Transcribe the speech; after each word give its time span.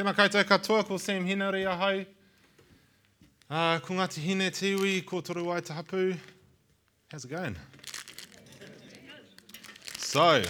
Tēnā 0.00 0.14
koutou 0.16 0.40
katoa 0.48 0.80
ko 0.88 0.96
Sam 0.96 1.26
Hinari 1.28 1.66
ahau. 1.68 2.06
Uh, 3.50 3.78
ko 3.84 3.92
Ngāti 3.92 4.22
Hine 4.24 4.48
Tiwi, 4.48 5.04
ko 5.04 5.20
Toru. 5.20 5.44
How's 5.44 7.24
it 7.26 7.28
going? 7.28 7.54
So, 9.98 10.42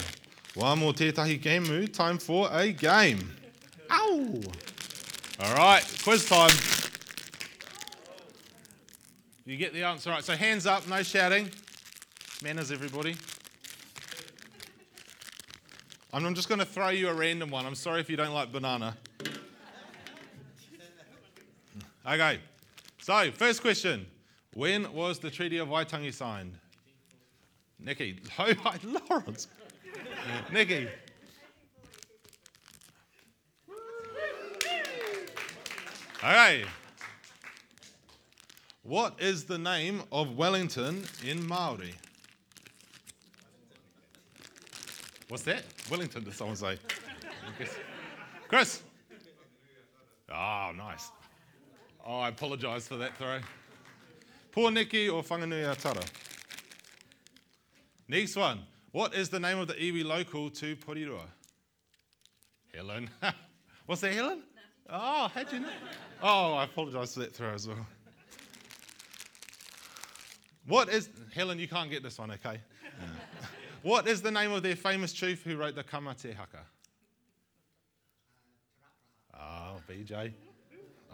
one 0.53 0.79
more 0.79 0.93
tētahi 0.93 1.41
game 1.41 1.63
mood, 1.63 1.93
time 1.93 2.17
for 2.17 2.47
a 2.49 2.71
game. 2.71 3.29
Ow! 3.91 4.41
All 5.41 5.55
right, 5.55 5.83
quiz 6.01 6.23
time. 6.29 6.51
You 9.45 9.57
get 9.57 9.73
the 9.73 9.83
answer 9.83 10.11
right. 10.11 10.23
So 10.23 10.33
hands 10.37 10.65
up, 10.65 10.87
no 10.87 11.03
shouting. 11.03 11.51
Manners, 12.41 12.71
everybody. 12.71 13.17
I'm 16.13 16.35
just 16.35 16.47
going 16.47 16.59
to 16.59 16.65
throw 16.65 16.87
you 16.87 17.09
a 17.09 17.13
random 17.13 17.49
one. 17.49 17.65
I'm 17.65 17.75
sorry 17.75 17.99
if 17.99 18.09
you 18.09 18.15
don't 18.15 18.33
like 18.33 18.53
banana. 18.53 18.95
Okay. 22.05 22.39
So, 23.01 23.31
first 23.31 23.61
question. 23.61 24.05
When 24.53 24.91
was 24.93 25.19
the 25.19 25.29
Treaty 25.29 25.57
of 25.57 25.69
Waitangi 25.69 26.13
signed? 26.13 26.55
Nikki. 27.79 28.19
Oh, 28.39 28.53
hi, 28.53 28.77
Lawrence. 29.09 29.47
Nikki. 30.51 30.87
Okay. 36.23 36.65
What 38.83 39.19
is 39.19 39.45
the 39.45 39.57
name 39.57 40.03
of 40.11 40.37
Wellington 40.37 41.03
in 41.25 41.45
Maori? 41.47 41.93
What's 45.29 45.43
that? 45.43 45.63
Wellington, 45.89 46.23
did 46.23 46.33
someone 46.33 46.55
say? 46.57 46.77
Chris. 48.47 48.83
Oh, 50.31 50.71
nice. 50.75 51.09
Oh, 52.05 52.19
I 52.19 52.29
apologise 52.29 52.87
for 52.87 52.95
that 52.97 53.15
throw. 53.17 53.39
Pōneke 54.53 55.13
or 55.13 55.23
Whanganui-a-Tara. 55.23 56.03
Next 58.07 58.35
one. 58.35 58.63
What 58.91 59.13
is 59.13 59.29
the 59.29 59.39
name 59.39 59.59
of 59.59 59.67
the 59.67 59.75
iwi 59.75 60.03
local 60.03 60.49
to 60.49 60.75
Porirua? 60.75 61.25
Helen. 62.73 63.09
What's 63.85 64.01
that, 64.01 64.13
Helen? 64.13 64.43
Oh, 64.89 65.29
how'd 65.33 65.51
you 65.53 65.59
know? 65.59 65.69
Oh, 66.21 66.53
I 66.53 66.65
apologise 66.65 67.13
for 67.13 67.21
that 67.21 67.33
throw 67.33 67.53
as 67.53 67.67
well. 67.67 67.85
What 70.67 70.89
is, 70.89 71.09
Helen, 71.33 71.59
you 71.59 71.67
can't 71.67 71.89
get 71.89 72.03
this 72.03 72.19
one, 72.19 72.31
okay? 72.31 72.59
what 73.83 74.07
is 74.07 74.21
the 74.21 74.31
name 74.31 74.51
of 74.51 74.63
their 74.63 74.75
famous 74.75 75.13
chief 75.13 75.43
who 75.43 75.55
wrote 75.55 75.75
the 75.75 75.83
Ka 75.83 75.99
Mate 75.99 76.35
Haka? 76.35 76.59
Oh, 79.33 79.37
uh, 79.37 79.39
ah, 79.39 79.73
BJ. 79.89 80.33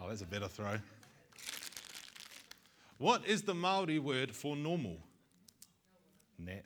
Oh, 0.00 0.08
that's 0.08 0.22
a 0.22 0.26
better 0.26 0.48
throw. 0.48 0.78
What 2.98 3.26
is 3.26 3.42
the 3.42 3.54
Maori 3.54 3.98
word 3.98 4.34
for 4.34 4.56
normal? 4.56 4.96
Net. 6.38 6.64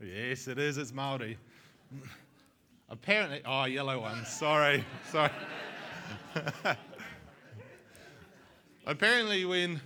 Yes, 0.00 0.48
it 0.48 0.58
is. 0.58 0.76
It's 0.76 0.92
Maori. 0.92 1.38
Apparently, 2.88 3.40
oh, 3.46 3.64
yellow 3.64 4.00
one. 4.00 4.24
Sorry, 4.26 4.84
sorry. 5.10 5.30
Apparently, 8.86 9.44
when 9.44 9.80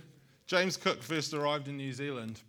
James 0.45 0.75
Cook 0.75 1.01
first 1.01 1.33
arrived 1.33 1.67
in 1.67 1.77
New 1.77 1.93
Zealand, 1.93 2.41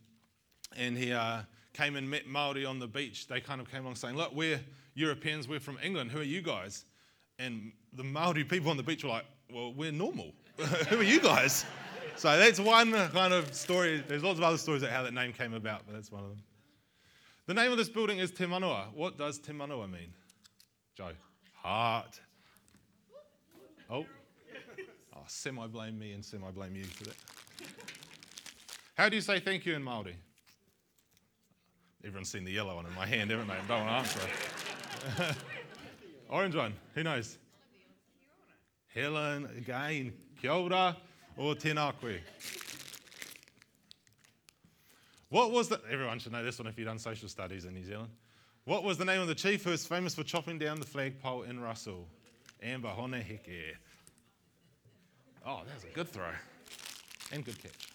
and 0.76 0.96
he 0.96 1.12
uh, 1.12 1.42
came 1.74 1.96
and 1.96 2.08
met 2.08 2.26
Maori 2.26 2.64
on 2.64 2.78
the 2.78 2.88
beach, 2.88 3.28
they 3.28 3.40
kind 3.40 3.60
of 3.60 3.70
came 3.70 3.82
along 3.82 3.96
saying, 3.96 4.16
"Look, 4.16 4.34
we're 4.34 4.60
Europeans. 4.94 5.46
We're 5.46 5.60
from 5.60 5.78
England. 5.82 6.10
Who 6.10 6.20
are 6.20 6.24
you 6.24 6.40
guys?" 6.40 6.84
And 7.38 7.72
the 7.92 8.04
Maori 8.04 8.42
people 8.44 8.70
on 8.70 8.76
the 8.76 8.82
beach 8.82 9.04
were 9.04 9.10
like, 9.10 9.26
"Well, 9.52 9.72
we're 9.72 9.92
normal. 9.92 10.32
Who 10.88 10.98
are 10.98 11.02
you 11.02 11.20
guys?" 11.20 11.64
So 12.16 12.36
that's 12.36 12.58
one 12.58 12.92
kind 13.10 13.32
of 13.32 13.54
story. 13.54 14.02
There's 14.06 14.24
lots 14.24 14.38
of 14.38 14.44
other 14.44 14.58
stories 14.58 14.82
about 14.82 14.92
how 14.92 15.02
that 15.04 15.14
name 15.14 15.32
came 15.32 15.54
about, 15.54 15.82
but 15.86 15.94
that's 15.94 16.10
one 16.10 16.24
of 16.24 16.30
them. 16.30 16.42
The 17.46 17.54
name 17.54 17.70
of 17.70 17.78
this 17.78 17.88
building 17.88 18.18
is 18.18 18.30
Te 18.32 18.44
Manua. 18.44 18.88
What 18.92 19.16
does 19.16 19.38
Te 19.38 19.52
Manua 19.52 19.86
mean? 19.86 20.12
Joe. 20.96 21.12
Heart. 21.62 22.20
Oh. 23.88 24.04
Oh, 25.14 25.20
semi 25.28 25.66
blame 25.68 25.98
me 25.98 26.12
and 26.12 26.24
semi 26.24 26.50
blame 26.50 26.74
you 26.74 26.84
for 26.84 27.04
that. 27.04 27.16
How 28.96 29.08
do 29.08 29.14
you 29.14 29.22
say 29.22 29.38
thank 29.38 29.64
you 29.64 29.74
in 29.76 29.82
Māori? 29.84 30.14
Everyone's 32.04 32.28
seen 32.28 32.44
the 32.44 32.52
yellow 32.52 32.74
one 32.74 32.86
in 32.86 32.94
my 32.94 33.06
hand, 33.06 33.30
haven't 33.30 33.46
they? 33.46 33.54
Don't 33.68 33.86
want 33.86 34.06
to 34.06 34.20
answer. 35.16 35.34
Orange 36.28 36.56
one. 36.56 36.74
Who 36.94 37.02
knows? 37.04 37.38
Helen 38.94 39.48
again. 39.56 40.12
Kia 40.40 40.52
ora 40.52 40.96
or 41.36 41.54
koe. 41.54 42.18
What 45.30 45.52
was 45.52 45.68
the, 45.68 45.80
everyone 45.90 46.18
should 46.18 46.32
know 46.32 46.44
this 46.44 46.58
one 46.58 46.68
if 46.68 46.78
you've 46.78 46.86
done 46.86 46.98
social 46.98 47.28
studies 47.28 47.64
in 47.64 47.74
New 47.74 47.84
Zealand. 47.84 48.10
What 48.64 48.82
was 48.82 48.98
the 48.98 49.04
name 49.04 49.20
of 49.20 49.28
the 49.28 49.34
chief 49.34 49.64
who 49.64 49.70
was 49.70 49.86
famous 49.86 50.14
for 50.14 50.22
chopping 50.22 50.58
down 50.58 50.80
the 50.80 50.86
flagpole 50.86 51.42
in 51.42 51.60
Russell? 51.60 52.06
Amber 52.62 52.88
Hone 52.88 53.12
Heke. 53.12 53.74
Oh, 55.46 55.62
that 55.66 55.74
was 55.74 55.84
a 55.84 55.94
good 55.94 56.08
throw. 56.08 56.30
And 57.32 57.44
good 57.44 57.62
catch. 57.62 57.92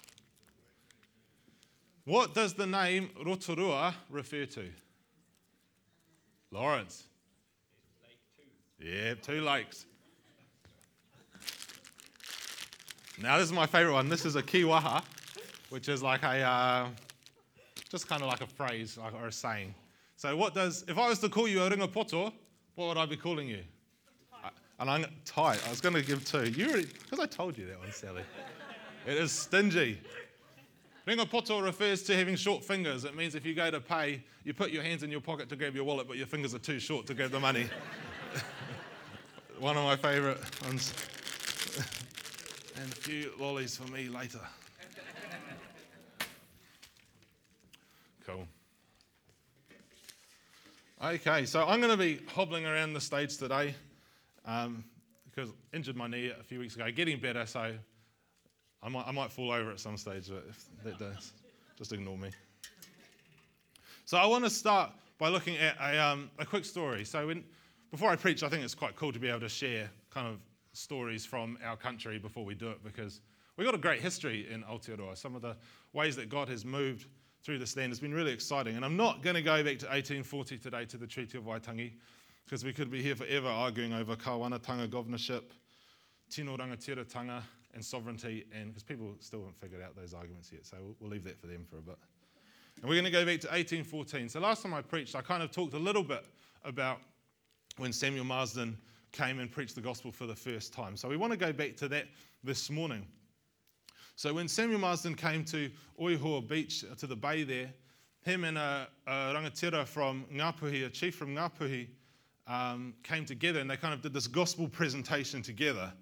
What 2.06 2.34
does 2.34 2.54
the 2.54 2.68
name 2.68 3.10
Rotorua 3.24 3.94
refer 4.10 4.46
to? 4.46 4.70
Lawrence. 6.52 7.04
Yeah, 8.80 9.16
two 9.16 9.42
lakes. 9.42 9.86
Now, 13.22 13.38
this 13.38 13.46
is 13.46 13.54
my 13.54 13.68
favorite 13.68 13.94
one. 13.94 14.10
This 14.10 14.26
is 14.26 14.36
a 14.36 14.42
kiwaha, 14.42 15.04
which 15.70 15.88
is 15.88 16.02
like 16.02 16.24
a, 16.24 16.42
uh, 16.42 16.88
just 17.90 18.08
kind 18.08 18.24
of 18.24 18.28
like 18.28 18.42
a 18.42 18.48
phrase 18.48 18.98
or 18.98 19.28
a 19.28 19.32
saying. 19.32 19.76
So, 20.16 20.36
what 20.36 20.56
does, 20.56 20.84
if 20.88 20.98
I 20.98 21.10
was 21.10 21.20
to 21.20 21.30
call 21.30 21.48
you 21.48 21.62
a 21.62 21.70
ringapoto, 21.70 22.34
what 22.76 22.88
would 22.88 22.98
I 22.98 23.06
be 23.06 23.18
calling 23.18 23.48
you? 23.48 23.60
And 24.80 24.90
I'm 24.90 25.06
tight. 25.26 25.62
I 25.66 25.70
was 25.70 25.80
going 25.80 25.94
to 25.94 26.02
give 26.02 26.26
two. 26.26 26.50
You 26.50 26.68
already 26.68 26.88
because 26.88 27.20
I 27.20 27.28
told 27.28 27.58
you 27.58 27.68
that 27.68 27.80
one, 27.80 27.92
Sally. 27.92 28.24
it 29.06 29.18
is 29.18 29.32
stingy. 29.32 30.00
Ringapoto 31.08 31.64
refers 31.64 32.02
to 32.04 32.16
having 32.16 32.36
short 32.36 32.64
fingers. 32.64 33.06
It 33.06 33.16
means 33.16 33.36
if 33.36 33.46
you 33.46 33.54
go 33.54 33.70
to 33.70 33.80
pay, 33.80 34.24
you 34.44 34.54
put 34.54 34.72
your 34.72 34.82
hands 34.82 35.04
in 35.04 35.12
your 35.12 35.22
pocket 35.22 35.50
to 35.50 35.56
grab 35.56 35.76
your 35.76 35.84
wallet, 35.84 36.08
but 36.08 36.18
your 36.18 36.28
fingers 36.28 36.56
are 36.56 36.60
too 36.60 36.80
short 36.80 37.06
to 37.08 37.14
grab 37.14 37.30
the 37.32 37.40
money. 37.40 37.68
one 39.60 39.78
of 39.78 39.84
my 39.84 39.96
favourite 39.96 40.40
ones. 40.66 40.94
and 42.80 42.92
a 42.92 42.96
few 42.96 43.32
lollies 43.40 43.78
for 43.78 43.90
me 43.92 44.08
later. 44.08 44.40
Cool. 48.26 48.48
Okay, 51.04 51.46
so 51.46 51.66
I'm 51.68 51.82
going 51.82 51.92
to 51.92 51.98
be 51.98 52.22
hobbling 52.34 52.66
around 52.66 52.94
the 52.94 53.02
stage 53.02 53.38
today 53.38 53.76
um, 54.46 54.84
because 55.26 55.50
I 55.50 55.76
injured 55.76 55.98
my 55.98 56.08
knee 56.08 56.32
a 56.40 56.44
few 56.44 56.60
weeks 56.60 56.76
ago, 56.76 56.90
getting 56.92 57.20
better, 57.20 57.46
so 57.46 57.74
I 58.82 58.90
might, 58.90 59.06
I 59.08 59.12
might 59.12 59.32
fall 59.32 59.52
over 59.52 59.72
at 59.72 59.80
some 59.80 59.98
stage, 59.98 60.30
but 60.30 60.46
if 60.50 60.66
that 60.84 61.00
does, 61.00 61.34
just 61.78 61.92
ignore 61.92 62.18
me. 62.18 62.30
So 64.06 64.18
I 64.18 64.26
want 64.26 64.46
to 64.46 64.50
start 64.50 64.92
by 65.18 65.30
looking 65.30 65.58
at 65.58 65.76
a, 65.82 65.98
um, 66.02 66.30
a 66.40 66.46
quick 66.46 66.66
story. 66.66 67.04
So 67.04 67.28
when, 67.28 67.44
before 67.92 68.10
I 68.10 68.16
preach, 68.16 68.44
I 68.44 68.50
think 68.50 68.64
it's 68.64 68.76
quite 68.76 68.96
cool 68.96 69.12
to 69.12 69.20
be 69.20 69.28
able 69.28 69.42
to 69.42 69.50
share 69.50 69.90
kind 70.10 70.28
of 70.28 70.38
stories 70.74 71.26
from 71.26 71.58
our 71.64 71.78
country 71.78 72.20
before 72.20 72.44
we 72.44 72.56
do 72.56 72.70
it 72.70 72.84
because 72.84 73.22
we've 73.58 73.66
got 73.66 73.76
a 73.76 73.80
great 73.80 74.02
history 74.02 74.48
in 74.52 74.64
Aotearoa. 74.64 75.18
Some 75.18 75.36
of 75.36 75.42
the 75.42 75.56
ways 75.94 76.16
that 76.16 76.30
God 76.30 76.50
has 76.50 76.66
moved 76.66 77.08
through 77.44 77.60
this 77.60 77.78
land 77.78 77.92
has 77.92 78.00
been 78.00 78.14
really 78.14 78.32
exciting. 78.32 78.76
And 78.76 78.84
I'm 78.84 78.98
not 78.98 79.22
going 79.22 79.36
to 79.36 79.42
go 79.42 79.58
back 79.58 79.80
to 79.80 79.86
1840 79.88 80.58
today 80.58 80.86
to 80.86 80.98
the 80.98 81.08
Treaty 81.08 81.38
of 81.38 81.44
Waitangi 81.44 81.94
because 82.46 82.64
we 82.64 82.74
could 82.74 82.90
be 82.90 83.02
here 83.02 83.16
forever 83.16 83.48
arguing 83.48 83.94
over 83.94 84.16
kawanatanga 84.16 84.90
governorship, 84.90 85.54
tino 86.30 86.58
rangatiratanga, 86.58 87.42
and 87.74 87.84
sovereignty, 87.84 88.46
and 88.54 88.68
because 88.68 88.84
people 88.84 89.16
still 89.20 89.40
haven't 89.40 89.60
figured 89.60 89.82
out 89.82 89.96
those 89.96 90.14
arguments 90.14 90.52
yet, 90.52 90.66
so 90.66 90.78
we'll, 90.80 90.96
we'll 91.00 91.10
leave 91.10 91.24
that 91.24 91.40
for 91.40 91.48
them 91.48 91.66
for 91.68 91.78
a 91.78 91.82
bit. 91.82 91.98
And 92.82 92.90
we're 92.90 92.96
going 92.96 93.06
to 93.06 93.12
go 93.12 93.26
back 93.26 93.40
to 93.42 93.48
1814. 93.48 94.30
So 94.30 94.40
last 94.40 94.62
time 94.62 94.74
I 94.74 94.82
preached, 94.82 95.16
I 95.16 95.22
kind 95.22 95.42
of 95.42 95.52
talked 95.52 95.74
a 95.74 95.80
little 95.80 96.04
bit 96.04 96.26
about 96.64 97.00
when 97.78 97.92
Samuel 97.92 98.26
Marsden 98.26 98.78
came 99.14 99.40
and 99.40 99.50
preached 99.50 99.76
the 99.76 99.82
gospel 99.82 100.12
for 100.12 100.26
the 100.26 100.36
first 100.36 100.74
time. 100.74 100.98
So 100.98 101.08
we 101.08 101.16
want 101.16 101.32
to 101.32 101.38
go 101.38 101.54
back 101.54 101.78
to 101.78 101.88
that 101.88 102.08
this 102.44 102.70
morning. 102.70 103.08
So 104.16 104.34
when 104.34 104.48
Samuel 104.48 104.80
Marsden 104.80 105.16
came 105.16 105.46
to 105.46 105.70
Oihi 106.00 106.48
Beach, 106.48 106.84
uh, 106.92 106.96
to 106.96 107.08
the 107.08 107.16
bay 107.16 107.44
there, 107.44 107.72
him 108.24 108.44
and 108.44 108.58
a, 108.58 108.88
a 109.08 109.12
rangatira 109.12 109.86
from 109.86 110.26
Ngapuhi, 110.34 110.86
a 110.86 110.90
chief 110.90 111.16
from 111.16 111.36
Ngapuhi, 111.36 111.88
um, 112.48 112.94
came 113.04 113.26
together 113.26 113.60
and 113.60 113.70
they 113.70 113.78
kind 113.78 113.94
of 113.94 114.02
did 114.02 114.14
this 114.14 114.28
gospel 114.28 114.68
presentation 114.68 115.42
together. 115.42 115.94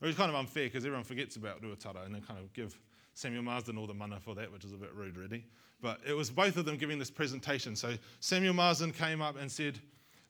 It 0.00 0.06
was 0.06 0.16
kind 0.16 0.30
of 0.30 0.36
unfair 0.36 0.64
because 0.64 0.84
everyone 0.84 1.04
forgets 1.04 1.36
about 1.36 1.62
Ruatara 1.62 2.04
and 2.04 2.14
they 2.14 2.20
kind 2.20 2.38
of 2.38 2.52
give 2.52 2.78
Samuel 3.14 3.42
Marsden 3.42 3.76
all 3.76 3.86
the 3.86 3.94
mana 3.94 4.18
for 4.20 4.34
that, 4.34 4.50
which 4.50 4.64
is 4.64 4.72
a 4.72 4.76
bit 4.76 4.94
rude, 4.94 5.16
really. 5.16 5.44
But 5.82 6.00
it 6.06 6.12
was 6.12 6.30
both 6.30 6.56
of 6.56 6.64
them 6.64 6.76
giving 6.76 6.98
this 6.98 7.10
presentation. 7.10 7.76
So 7.76 7.94
Samuel 8.20 8.54
Marsden 8.54 8.92
came 8.92 9.20
up 9.20 9.36
and 9.38 9.50
said, 9.50 9.78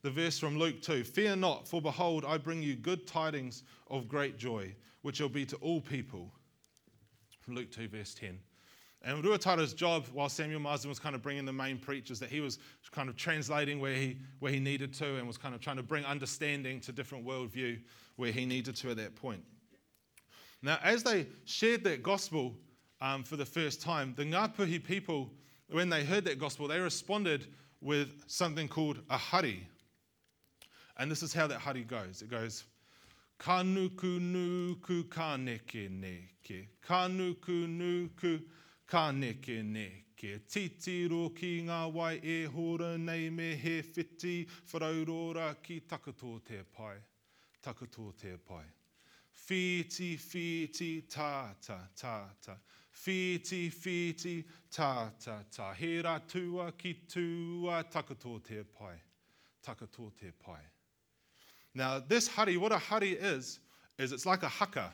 the 0.03 0.11
verse 0.11 0.39
from 0.39 0.59
Luke 0.59 0.81
2 0.83 1.05
Fear 1.05 1.37
not, 1.37 1.69
for 1.69 1.81
behold, 1.83 2.25
I 2.27 2.39
bring 2.39 2.63
you 2.63 2.75
good 2.75 3.07
tidings 3.07 3.63
of 3.89 4.09
great 4.09 4.39
joy, 4.39 4.75
which 5.03 5.17
shall 5.17 5.29
be 5.29 5.45
to 5.47 5.57
all 5.57 5.81
people. 5.81 6.33
Luke 7.49 7.71
2, 7.71 7.89
verse 7.89 8.15
10. 8.15 8.39
And 9.03 9.25
Ruatara's 9.25 9.73
job, 9.73 10.07
while 10.13 10.29
Samuel 10.29 10.61
Marsden 10.61 10.91
was 10.91 10.99
kind 10.99 11.15
of 11.15 11.23
bringing 11.23 11.47
the 11.47 11.53
main 11.53 11.79
preachers, 11.79 12.21
that 12.21 12.29
he 12.29 12.41
was 12.41 12.59
kind 12.93 13.09
of 13.09 13.17
translating 13.17 13.81
where 13.81 13.95
he, 13.95 14.19
where 14.41 14.53
he 14.53 14.61
needed 14.61 14.93
to 14.95 15.17
and 15.17 15.27
was 15.27 15.39
kind 15.39 15.55
of 15.55 15.61
trying 15.61 15.79
to 15.79 15.83
bring 15.83 16.05
understanding 16.05 16.81
to 16.81 16.93
different 16.93 17.27
worldview 17.27 17.81
where 18.17 18.31
he 18.31 18.45
needed 18.45 18.77
to 18.77 18.91
at 18.91 18.99
that 18.99 19.17
point. 19.17 19.43
Now, 20.63 20.79
as 20.83 21.03
they 21.03 21.27
shared 21.47 21.83
that 21.85 22.03
gospel 22.03 22.55
um, 23.01 23.25
for 23.25 23.37
the 23.37 23.47
first 23.47 23.81
time, 23.81 24.13
the 24.17 24.25
Ngapuhi 24.25 24.85
people, 24.85 25.31
when 25.71 25.89
they 25.89 26.05
heard 26.05 26.27
that 26.27 26.39
gospel, 26.39 26.69
they 26.69 26.79
responded 26.79 27.47
with 27.81 28.23
something 28.27 28.69
called 28.69 29.01
a 29.09 29.17
hari. 29.17 29.67
And 31.01 31.11
this 31.11 31.23
is 31.23 31.33
how 31.33 31.47
that 31.47 31.61
hari 31.61 31.83
goes. 31.83 32.21
It 32.21 32.29
goes, 32.29 32.65
Kanuku 33.39 34.21
nuku 34.21 35.05
kaneke 35.05 35.89
neke. 35.89 36.67
Kanuku 36.87 37.67
nuku 37.67 38.43
kaneke 38.87 39.65
neke. 39.65 40.41
Titiro 40.47 41.35
ki 41.35 41.63
ngā 41.65 41.79
wai 41.91 42.21
e 42.23 42.45
hora 42.45 42.99
nei 42.99 43.31
me 43.31 43.55
he 43.55 43.81
whiti 43.81 44.47
wharaurora 44.71 45.55
ki 45.63 45.81
takato 45.89 46.45
te 46.45 46.61
pai. 46.77 46.97
Takato 47.65 48.13
te 48.15 48.37
pai. 48.37 48.65
Whiti, 49.49 50.19
whiti, 50.19 51.09
tāta, 51.09 51.79
tāta. 51.97 52.59
Whiti, 53.07 53.71
whiti, 53.71 54.45
tāta, 54.71 55.39
tā. 55.51 55.75
He 55.77 56.03
rā 56.03 56.21
tua 56.29 56.73
ki 56.73 56.93
tua 57.09 57.85
takato 57.85 58.39
te 58.45 58.65
pai. 58.65 59.01
Takato 59.65 60.13
te 60.15 60.31
pai. 60.45 60.61
Now, 61.75 62.01
this 62.01 62.27
hari, 62.27 62.57
what 62.57 62.73
a 62.73 62.79
hari 62.79 63.13
is, 63.13 63.61
is 63.99 64.13
it's 64.13 64.27
like 64.27 64.43
a 64.43 64.49
haka. 64.49 64.93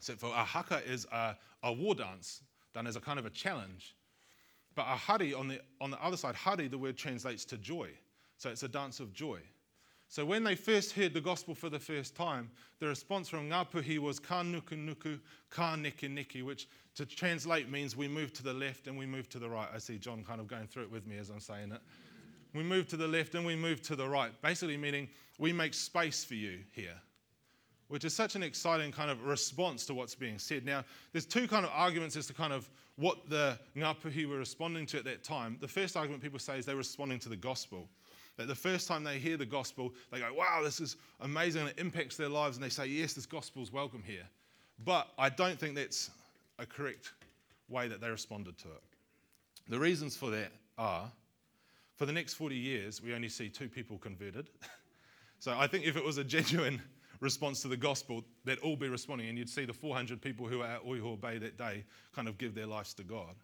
So, 0.00 0.14
for 0.14 0.28
a 0.28 0.44
haka 0.44 0.82
is 0.86 1.06
a, 1.12 1.36
a 1.62 1.72
war 1.72 1.94
dance 1.94 2.42
done 2.74 2.86
as 2.86 2.96
a 2.96 3.00
kind 3.00 3.18
of 3.18 3.26
a 3.26 3.30
challenge. 3.30 3.94
But 4.74 4.82
a 4.82 4.96
hari, 4.96 5.32
on 5.34 5.48
the, 5.48 5.60
on 5.80 5.90
the 5.90 6.04
other 6.04 6.16
side, 6.16 6.34
hari, 6.34 6.66
the 6.68 6.78
word 6.78 6.96
translates 6.96 7.44
to 7.46 7.56
joy. 7.56 7.90
So, 8.38 8.50
it's 8.50 8.64
a 8.64 8.68
dance 8.68 8.98
of 9.00 9.12
joy. 9.12 9.38
So, 10.08 10.24
when 10.24 10.44
they 10.44 10.56
first 10.56 10.92
heard 10.92 11.14
the 11.14 11.20
gospel 11.20 11.54
for 11.54 11.70
the 11.70 11.78
first 11.78 12.14
time, 12.16 12.50
the 12.80 12.86
response 12.86 13.28
from 13.28 13.48
Ngapuhi 13.48 13.98
was 13.98 14.18
ka 14.18 14.42
nuku 14.42 14.76
nuku, 14.76 15.20
ka 15.50 15.76
niki 15.76 16.12
niki, 16.12 16.42
which 16.42 16.68
to 16.96 17.06
translate 17.06 17.70
means 17.70 17.96
we 17.96 18.08
move 18.08 18.32
to 18.34 18.42
the 18.42 18.52
left 18.52 18.86
and 18.86 18.98
we 18.98 19.06
move 19.06 19.28
to 19.30 19.38
the 19.38 19.48
right. 19.48 19.68
I 19.72 19.78
see 19.78 19.98
John 19.98 20.24
kind 20.24 20.40
of 20.40 20.48
going 20.48 20.66
through 20.66 20.84
it 20.84 20.90
with 20.90 21.06
me 21.06 21.18
as 21.18 21.30
I'm 21.30 21.40
saying 21.40 21.72
it. 21.72 21.80
We 22.54 22.62
move 22.62 22.88
to 22.88 22.96
the 22.96 23.08
left 23.08 23.34
and 23.34 23.44
we 23.44 23.56
move 23.56 23.82
to 23.82 23.96
the 23.96 24.08
right, 24.08 24.30
basically 24.40 24.76
meaning 24.76 25.08
we 25.38 25.52
make 25.52 25.74
space 25.74 26.24
for 26.24 26.34
you 26.34 26.60
here, 26.72 26.94
which 27.88 28.04
is 28.04 28.14
such 28.14 28.36
an 28.36 28.42
exciting 28.42 28.92
kind 28.92 29.10
of 29.10 29.24
response 29.24 29.84
to 29.86 29.94
what's 29.94 30.14
being 30.14 30.38
said. 30.38 30.64
Now, 30.64 30.84
there's 31.12 31.26
two 31.26 31.48
kind 31.48 31.64
of 31.64 31.72
arguments 31.74 32.16
as 32.16 32.26
to 32.28 32.32
kind 32.32 32.52
of 32.52 32.70
what 32.96 33.28
the 33.28 33.58
Ngapuhi 33.76 34.28
were 34.28 34.38
responding 34.38 34.86
to 34.86 34.98
at 34.98 35.04
that 35.04 35.24
time. 35.24 35.58
The 35.60 35.68
first 35.68 35.96
argument 35.96 36.22
people 36.22 36.38
say 36.38 36.58
is 36.58 36.64
they're 36.64 36.76
responding 36.76 37.18
to 37.20 37.28
the 37.28 37.36
gospel. 37.36 37.88
That 38.36 38.46
the 38.48 38.54
first 38.54 38.88
time 38.88 39.04
they 39.04 39.18
hear 39.18 39.36
the 39.36 39.46
gospel, 39.46 39.92
they 40.12 40.20
go, 40.20 40.32
wow, 40.32 40.60
this 40.62 40.80
is 40.80 40.96
amazing, 41.20 41.62
and 41.62 41.70
it 41.70 41.78
impacts 41.78 42.16
their 42.16 42.28
lives, 42.28 42.56
and 42.56 42.64
they 42.64 42.68
say, 42.68 42.86
yes, 42.86 43.12
this 43.14 43.26
gospel's 43.26 43.72
welcome 43.72 44.02
here. 44.04 44.26
But 44.84 45.08
I 45.18 45.28
don't 45.28 45.58
think 45.58 45.74
that's 45.74 46.10
a 46.58 46.66
correct 46.66 47.12
way 47.68 47.88
that 47.88 48.00
they 48.00 48.08
responded 48.08 48.58
to 48.58 48.68
it. 48.68 48.82
The 49.68 49.78
reasons 49.78 50.16
for 50.16 50.30
that 50.30 50.52
are 50.78 51.10
for 51.96 52.06
the 52.06 52.12
next 52.12 52.34
40 52.34 52.56
years, 52.56 53.02
we 53.02 53.14
only 53.14 53.28
see 53.28 53.48
two 53.48 53.68
people 53.68 53.98
converted. 53.98 54.50
so 55.38 55.56
I 55.56 55.66
think 55.66 55.84
if 55.84 55.96
it 55.96 56.04
was 56.04 56.18
a 56.18 56.24
genuine 56.24 56.82
response 57.20 57.62
to 57.62 57.68
the 57.68 57.76
gospel, 57.76 58.24
they'd 58.44 58.58
all 58.58 58.76
be 58.76 58.88
responding, 58.88 59.28
and 59.28 59.38
you'd 59.38 59.48
see 59.48 59.64
the 59.64 59.72
400 59.72 60.20
people 60.20 60.46
who 60.46 60.58
were 60.58 60.66
at 60.66 60.84
Oihi 60.84 61.20
Bay 61.20 61.38
that 61.38 61.56
day 61.56 61.84
kind 62.14 62.28
of 62.28 62.38
give 62.38 62.54
their 62.54 62.66
lives 62.66 62.94
to 62.94 63.04
God. 63.04 63.34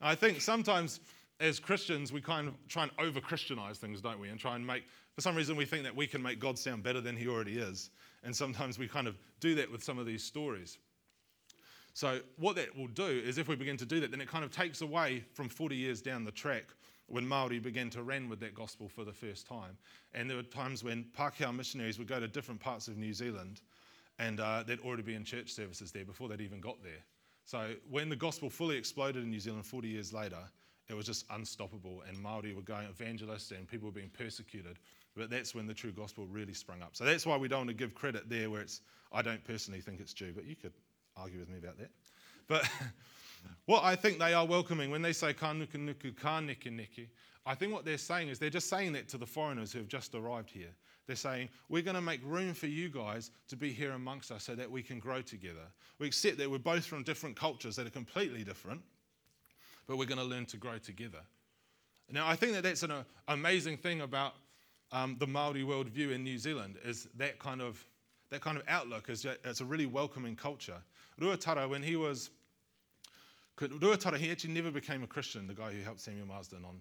And 0.00 0.08
I 0.10 0.14
think 0.14 0.40
sometimes 0.40 1.00
as 1.40 1.58
Christians, 1.58 2.12
we 2.12 2.20
kind 2.20 2.48
of 2.48 2.54
try 2.68 2.84
and 2.84 2.92
over 2.98 3.20
Christianize 3.20 3.78
things, 3.78 4.00
don't 4.00 4.20
we? 4.20 4.28
And 4.28 4.38
try 4.38 4.54
and 4.54 4.66
make, 4.66 4.84
for 5.14 5.20
some 5.20 5.34
reason, 5.34 5.56
we 5.56 5.64
think 5.64 5.84
that 5.84 5.96
we 5.96 6.06
can 6.06 6.22
make 6.22 6.38
God 6.38 6.58
sound 6.58 6.82
better 6.82 7.00
than 7.00 7.16
he 7.16 7.26
already 7.26 7.58
is. 7.58 7.90
And 8.22 8.34
sometimes 8.34 8.78
we 8.78 8.86
kind 8.86 9.08
of 9.08 9.16
do 9.40 9.54
that 9.56 9.70
with 9.70 9.82
some 9.82 9.98
of 9.98 10.06
these 10.06 10.22
stories. 10.22 10.78
So, 11.92 12.20
what 12.38 12.56
that 12.56 12.76
will 12.76 12.88
do 12.88 13.06
is 13.06 13.38
if 13.38 13.46
we 13.46 13.54
begin 13.54 13.76
to 13.76 13.86
do 13.86 14.00
that, 14.00 14.10
then 14.10 14.20
it 14.20 14.28
kind 14.28 14.44
of 14.44 14.50
takes 14.50 14.80
away 14.80 15.24
from 15.32 15.48
40 15.48 15.76
years 15.76 16.02
down 16.02 16.24
the 16.24 16.32
track 16.32 16.64
when 17.06 17.26
Maori 17.26 17.58
began 17.58 17.90
to 17.90 18.02
run 18.02 18.28
with 18.28 18.40
that 18.40 18.54
gospel 18.54 18.88
for 18.88 19.04
the 19.04 19.12
first 19.12 19.46
time. 19.46 19.76
And 20.14 20.28
there 20.28 20.36
were 20.36 20.42
times 20.42 20.82
when 20.82 21.04
Pākehā 21.16 21.54
missionaries 21.54 21.98
would 21.98 22.08
go 22.08 22.18
to 22.18 22.28
different 22.28 22.60
parts 22.60 22.88
of 22.88 22.96
New 22.96 23.12
Zealand 23.12 23.60
and 24.18 24.40
uh, 24.40 24.62
they'd 24.66 24.80
already 24.80 25.02
be 25.02 25.14
in 25.14 25.24
church 25.24 25.52
services 25.52 25.92
there 25.92 26.04
before 26.04 26.28
they'd 26.28 26.40
even 26.40 26.60
got 26.60 26.82
there. 26.82 27.02
So 27.44 27.74
when 27.90 28.08
the 28.08 28.16
gospel 28.16 28.48
fully 28.48 28.76
exploded 28.76 29.22
in 29.22 29.30
New 29.30 29.40
Zealand 29.40 29.66
40 29.66 29.88
years 29.88 30.12
later, 30.12 30.38
it 30.88 30.94
was 30.94 31.06
just 31.06 31.26
unstoppable 31.30 32.02
and 32.08 32.18
Maori 32.18 32.54
were 32.54 32.62
going 32.62 32.86
evangelists 32.86 33.50
and 33.50 33.66
people 33.68 33.86
were 33.86 33.94
being 33.94 34.10
persecuted. 34.10 34.78
But 35.16 35.30
that's 35.30 35.54
when 35.54 35.66
the 35.66 35.74
true 35.74 35.92
gospel 35.92 36.26
really 36.26 36.54
sprung 36.54 36.82
up. 36.82 36.96
So 36.96 37.04
that's 37.04 37.26
why 37.26 37.36
we 37.36 37.48
don't 37.48 37.60
want 37.60 37.70
to 37.70 37.74
give 37.74 37.94
credit 37.94 38.28
there 38.28 38.50
where 38.50 38.60
it's, 38.60 38.80
I 39.12 39.22
don't 39.22 39.44
personally 39.44 39.80
think 39.80 40.00
it's 40.00 40.14
due, 40.14 40.32
but 40.34 40.44
you 40.44 40.56
could 40.56 40.72
argue 41.16 41.38
with 41.38 41.48
me 41.48 41.58
about 41.58 41.78
that. 41.78 41.90
But 42.48 42.68
what 43.66 43.84
I 43.84 43.96
think 43.96 44.18
they 44.18 44.34
are 44.34 44.46
welcoming 44.46 44.90
when 44.90 45.02
they 45.02 45.12
say 45.12 45.32
ka 45.32 45.52
nuku 45.52 45.76
nuku, 45.76 46.16
ka 46.16 46.40
niki 46.40 46.68
niki, 46.68 47.06
I 47.46 47.54
think 47.54 47.72
what 47.72 47.84
they're 47.84 47.98
saying 47.98 48.28
is 48.28 48.38
they're 48.38 48.50
just 48.50 48.68
saying 48.68 48.92
that 48.94 49.08
to 49.08 49.18
the 49.18 49.26
foreigners 49.26 49.72
who 49.72 49.78
have 49.78 49.88
just 49.88 50.14
arrived 50.14 50.50
here. 50.50 50.74
They're 51.06 51.16
saying, 51.16 51.50
We're 51.68 51.82
going 51.82 51.96
to 51.96 52.00
make 52.00 52.20
room 52.24 52.54
for 52.54 52.66
you 52.66 52.88
guys 52.88 53.30
to 53.48 53.56
be 53.56 53.72
here 53.72 53.92
amongst 53.92 54.32
us 54.32 54.44
so 54.44 54.54
that 54.54 54.70
we 54.70 54.82
can 54.82 54.98
grow 54.98 55.20
together. 55.20 55.66
We 55.98 56.06
accept 56.06 56.38
that 56.38 56.50
we're 56.50 56.58
both 56.58 56.86
from 56.86 57.02
different 57.02 57.36
cultures 57.36 57.76
that 57.76 57.86
are 57.86 57.90
completely 57.90 58.44
different, 58.44 58.80
but 59.86 59.98
we're 59.98 60.06
going 60.06 60.18
to 60.18 60.24
learn 60.24 60.46
to 60.46 60.56
grow 60.56 60.78
together. 60.78 61.20
Now, 62.10 62.26
I 62.26 62.36
think 62.36 62.52
that 62.52 62.62
that's 62.62 62.82
an 62.82 62.90
uh, 62.90 63.04
amazing 63.28 63.76
thing 63.78 64.00
about 64.02 64.34
um, 64.92 65.16
the 65.18 65.26
Maori 65.26 65.62
worldview 65.62 66.12
in 66.12 66.22
New 66.22 66.38
Zealand 66.38 66.76
is 66.84 67.08
that 67.16 67.38
kind 67.38 67.60
of 67.60 67.84
that 68.30 68.40
kind 68.40 68.56
of 68.56 68.64
outlook 68.68 69.10
is 69.10 69.24
it's 69.44 69.60
a 69.60 69.64
really 69.64 69.86
welcoming 69.86 70.34
culture. 70.34 70.78
Ruatara, 71.20 71.68
when 71.68 71.82
he 71.82 71.96
was 71.96 72.30
Ruatara, 73.58 74.16
he 74.16 74.30
actually 74.30 74.52
never 74.52 74.70
became 74.70 75.02
a 75.02 75.06
Christian, 75.06 75.46
the 75.46 75.54
guy 75.54 75.72
who 75.72 75.82
helped 75.82 76.00
Samuel 76.00 76.26
Marsden 76.26 76.64
on, 76.64 76.80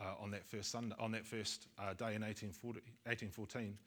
uh, 0.00 0.14
on 0.20 0.30
that 0.32 0.44
first, 0.44 0.70
Sunday, 0.70 0.96
on 0.98 1.12
that 1.12 1.24
first 1.24 1.68
uh, 1.78 1.94
day 1.94 2.14
in 2.14 2.22
1814. 2.22 3.78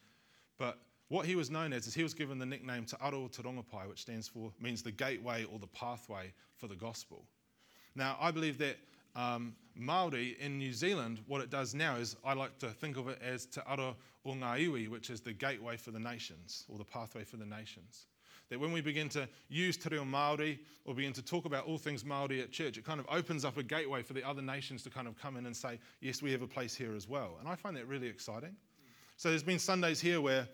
But 0.58 0.78
what 1.10 1.26
he 1.26 1.36
was 1.36 1.50
known 1.50 1.74
as 1.74 1.88
is 1.88 1.94
he 1.94 2.04
was 2.04 2.14
given 2.14 2.40
the 2.40 2.46
nickname 2.46 2.86
Te 2.86 2.96
Aro 2.98 3.30
Te 3.30 3.44
Rongopai, 3.44 3.90
which 3.90 4.02
stands 4.02 4.30
for, 4.30 4.52
means 4.62 4.82
the 4.82 4.92
gateway 4.92 5.44
or 5.44 5.60
the 5.60 5.68
pathway 5.68 6.32
for 6.56 6.68
the 6.68 6.76
gospel. 6.76 7.26
Now, 7.96 8.18
I 8.22 8.32
believe 8.32 8.58
that 8.60 8.78
um, 9.16 9.54
Māori 9.78 10.38
in 10.38 10.58
New 10.58 10.72
Zealand, 10.72 11.20
what 11.28 11.42
it 11.42 11.50
does 11.50 11.74
now 11.74 11.98
is 11.98 12.16
I 12.24 12.34
like 12.34 12.58
to 12.60 12.70
think 12.70 12.96
of 12.96 13.10
it 13.10 13.20
as 13.22 13.46
Te 13.46 13.60
Aro 13.62 13.96
o 14.26 14.30
Ngā 14.30 14.68
Iwi, 14.68 14.88
which 14.88 15.10
is 15.10 15.20
the 15.20 15.34
gateway 15.34 15.76
for 15.76 15.92
the 15.92 16.00
nations, 16.00 16.64
or 16.70 16.78
the 16.78 16.86
pathway 16.86 17.26
for 17.26 17.36
the 17.36 17.46
nations. 17.46 18.06
That 18.52 18.60
when 18.60 18.74
we 18.74 18.82
begin 18.82 19.08
to 19.10 19.30
use 19.48 19.78
Te 19.78 19.88
Reo 19.90 20.04
Māori 20.04 20.60
or 20.84 20.94
begin 20.94 21.14
to 21.14 21.22
talk 21.22 21.46
about 21.46 21.66
all 21.66 21.78
things 21.78 22.04
Māori 22.04 22.44
at 22.44 22.52
church, 22.52 22.78
it 22.78 22.84
kind 22.84 23.00
of 23.00 23.06
opens 23.10 23.46
up 23.46 23.56
a 23.58 23.64
gateway 23.64 24.04
for 24.04 24.12
the 24.12 24.28
other 24.28 24.42
nations 24.42 24.84
to 24.84 24.90
kind 24.90 25.08
of 25.08 25.18
come 25.18 25.38
in 25.38 25.46
and 25.46 25.56
say, 25.56 25.80
yes, 26.02 26.22
we 26.22 26.34
have 26.34 26.42
a 26.42 26.48
place 26.48 26.76
here 26.76 26.94
as 26.94 27.08
well. 27.08 27.38
And 27.40 27.48
I 27.48 27.56
find 27.56 27.78
that 27.78 27.88
really 27.88 28.08
exciting. 28.08 28.54
So 29.16 29.30
there's 29.30 29.42
been 29.42 29.58
Sundays 29.58 30.02
here 30.02 30.20
where 30.20 30.50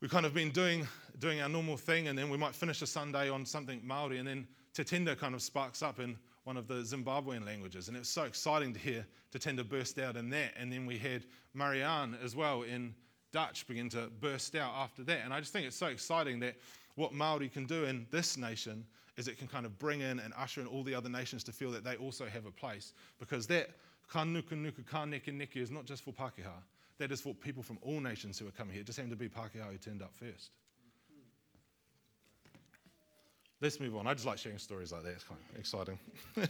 we've 0.00 0.10
kind 0.10 0.24
of 0.24 0.32
been 0.32 0.52
doing, 0.52 0.88
doing 1.18 1.42
our 1.42 1.50
normal 1.50 1.76
thing, 1.76 2.08
and 2.08 2.18
then 2.18 2.30
we 2.30 2.38
might 2.38 2.54
finish 2.54 2.80
a 2.80 2.86
Sunday 2.86 3.28
on 3.28 3.44
something 3.44 3.82
Māori, 3.82 4.18
and 4.18 4.26
then 4.26 4.48
Tatenda 4.74 5.14
kind 5.14 5.34
of 5.34 5.42
sparks 5.42 5.82
up 5.82 6.00
in 6.00 6.16
one 6.44 6.56
of 6.56 6.66
the 6.66 6.76
Zimbabwean 6.76 7.44
languages. 7.44 7.88
And 7.88 7.96
it 7.96 8.00
was 8.00 8.08
so 8.08 8.22
exciting 8.22 8.72
to 8.72 8.78
hear 8.78 9.06
Tatenda 9.34 9.68
burst 9.68 9.98
out 9.98 10.16
in 10.16 10.30
that. 10.30 10.54
And 10.56 10.72
then 10.72 10.86
we 10.86 10.96
had 10.96 11.24
Marianne 11.52 12.16
as 12.24 12.34
well 12.34 12.62
in 12.62 12.94
Dutch 13.32 13.66
begin 13.66 13.88
to 13.90 14.10
burst 14.20 14.54
out 14.54 14.72
after 14.76 15.02
that. 15.04 15.20
And 15.24 15.32
I 15.32 15.40
just 15.40 15.52
think 15.52 15.66
it's 15.66 15.76
so 15.76 15.86
exciting 15.86 16.40
that 16.40 16.56
what 16.94 17.12
Maori 17.12 17.48
can 17.48 17.66
do 17.66 17.84
in 17.84 18.06
this 18.10 18.36
nation 18.36 18.84
is 19.16 19.28
it 19.28 19.38
can 19.38 19.48
kind 19.48 19.66
of 19.66 19.78
bring 19.78 20.00
in 20.00 20.18
and 20.20 20.32
usher 20.36 20.60
in 20.60 20.66
all 20.66 20.82
the 20.82 20.94
other 20.94 21.08
nations 21.08 21.44
to 21.44 21.52
feel 21.52 21.70
that 21.70 21.84
they 21.84 21.96
also 21.96 22.26
have 22.26 22.46
a 22.46 22.50
place. 22.50 22.94
Because 23.18 23.46
that 23.48 23.70
ka 24.08 24.24
nuku 24.24 24.52
nuku 24.52 24.86
ka 24.86 25.04
neke 25.04 25.28
neke 25.28 25.56
is 25.56 25.70
not 25.70 25.84
just 25.84 26.02
for 26.02 26.12
Pākehā. 26.12 26.62
That 26.98 27.12
is 27.12 27.20
for 27.20 27.34
people 27.34 27.62
from 27.62 27.78
all 27.82 28.00
nations 28.00 28.38
who 28.38 28.46
are 28.46 28.52
coming 28.52 28.72
here. 28.74 28.82
It 28.82 28.86
just 28.86 28.98
happened 28.98 29.12
to 29.12 29.16
be 29.16 29.28
Pākehā 29.28 29.70
who 29.70 29.78
turned 29.78 30.02
up 30.02 30.12
first. 30.14 30.50
Let's 33.60 33.78
move 33.78 33.96
on. 33.96 34.06
I 34.06 34.14
just 34.14 34.26
like 34.26 34.38
sharing 34.38 34.58
stories 34.58 34.92
like 34.92 35.04
that. 35.04 35.10
It's 35.10 35.24
kind 35.24 35.40
of 35.52 35.58
exciting. 35.58 35.98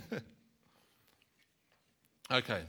okay. 2.32 2.62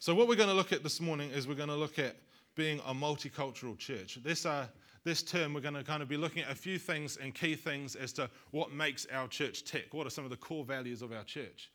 So, 0.00 0.12
what 0.12 0.26
we're 0.26 0.34
going 0.34 0.48
to 0.48 0.54
look 0.54 0.72
at 0.72 0.82
this 0.82 1.00
morning 1.00 1.30
is 1.30 1.46
we're 1.46 1.54
going 1.54 1.68
to 1.68 1.76
look 1.76 1.98
at 1.98 2.16
being 2.56 2.80
a 2.86 2.92
multicultural 2.92 3.78
church. 3.78 4.18
This, 4.24 4.44
uh, 4.44 4.66
this 5.04 5.22
term, 5.22 5.54
we're 5.54 5.60
going 5.60 5.74
to 5.74 5.84
kind 5.84 6.02
of 6.02 6.08
be 6.08 6.16
looking 6.16 6.42
at 6.42 6.50
a 6.50 6.54
few 6.54 6.78
things 6.78 7.16
and 7.16 7.34
key 7.34 7.54
things 7.54 7.96
as 7.96 8.12
to 8.14 8.28
what 8.50 8.72
makes 8.72 9.06
our 9.12 9.28
church 9.28 9.64
tick. 9.64 9.92
What 9.92 10.06
are 10.06 10.10
some 10.10 10.24
of 10.24 10.30
the 10.30 10.36
core 10.36 10.64
values 10.64 11.00
of 11.02 11.12
our 11.12 11.24
church? 11.24 11.70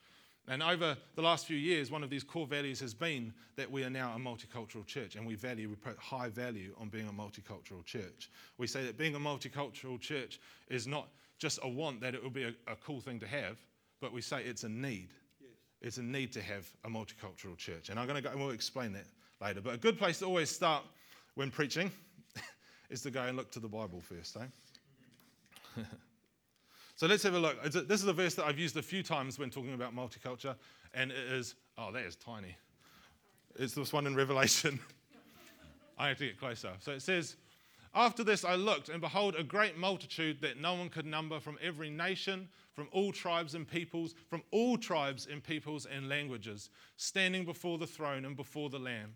And 0.47 0.61
over 0.61 0.95
the 1.15 1.23
last 1.23 1.47
few 1.47 1.57
years, 1.57 1.89
one 1.89 2.03
of 2.03 2.11
these 2.11 2.23
core 2.23 2.45
values 2.45 2.79
has 2.79 2.93
been 2.93 3.33
that 3.55 3.69
we 3.69 3.83
are 3.83 3.89
now 3.89 4.13
a 4.15 4.19
multicultural 4.19 4.85
church 4.85 5.15
and 5.15 5.25
we 5.25 5.33
value, 5.33 5.67
we 5.67 5.75
put 5.75 5.97
high 5.97 6.29
value 6.29 6.75
on 6.79 6.89
being 6.89 7.07
a 7.07 7.11
multicultural 7.11 7.83
church. 7.83 8.29
We 8.59 8.67
say 8.67 8.85
that 8.85 8.95
being 8.95 9.15
a 9.15 9.19
multicultural 9.19 9.99
church 9.99 10.39
is 10.69 10.85
not 10.85 11.07
just 11.39 11.59
a 11.63 11.67
want 11.67 11.99
that 12.01 12.13
it 12.13 12.23
would 12.23 12.33
be 12.33 12.43
a, 12.43 12.53
a 12.67 12.75
cool 12.75 13.01
thing 13.01 13.19
to 13.21 13.27
have, 13.27 13.57
but 14.01 14.13
we 14.13 14.21
say 14.21 14.43
it's 14.43 14.63
a 14.63 14.69
need. 14.69 15.09
Yes. 15.41 15.49
It's 15.81 15.97
a 15.97 16.03
need 16.03 16.31
to 16.33 16.43
have 16.43 16.67
a 16.83 16.89
multicultural 16.89 17.57
church. 17.57 17.89
And 17.89 17.99
I'm 17.99 18.05
going 18.05 18.21
to 18.21 18.21
go 18.21 18.29
and 18.29 18.39
we'll 18.39 18.51
explain 18.51 18.93
that 18.93 19.07
later. 19.41 19.61
But 19.61 19.73
a 19.73 19.77
good 19.77 19.97
place 19.97 20.19
to 20.19 20.25
always 20.25 20.51
start 20.51 20.83
when 21.33 21.49
preaching 21.49 21.91
is 22.89 23.01
to 23.01 23.11
go 23.11 23.23
and 23.23 23.37
look 23.37 23.51
to 23.51 23.59
the 23.59 23.67
Bible 23.67 24.01
first, 24.01 24.37
eh? 24.37 25.81
So 26.97 27.07
let's 27.07 27.23
have 27.23 27.33
a 27.33 27.39
look. 27.39 27.61
This 27.61 28.01
is 28.01 28.07
a 28.07 28.13
verse 28.13 28.35
that 28.35 28.45
I've 28.45 28.57
used 28.57 28.77
a 28.77 28.81
few 28.81 29.03
times 29.03 29.37
when 29.37 29.49
talking 29.49 29.73
about 29.73 29.93
multicultural, 29.93 30.55
and 30.93 31.11
it 31.11 31.17
is, 31.17 31.55
oh, 31.77 31.91
that 31.91 32.05
is 32.05 32.15
tiny. 32.15 32.55
It's 33.59 33.73
this 33.73 33.91
one 33.91 34.07
in 34.07 34.15
Revelation. 34.15 34.79
I 35.97 36.07
have 36.07 36.17
to 36.19 36.27
get 36.27 36.39
closer. 36.39 36.71
So 36.79 36.93
it 36.93 37.01
says, 37.01 37.35
After 37.93 38.23
this 38.23 38.45
I 38.45 38.55
looked, 38.55 38.87
and 38.87 39.01
behold, 39.01 39.35
a 39.35 39.43
great 39.43 39.77
multitude 39.77 40.39
that 40.39 40.57
no 40.57 40.73
one 40.73 40.87
could 40.87 41.05
number 41.05 41.41
from 41.41 41.57
every 41.61 41.89
nation, 41.89 42.47
from 42.73 42.87
all 42.93 43.11
tribes 43.11 43.55
and 43.55 43.69
peoples, 43.69 44.15
from 44.29 44.41
all 44.51 44.77
tribes 44.77 45.27
and 45.29 45.43
peoples 45.43 45.85
and 45.85 46.07
languages, 46.07 46.69
standing 46.95 47.43
before 47.43 47.77
the 47.77 47.87
throne 47.87 48.23
and 48.23 48.37
before 48.37 48.69
the 48.69 48.79
Lamb 48.79 49.15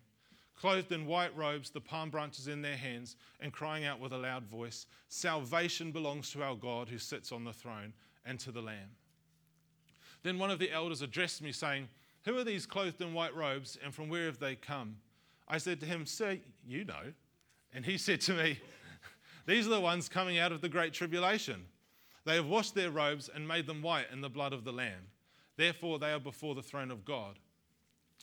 clothed 0.60 0.92
in 0.92 1.06
white 1.06 1.36
robes, 1.38 1.70
the 1.70 1.80
palm 1.80 2.10
branches 2.10 2.48
in 2.48 2.62
their 2.62 2.76
hands, 2.76 3.16
and 3.40 3.54
crying 3.54 3.86
out 3.86 4.00
with 4.00 4.12
a 4.12 4.18
loud 4.18 4.44
voice 4.44 4.86
Salvation 5.08 5.92
belongs 5.92 6.32
to 6.32 6.44
our 6.44 6.56
God 6.56 6.90
who 6.90 6.98
sits 6.98 7.32
on 7.32 7.44
the 7.44 7.54
throne 7.54 7.94
and 8.26 8.40
to 8.40 8.52
the 8.52 8.62
Lamb. 8.62 8.90
Then 10.22 10.38
one 10.38 10.52
of 10.52 10.60
the 10.60 10.72
elders 10.72 11.02
addressed 11.02 11.42
me, 11.42 11.52
saying, 11.52 11.88
Who 12.26 12.38
are 12.38 12.44
these 12.44 12.66
clothed 12.66 13.02
in 13.02 13.14
white 13.14 13.36
robes, 13.36 13.78
and 13.84 13.94
from 13.94 14.10
where 14.10 14.26
have 14.26 14.40
they 14.40 14.56
come? 14.56 14.98
I 15.48 15.58
said 15.58 15.80
to 15.80 15.86
him, 15.86 16.06
Sir, 16.06 16.38
you 16.68 16.84
know. 16.84 17.14
And 17.74 17.86
he 17.86 17.98
said 17.98 18.22
to 18.22 18.34
me, 18.34 18.60
These 19.46 19.66
are 19.66 19.72
the 19.72 19.80
ones 19.80 20.10
coming 20.10 20.38
out 20.40 20.52
of 20.52 20.62
the 20.62 20.70
great 20.70 20.94
tribulation. 20.94 21.66
They 22.26 22.36
have 22.36 22.48
washed 22.48 22.76
their 22.76 22.92
robes 22.92 23.30
and 23.34 23.48
made 23.48 23.66
them 23.66 23.82
white 23.82 24.12
in 24.12 24.22
the 24.22 24.30
blood 24.30 24.54
of 24.54 24.66
the 24.66 24.74
Lamb. 24.74 25.08
Therefore, 25.56 26.00
they 26.00 26.12
are 26.12 26.20
before 26.20 26.54
the 26.54 26.62
throne 26.62 26.92
of 26.92 27.06
God 27.06 27.40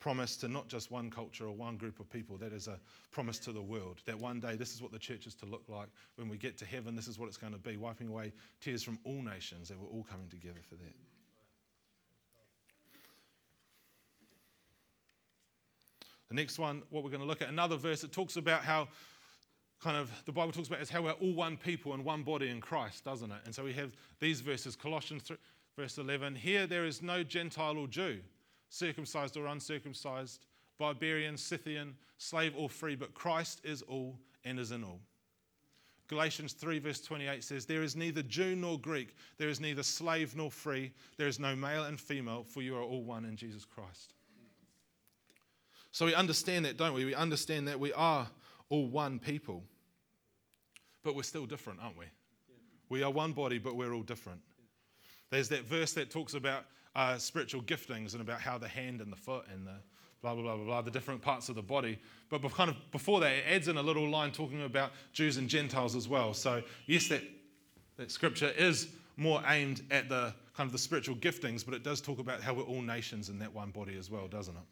promise 0.00 0.36
to 0.38 0.48
not 0.48 0.66
just 0.66 0.90
one 0.90 1.10
culture 1.10 1.44
or 1.46 1.52
one 1.52 1.76
group 1.76 2.00
of 2.00 2.10
people. 2.10 2.36
That 2.38 2.52
is 2.52 2.66
a 2.66 2.80
promise 3.12 3.38
to 3.40 3.52
the 3.52 3.62
world. 3.62 4.00
That 4.06 4.18
one 4.18 4.40
day 4.40 4.56
this 4.56 4.74
is 4.74 4.82
what 4.82 4.92
the 4.92 4.98
church 4.98 5.26
is 5.26 5.34
to 5.36 5.46
look 5.46 5.62
like. 5.68 5.88
When 6.16 6.28
we 6.28 6.38
get 6.38 6.56
to 6.58 6.64
heaven, 6.64 6.96
this 6.96 7.06
is 7.06 7.18
what 7.18 7.28
it's 7.28 7.36
going 7.36 7.52
to 7.52 7.58
be 7.58 7.76
wiping 7.76 8.08
away 8.08 8.32
tears 8.60 8.82
from 8.82 8.98
all 9.04 9.22
nations. 9.22 9.68
That 9.68 9.78
we're 9.78 9.88
all 9.88 10.06
coming 10.10 10.28
together 10.28 10.60
for 10.68 10.76
that. 10.76 10.94
The 16.30 16.34
next 16.34 16.58
one, 16.58 16.82
what 16.90 17.04
we're 17.04 17.10
going 17.10 17.22
to 17.22 17.26
look 17.26 17.42
at, 17.42 17.48
another 17.48 17.76
verse 17.76 18.00
that 18.00 18.12
talks 18.12 18.36
about 18.36 18.62
how 18.62 18.88
kind 19.82 19.96
of 19.96 20.10
the 20.26 20.32
Bible 20.32 20.52
talks 20.52 20.68
about 20.68 20.80
is 20.80 20.88
how 20.88 21.02
we're 21.02 21.12
all 21.12 21.34
one 21.34 21.56
people 21.56 21.92
and 21.92 22.04
one 22.04 22.22
body 22.22 22.48
in 22.48 22.60
Christ, 22.60 23.04
doesn't 23.04 23.30
it? 23.30 23.40
And 23.44 23.54
so 23.54 23.64
we 23.64 23.72
have 23.74 23.90
these 24.20 24.40
verses, 24.40 24.76
Colossians 24.76 25.24
3, 25.24 25.36
verse 25.76 25.98
11. 25.98 26.36
Here 26.36 26.66
there 26.66 26.84
is 26.84 27.02
no 27.02 27.22
Gentile 27.22 27.76
or 27.76 27.88
Jew 27.88 28.20
circumcised 28.70 29.36
or 29.36 29.46
uncircumcised, 29.46 30.46
barbarian, 30.78 31.36
Scythian, 31.36 31.94
slave 32.16 32.54
or 32.56 32.70
free, 32.70 32.96
but 32.96 33.12
Christ 33.12 33.60
is 33.64 33.82
all 33.82 34.18
and 34.44 34.58
is 34.58 34.72
in 34.72 34.82
all. 34.82 35.00
Galatians 36.08 36.54
3, 36.54 36.78
verse 36.80 37.00
28 37.00 37.44
says, 37.44 37.66
There 37.66 37.82
is 37.82 37.94
neither 37.94 38.22
Jew 38.22 38.56
nor 38.56 38.78
Greek, 38.78 39.14
there 39.38 39.48
is 39.48 39.60
neither 39.60 39.82
slave 39.82 40.34
nor 40.34 40.50
free, 40.50 40.92
there 41.18 41.28
is 41.28 41.38
no 41.38 41.54
male 41.54 41.84
and 41.84 42.00
female, 42.00 42.42
for 42.42 42.62
you 42.62 42.76
are 42.76 42.82
all 42.82 43.04
one 43.04 43.24
in 43.24 43.36
Jesus 43.36 43.64
Christ. 43.64 44.14
So 45.92 46.06
we 46.06 46.14
understand 46.14 46.64
that, 46.64 46.76
don't 46.76 46.94
we? 46.94 47.04
We 47.04 47.14
understand 47.14 47.68
that 47.68 47.78
we 47.78 47.92
are 47.92 48.26
all 48.70 48.86
one 48.86 49.18
people. 49.18 49.62
But 51.02 51.14
we're 51.14 51.22
still 51.22 51.46
different, 51.46 51.80
aren't 51.82 51.98
we? 51.98 52.06
We 52.88 53.02
are 53.02 53.10
one 53.10 53.32
body, 53.32 53.58
but 53.58 53.76
we're 53.76 53.94
all 53.94 54.02
different. 54.02 54.40
There's 55.30 55.48
that 55.50 55.64
verse 55.64 55.92
that 55.92 56.10
talks 56.10 56.34
about 56.34 56.64
uh, 56.96 57.16
spiritual 57.18 57.62
giftings 57.62 58.12
and 58.12 58.20
about 58.20 58.40
how 58.40 58.58
the 58.58 58.68
hand 58.68 59.00
and 59.00 59.12
the 59.12 59.16
foot 59.16 59.44
and 59.52 59.66
the 59.66 59.76
blah, 60.22 60.34
blah, 60.34 60.42
blah, 60.42 60.56
blah, 60.56 60.64
blah, 60.64 60.82
the 60.82 60.90
different 60.90 61.22
parts 61.22 61.48
of 61.48 61.54
the 61.54 61.62
body. 61.62 61.98
But 62.28 62.42
kind 62.52 62.70
of 62.70 62.76
before 62.92 63.20
that, 63.20 63.32
it 63.32 63.44
adds 63.48 63.68
in 63.68 63.76
a 63.76 63.82
little 63.82 64.08
line 64.08 64.32
talking 64.32 64.62
about 64.62 64.92
Jews 65.12 65.36
and 65.36 65.48
Gentiles 65.48 65.96
as 65.96 66.08
well. 66.08 66.34
So, 66.34 66.62
yes, 66.86 67.08
that, 67.08 67.22
that 67.96 68.10
scripture 68.10 68.50
is 68.50 68.88
more 69.16 69.42
aimed 69.48 69.82
at 69.90 70.08
the 70.08 70.34
kind 70.54 70.66
of 70.66 70.72
the 70.72 70.78
spiritual 70.78 71.16
giftings, 71.16 71.64
but 71.64 71.74
it 71.74 71.82
does 71.82 72.00
talk 72.00 72.18
about 72.18 72.42
how 72.42 72.52
we're 72.52 72.64
all 72.64 72.82
nations 72.82 73.28
in 73.28 73.38
that 73.38 73.52
one 73.52 73.70
body 73.70 73.96
as 73.96 74.10
well, 74.10 74.28
doesn't 74.28 74.56
it? 74.56 74.62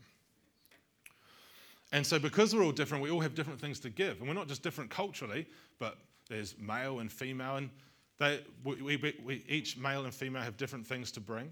And 1.93 2.07
so, 2.07 2.19
because 2.19 2.55
we're 2.55 2.65
all 2.65 2.73
different, 2.73 3.03
we 3.03 3.11
all 3.11 3.21
have 3.21 3.35
different 3.35 3.61
things 3.61 3.81
to 3.81 3.91
give. 3.91 4.19
And 4.19 4.29
we're 4.29 4.35
not 4.35 4.49
just 4.49 4.63
different 4.63 4.91
culturally, 4.91 5.47
but 5.79 5.97
there's 6.29 6.55
male 6.59 6.99
and 6.99 7.11
female, 7.11 7.57
and 7.57 7.71
they, 8.19 8.41
we, 8.65 8.83
we, 8.83 9.15
we, 9.25 9.45
each 9.49 9.79
male 9.79 10.05
and 10.05 10.13
female 10.13 10.43
have 10.43 10.59
different 10.59 10.87
things 10.87 11.11
to 11.13 11.21
bring. 11.21 11.51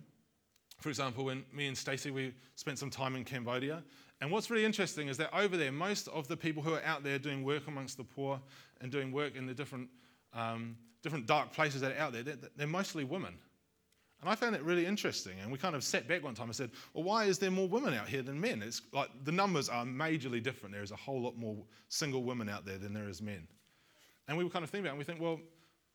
For 0.79 0.89
example, 0.89 1.25
when 1.25 1.45
me 1.53 1.67
and 1.67 1.77
Stacey 1.77 2.11
we 2.11 2.35
spent 2.55 2.79
some 2.79 2.91
time 2.91 3.17
in 3.17 3.25
Cambodia, 3.25 3.83
and 4.21 4.31
what's 4.31 4.51
really 4.51 4.65
interesting 4.65 5.09
is 5.09 5.17
that 5.19 5.35
over 5.37 5.57
there, 5.57 5.73
most 5.73 6.09
of 6.09 6.29
the 6.29 6.37
people 6.37 6.63
who 6.63 6.75
are 6.75 6.83
out 6.85 7.03
there 7.03 7.19
doing 7.19 7.45
work 7.45 7.67
amongst 7.67 7.97
the 7.97 8.05
poor 8.05 8.41
and 8.81 8.91
doing 8.91 9.13
work 9.13 9.37
in 9.37 9.47
the 9.47 9.55
different, 9.55 9.89
um, 10.33 10.77
different 11.03 11.27
dark 11.27 11.53
places 11.53 11.81
that 11.83 11.93
are 11.93 11.99
out 11.99 12.13
there, 12.13 12.23
they're, 12.23 12.37
they're 12.57 12.67
mostly 12.67 13.05
women. 13.05 13.35
And 14.23 14.31
I 14.31 14.35
found 14.35 14.55
that 14.55 14.65
really 14.65 14.87
interesting. 14.87 15.35
And 15.43 15.53
we 15.53 15.59
kind 15.59 15.77
of 15.77 15.85
sat 15.85 16.09
back 16.09 16.25
one 16.25 16.35
time 16.35 16.47
and 16.47 16.57
said, 16.57 16.71
well, 16.95 17.05
why 17.05 17.25
is 17.25 17.39
there 17.39 17.51
more 17.51 17.69
women 17.69 17.93
out 17.93 18.09
here 18.09 18.23
than 18.23 18.41
men? 18.41 18.63
It's 18.63 18.81
like 18.93 19.11
the 19.25 19.33
numbers 19.33 19.69
are 19.69 19.85
majorly 19.85 20.43
different. 20.43 20.75
There 20.75 20.83
is 20.83 20.93
a 20.93 20.97
whole 20.97 21.21
lot 21.21 21.37
more 21.37 21.57
single 21.89 22.23
women 22.23 22.49
out 22.49 22.65
there 22.65 22.79
than 22.79 22.95
there 22.95 23.09
is 23.09 23.21
men. 23.21 23.47
And 24.29 24.39
we 24.39 24.45
were 24.45 24.51
kind 24.51 24.65
of 24.65 24.71
thinking 24.71 24.87
about 24.87 24.97
it, 24.97 24.99
and 24.99 24.99
we 24.99 25.05
think, 25.05 25.21
well, 25.21 25.39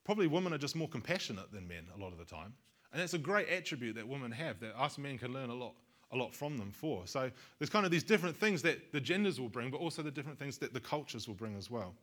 probably 0.06 0.28
women 0.28 0.54
are 0.54 0.60
just 0.60 0.76
more 0.76 0.88
compassionate 0.88 1.52
than 1.52 1.68
men 1.68 1.88
a 1.96 2.00
lot 2.00 2.12
of 2.12 2.20
the 2.20 2.26
time. 2.26 2.54
And 2.94 3.02
it's 3.02 3.14
a 3.14 3.20
great 3.20 3.48
attribute 3.50 3.96
that 3.96 4.08
women 4.08 4.32
have 4.32 4.60
that 4.60 4.80
us 4.80 4.98
men 4.98 5.18
can 5.18 5.34
learn 5.34 5.50
a 5.50 5.54
lot, 5.54 5.74
a 6.12 6.18
lot 6.18 6.34
from 6.34 6.58
them 6.58 6.72
for. 6.72 7.08
So 7.08 7.32
there's 7.58 7.70
kind 7.70 7.86
of 7.86 7.92
these 7.92 8.04
different 8.04 8.36
things 8.36 8.62
that 8.64 8.92
the 8.92 9.00
genders 9.00 9.40
will 9.40 9.50
bring, 9.50 9.72
but 9.72 9.78
also 9.78 10.02
the 10.02 10.12
different 10.12 10.38
things 10.38 10.58
that 10.58 10.74
the 10.74 10.80
cultures 10.80 11.28
will 11.28 11.36
bring 11.36 11.56
as 11.56 11.72
well. 11.72 11.94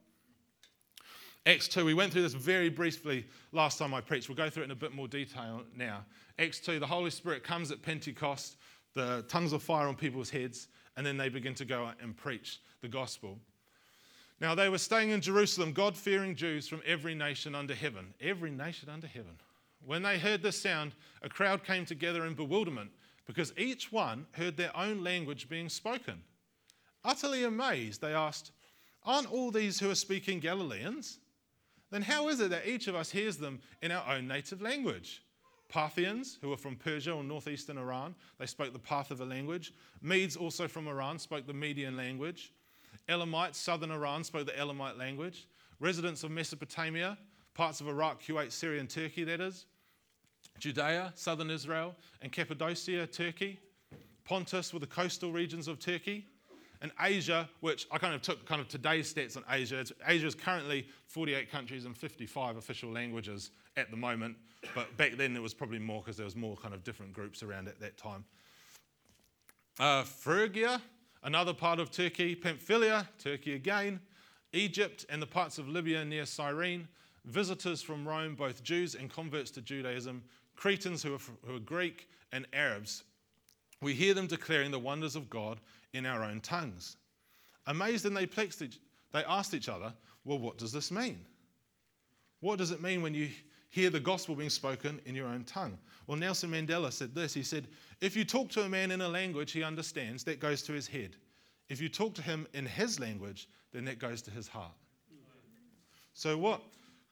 Acts 1.46 1.68
2, 1.68 1.84
we 1.84 1.94
went 1.94 2.12
through 2.12 2.22
this 2.22 2.34
very 2.34 2.68
briefly 2.68 3.26
last 3.52 3.78
time 3.78 3.94
I 3.94 4.00
preached. 4.00 4.28
We'll 4.28 4.36
go 4.36 4.50
through 4.50 4.64
it 4.64 4.66
in 4.66 4.70
a 4.70 4.76
bit 4.76 4.94
more 4.94 5.08
detail 5.08 5.62
now. 5.76 6.04
Acts 6.38 6.60
2, 6.60 6.78
the 6.78 6.86
Holy 6.86 7.10
Spirit 7.10 7.42
comes 7.42 7.70
at 7.70 7.80
Pentecost, 7.80 8.56
the 8.94 9.24
tongues 9.28 9.52
of 9.52 9.62
fire 9.62 9.88
on 9.88 9.94
people's 9.94 10.30
heads, 10.30 10.68
and 10.96 11.06
then 11.06 11.16
they 11.16 11.28
begin 11.28 11.54
to 11.54 11.64
go 11.64 11.86
out 11.86 11.94
and 12.02 12.16
preach 12.16 12.60
the 12.82 12.88
gospel. 12.88 13.38
Now, 14.40 14.54
they 14.54 14.68
were 14.68 14.78
staying 14.78 15.10
in 15.10 15.20
Jerusalem, 15.20 15.72
God 15.72 15.96
fearing 15.96 16.36
Jews 16.36 16.68
from 16.68 16.80
every 16.86 17.14
nation 17.14 17.54
under 17.54 17.74
heaven. 17.74 18.14
Every 18.20 18.50
nation 18.50 18.88
under 18.88 19.06
heaven. 19.06 19.38
When 19.88 20.02
they 20.02 20.18
heard 20.18 20.42
this 20.42 20.60
sound, 20.60 20.92
a 21.22 21.30
crowd 21.30 21.64
came 21.64 21.86
together 21.86 22.26
in 22.26 22.34
bewilderment 22.34 22.90
because 23.26 23.54
each 23.56 23.90
one 23.90 24.26
heard 24.32 24.54
their 24.54 24.76
own 24.76 25.02
language 25.02 25.48
being 25.48 25.70
spoken. 25.70 26.20
Utterly 27.06 27.44
amazed, 27.44 28.02
they 28.02 28.12
asked, 28.12 28.52
Aren't 29.06 29.32
all 29.32 29.50
these 29.50 29.80
who 29.80 29.88
are 29.88 29.94
speaking 29.94 30.40
Galileans? 30.40 31.20
Then 31.90 32.02
how 32.02 32.28
is 32.28 32.38
it 32.38 32.50
that 32.50 32.68
each 32.68 32.86
of 32.86 32.94
us 32.94 33.10
hears 33.10 33.38
them 33.38 33.60
in 33.80 33.90
our 33.90 34.06
own 34.14 34.28
native 34.28 34.60
language? 34.60 35.22
Parthians, 35.70 36.36
who 36.42 36.50
were 36.50 36.58
from 36.58 36.76
Persia 36.76 37.12
or 37.12 37.24
northeastern 37.24 37.78
Iran, 37.78 38.14
they 38.38 38.44
spoke 38.44 38.74
the 38.74 38.78
Parthian 38.78 39.26
language. 39.26 39.72
Medes, 40.02 40.36
also 40.36 40.68
from 40.68 40.86
Iran, 40.86 41.18
spoke 41.18 41.46
the 41.46 41.54
Median 41.54 41.96
language. 41.96 42.52
Elamites, 43.08 43.56
southern 43.56 43.90
Iran, 43.90 44.22
spoke 44.22 44.44
the 44.44 44.58
Elamite 44.58 44.98
language. 44.98 45.48
Residents 45.80 46.24
of 46.24 46.30
Mesopotamia, 46.30 47.16
parts 47.54 47.80
of 47.80 47.88
Iraq, 47.88 48.22
Kuwait, 48.22 48.52
Syria, 48.52 48.80
and 48.80 48.90
Turkey, 48.90 49.24
that 49.24 49.40
is, 49.40 49.64
Judea, 50.58 51.12
southern 51.14 51.50
Israel, 51.50 51.94
and 52.22 52.32
Cappadocia, 52.32 53.06
Turkey, 53.06 53.58
Pontus 54.24 54.72
were 54.72 54.78
the 54.78 54.86
coastal 54.86 55.32
regions 55.32 55.68
of 55.68 55.78
Turkey, 55.78 56.26
and 56.80 56.92
Asia, 57.00 57.48
which 57.60 57.86
I 57.90 57.98
kind 57.98 58.14
of 58.14 58.22
took 58.22 58.44
kind 58.46 58.60
of 58.60 58.68
today's 58.68 59.12
stats 59.12 59.36
on 59.36 59.44
Asia. 59.50 59.80
It's, 59.80 59.92
Asia 60.06 60.26
is 60.26 60.34
currently 60.34 60.86
48 61.06 61.50
countries 61.50 61.86
and 61.86 61.96
55 61.96 62.56
official 62.56 62.90
languages 62.90 63.50
at 63.76 63.90
the 63.90 63.96
moment, 63.96 64.36
but 64.74 64.96
back 64.96 65.16
then 65.16 65.32
there 65.32 65.42
was 65.42 65.54
probably 65.54 65.78
more 65.78 66.02
because 66.02 66.16
there 66.16 66.24
was 66.24 66.36
more 66.36 66.56
kind 66.56 66.74
of 66.74 66.84
different 66.84 67.12
groups 67.12 67.42
around 67.42 67.68
at 67.68 67.80
that 67.80 67.96
time. 67.96 68.24
Uh, 69.80 70.02
Phrygia, 70.02 70.80
another 71.22 71.54
part 71.54 71.80
of 71.80 71.90
Turkey, 71.90 72.34
Pamphylia, 72.34 73.08
Turkey 73.18 73.54
again, 73.54 74.00
Egypt 74.52 75.04
and 75.08 75.20
the 75.20 75.26
parts 75.26 75.58
of 75.58 75.68
Libya 75.68 76.04
near 76.04 76.26
Cyrene, 76.26 76.88
visitors 77.28 77.82
from 77.82 78.06
Rome, 78.06 78.34
both 78.34 78.62
Jews 78.62 78.94
and 78.94 79.10
converts 79.10 79.50
to 79.52 79.62
Judaism, 79.62 80.22
Cretans 80.56 81.02
who 81.02 81.14
are, 81.14 81.20
who 81.46 81.56
are 81.56 81.60
Greek, 81.60 82.08
and 82.32 82.46
Arabs. 82.52 83.04
We 83.80 83.94
hear 83.94 84.14
them 84.14 84.26
declaring 84.26 84.70
the 84.70 84.78
wonders 84.78 85.14
of 85.14 85.30
God 85.30 85.60
in 85.92 86.04
our 86.06 86.24
own 86.24 86.40
tongues. 86.40 86.96
Amazed 87.66 88.06
and 88.06 88.16
perplexed, 88.16 88.78
they 89.12 89.24
asked 89.24 89.54
each 89.54 89.68
other, 89.68 89.92
Well, 90.24 90.38
what 90.38 90.58
does 90.58 90.72
this 90.72 90.90
mean? 90.90 91.20
What 92.40 92.58
does 92.58 92.70
it 92.70 92.82
mean 92.82 93.02
when 93.02 93.14
you 93.14 93.28
hear 93.70 93.90
the 93.90 94.00
gospel 94.00 94.34
being 94.34 94.50
spoken 94.50 95.00
in 95.04 95.14
your 95.14 95.28
own 95.28 95.44
tongue? 95.44 95.78
Well, 96.06 96.16
Nelson 96.16 96.50
Mandela 96.50 96.92
said 96.92 97.14
this 97.14 97.34
He 97.34 97.42
said, 97.42 97.68
If 98.00 98.16
you 98.16 98.24
talk 98.24 98.48
to 98.50 98.62
a 98.62 98.68
man 98.68 98.90
in 98.90 99.00
a 99.00 99.08
language 99.08 99.52
he 99.52 99.62
understands, 99.62 100.24
that 100.24 100.40
goes 100.40 100.62
to 100.62 100.72
his 100.72 100.86
head. 100.86 101.16
If 101.68 101.80
you 101.80 101.88
talk 101.88 102.14
to 102.14 102.22
him 102.22 102.46
in 102.54 102.64
his 102.64 102.98
language, 102.98 103.48
then 103.72 103.84
that 103.84 103.98
goes 103.98 104.22
to 104.22 104.30
his 104.30 104.48
heart. 104.48 104.72
So, 106.14 106.36
what 106.36 106.62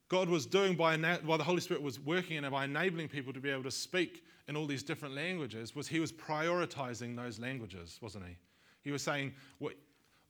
God 0.08 0.28
was 0.28 0.46
doing 0.46 0.76
by, 0.76 0.96
while 1.24 1.38
the 1.38 1.44
Holy 1.44 1.60
Spirit 1.60 1.82
was 1.82 1.98
working 1.98 2.38
and 2.38 2.50
by 2.50 2.64
enabling 2.64 3.08
people 3.08 3.32
to 3.32 3.40
be 3.40 3.50
able 3.50 3.64
to 3.64 3.70
speak 3.70 4.24
in 4.48 4.56
all 4.56 4.66
these 4.66 4.82
different 4.82 5.14
languages 5.14 5.74
was 5.74 5.88
He 5.88 5.98
was 5.98 6.12
prioritizing 6.12 7.16
those 7.16 7.38
languages, 7.38 7.98
wasn't 8.00 8.24
He? 8.26 8.36
He 8.82 8.92
was 8.92 9.02
saying, 9.02 9.32
well, 9.58 9.72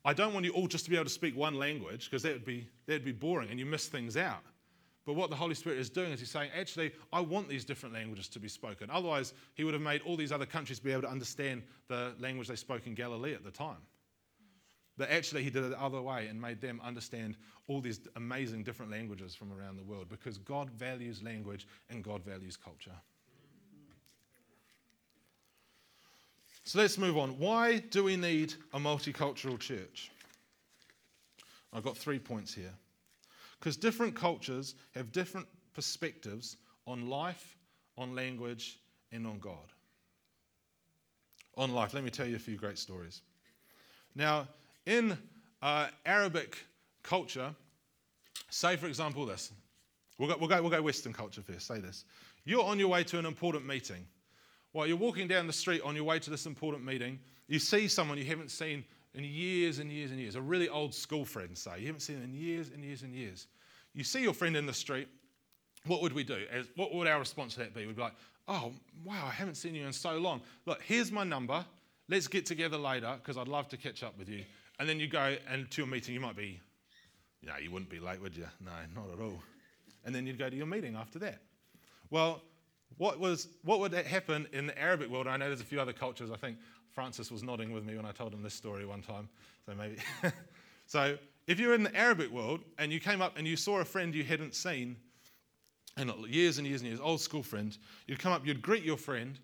I 0.05 0.15
don't 0.15 0.33
want 0.33 0.47
you 0.47 0.53
all 0.53 0.67
just 0.67 0.85
to 0.85 0.91
be 0.91 0.97
able 0.97 1.05
to 1.05 1.11
speak 1.11 1.37
one 1.37 1.59
language 1.59 2.09
because 2.09 2.23
that 2.23 2.33
would 2.33 2.45
be, 2.45 2.67
that 2.87 2.95
would 2.95 3.05
be 3.05 3.13
boring 3.13 3.51
and 3.51 3.59
you 3.59 3.67
miss 3.67 3.87
things 3.87 4.17
out. 4.17 4.43
But 5.05 5.15
what 5.15 5.31
the 5.31 5.37
Holy 5.37 5.55
Spirit 5.55 5.79
is 5.79 5.91
doing 5.91 6.11
is 6.11 6.21
He's 6.21 6.31
saying, 6.31 6.51
actually, 6.59 6.93
I 7.13 7.21
want 7.21 7.49
these 7.49 7.65
different 7.65 7.95
languages 7.95 8.29
to 8.29 8.41
be 8.41 8.49
spoken. 8.49 8.91
Otherwise, 8.91 9.35
He 9.55 9.65
would 9.65 9.75
have 9.75 9.83
made 9.83 10.01
all 10.03 10.17
these 10.17 10.33
other 10.33 10.47
countries 10.47 10.81
be 10.81 10.91
able 10.91 11.03
to 11.03 11.11
understand 11.11 11.63
the 11.89 12.15
language 12.19 12.49
they 12.49 12.57
spoke 12.57 12.87
in 12.87 12.95
Galilee 12.95 13.35
at 13.35 13.45
the 13.45 13.51
time. 13.51 13.77
But 14.99 15.11
actually, 15.11 15.43
he 15.43 15.51
did 15.51 15.65
it 15.65 15.71
the 15.71 15.83
other 15.83 16.01
way 16.01 16.27
and 16.29 16.41
made 16.41 16.61
them 16.61 16.81
understand 16.83 17.37
all 17.69 17.81
these 17.81 18.01
amazing 18.17 18.63
different 18.63 18.91
languages 18.91 19.35
from 19.35 19.53
around 19.53 19.77
the 19.77 19.83
world 19.83 20.09
because 20.09 20.39
God 20.39 20.71
values 20.71 21.23
language 21.23 21.67
and 21.91 22.03
God 22.03 22.25
values 22.25 22.57
culture. 22.57 22.97
So 26.65 26.79
let's 26.81 26.99
move 26.99 27.17
on. 27.17 27.39
Why 27.39 27.79
do 27.79 28.03
we 28.03 28.17
need 28.17 28.55
a 28.73 28.79
multicultural 28.79 29.59
church? 29.59 30.11
I've 31.73 31.85
got 31.85 31.97
three 31.97 32.19
points 32.19 32.53
here. 32.55 32.73
Because 33.59 33.77
different 33.77 34.15
cultures 34.15 34.75
have 34.95 35.13
different 35.13 35.47
perspectives 35.75 36.57
on 36.87 37.09
life, 37.09 37.57
on 37.99 38.15
language, 38.15 38.79
and 39.13 39.27
on 39.27 39.39
God. 39.39 39.73
On 41.57 41.73
life, 41.73 41.95
let 41.95 42.03
me 42.03 42.11
tell 42.11 42.27
you 42.27 42.37
a 42.37 42.41
few 42.41 42.57
great 42.57 42.79
stories. 42.79 43.23
Now, 44.15 44.49
in 44.87 45.19
uh, 45.63 45.89
Arabic 46.05 46.59
culture, 47.03 47.55
say 48.51 48.77
for 48.77 48.87
example 48.87 49.27
this. 49.27 49.53
We'll 50.19 50.29
go, 50.29 50.37
we'll, 50.39 50.49
go, 50.49 50.63
we'll 50.63 50.71
go 50.71 50.81
Western 50.81 51.13
culture 51.13 51.43
first. 51.43 51.67
Say 51.67 51.79
this. 51.79 52.05
You're 52.45 52.65
on 52.65 52.79
your 52.79 52.89
way 52.89 53.05
to 53.05 53.19
an 53.19 53.27
important 53.27 53.67
meeting. 53.67 54.07
While 54.73 54.87
you're 54.87 54.97
walking 54.97 55.29
down 55.29 55.47
the 55.47 55.53
street 55.53 55.83
on 55.83 55.95
your 55.95 56.05
way 56.05 56.19
to 56.19 56.31
this 56.31 56.47
important 56.47 56.85
meeting, 56.85 57.19
you 57.49 57.59
see 57.59 57.89
someone 57.89 58.19
you 58.19 58.25
haven't 58.25 58.51
seen 58.51 58.85
in 59.15 59.25
years 59.25 59.79
and 59.79 59.91
years 59.91 60.11
and 60.11 60.21
years, 60.21 60.37
a 60.37 60.41
really 60.41 60.69
old 60.69 60.95
school 60.95 61.25
friend, 61.25 61.57
say. 61.57 61.81
You 61.81 61.87
haven't 61.87 62.01
seen 62.01 62.23
in 62.23 62.35
years 62.35 62.71
and 62.75 62.85
years 62.85 63.03
and 63.03 63.15
years. 63.15 63.47
You 63.95 64.05
see 64.05 64.23
your 64.23 64.35
friend 64.35 64.57
in 64.57 64.67
the 64.67 64.75
street, 64.75 65.09
what 65.87 66.03
would 66.03 66.13
we 66.13 66.25
do? 66.25 66.45
As, 66.53 66.67
what 66.77 66.93
would 66.95 67.07
our 67.07 67.19
response 67.19 67.55
to 67.55 67.61
that 67.61 67.75
be? 67.75 67.87
We'd 67.87 67.97
be 67.97 68.03
like, 68.03 68.15
oh, 68.49 68.73
wow, 69.05 69.25
I 69.27 69.31
haven't 69.31 69.55
seen 69.55 69.75
you 69.75 69.87
in 69.87 69.93
so 69.93 70.19
long. 70.19 70.43
Look, 70.67 70.83
here's 70.83 71.11
my 71.11 71.25
number. 71.25 71.65
Let's 72.09 72.29
get 72.29 72.47
together 72.47 72.77
later 72.77 73.17
because 73.19 73.37
I'd 73.37 73.49
love 73.49 73.69
to 73.71 73.77
catch 73.77 74.03
up 74.03 74.19
with 74.19 74.29
you. 74.29 74.45
And 74.79 74.89
then 74.89 75.01
you 75.01 75.09
go 75.09 75.37
and 75.51 75.71
to 75.71 75.83
your 75.83 75.87
meeting, 75.87 76.15
you 76.15 76.21
might 76.21 76.37
be, 76.37 76.61
you 77.41 77.49
know, 77.49 77.55
you 77.57 77.71
wouldn't 77.71 77.91
be 77.91 77.99
late, 77.99 78.21
would 78.21 78.37
you? 78.37 78.47
No, 78.65 78.73
not 78.95 79.13
at 79.13 79.21
all. 79.21 79.43
And 80.05 80.15
then 80.15 80.27
you'd 80.27 80.39
go 80.39 80.51
to 80.51 80.57
your 80.57 80.67
meeting 80.67 80.97
after 80.97 81.19
that. 81.21 81.41
Well, 82.11 82.43
what, 82.99 83.19
was, 83.19 83.49
what 83.65 83.81
would 83.81 83.93
happen 83.93 84.47
in 84.53 84.67
the 84.67 84.79
Arabic 84.79 85.11
world? 85.11 85.27
I 85.27 85.37
know 85.37 85.49
there's 85.49 85.61
a 85.61 85.65
few 85.65 85.81
other 85.81 85.93
cultures. 85.93 86.31
I 86.31 86.37
think 86.37 86.59
Francis 86.93 87.31
was 87.31 87.43
nodding 87.43 87.73
with 87.73 87.85
me 87.85 87.97
when 87.97 88.07
I 88.07 88.13
told 88.13 88.33
him 88.33 88.43
this 88.43 88.55
story 88.55 88.87
one 88.87 89.03
time. 89.03 89.29
So 89.67 89.75
maybe. 89.75 89.97
so 90.87 91.19
if 91.47 91.59
you're 91.59 91.75
in 91.75 91.83
the 91.83 91.95
Arabic 91.95 92.31
world 92.31 92.61
and 92.79 92.93
you 92.93 93.01
came 93.01 93.21
up 93.21 93.37
and 93.37 93.47
you 93.47 93.57
saw 93.57 93.81
a 93.81 93.85
friend 93.85 94.15
you 94.15 94.25
hadn't 94.25 94.55
seen 94.55 94.97
in 95.99 96.13
years 96.29 96.59
and 96.59 96.67
years 96.67 96.83
and 96.83 96.89
years, 96.89 97.01
old 97.01 97.21
school 97.21 97.43
friend, 97.43 97.77
you'd 98.07 98.19
come 98.19 98.33
up, 98.33 98.47
you'd 98.47 98.63
greet 98.63 98.83
your 98.83 98.97
friend, 98.97 99.39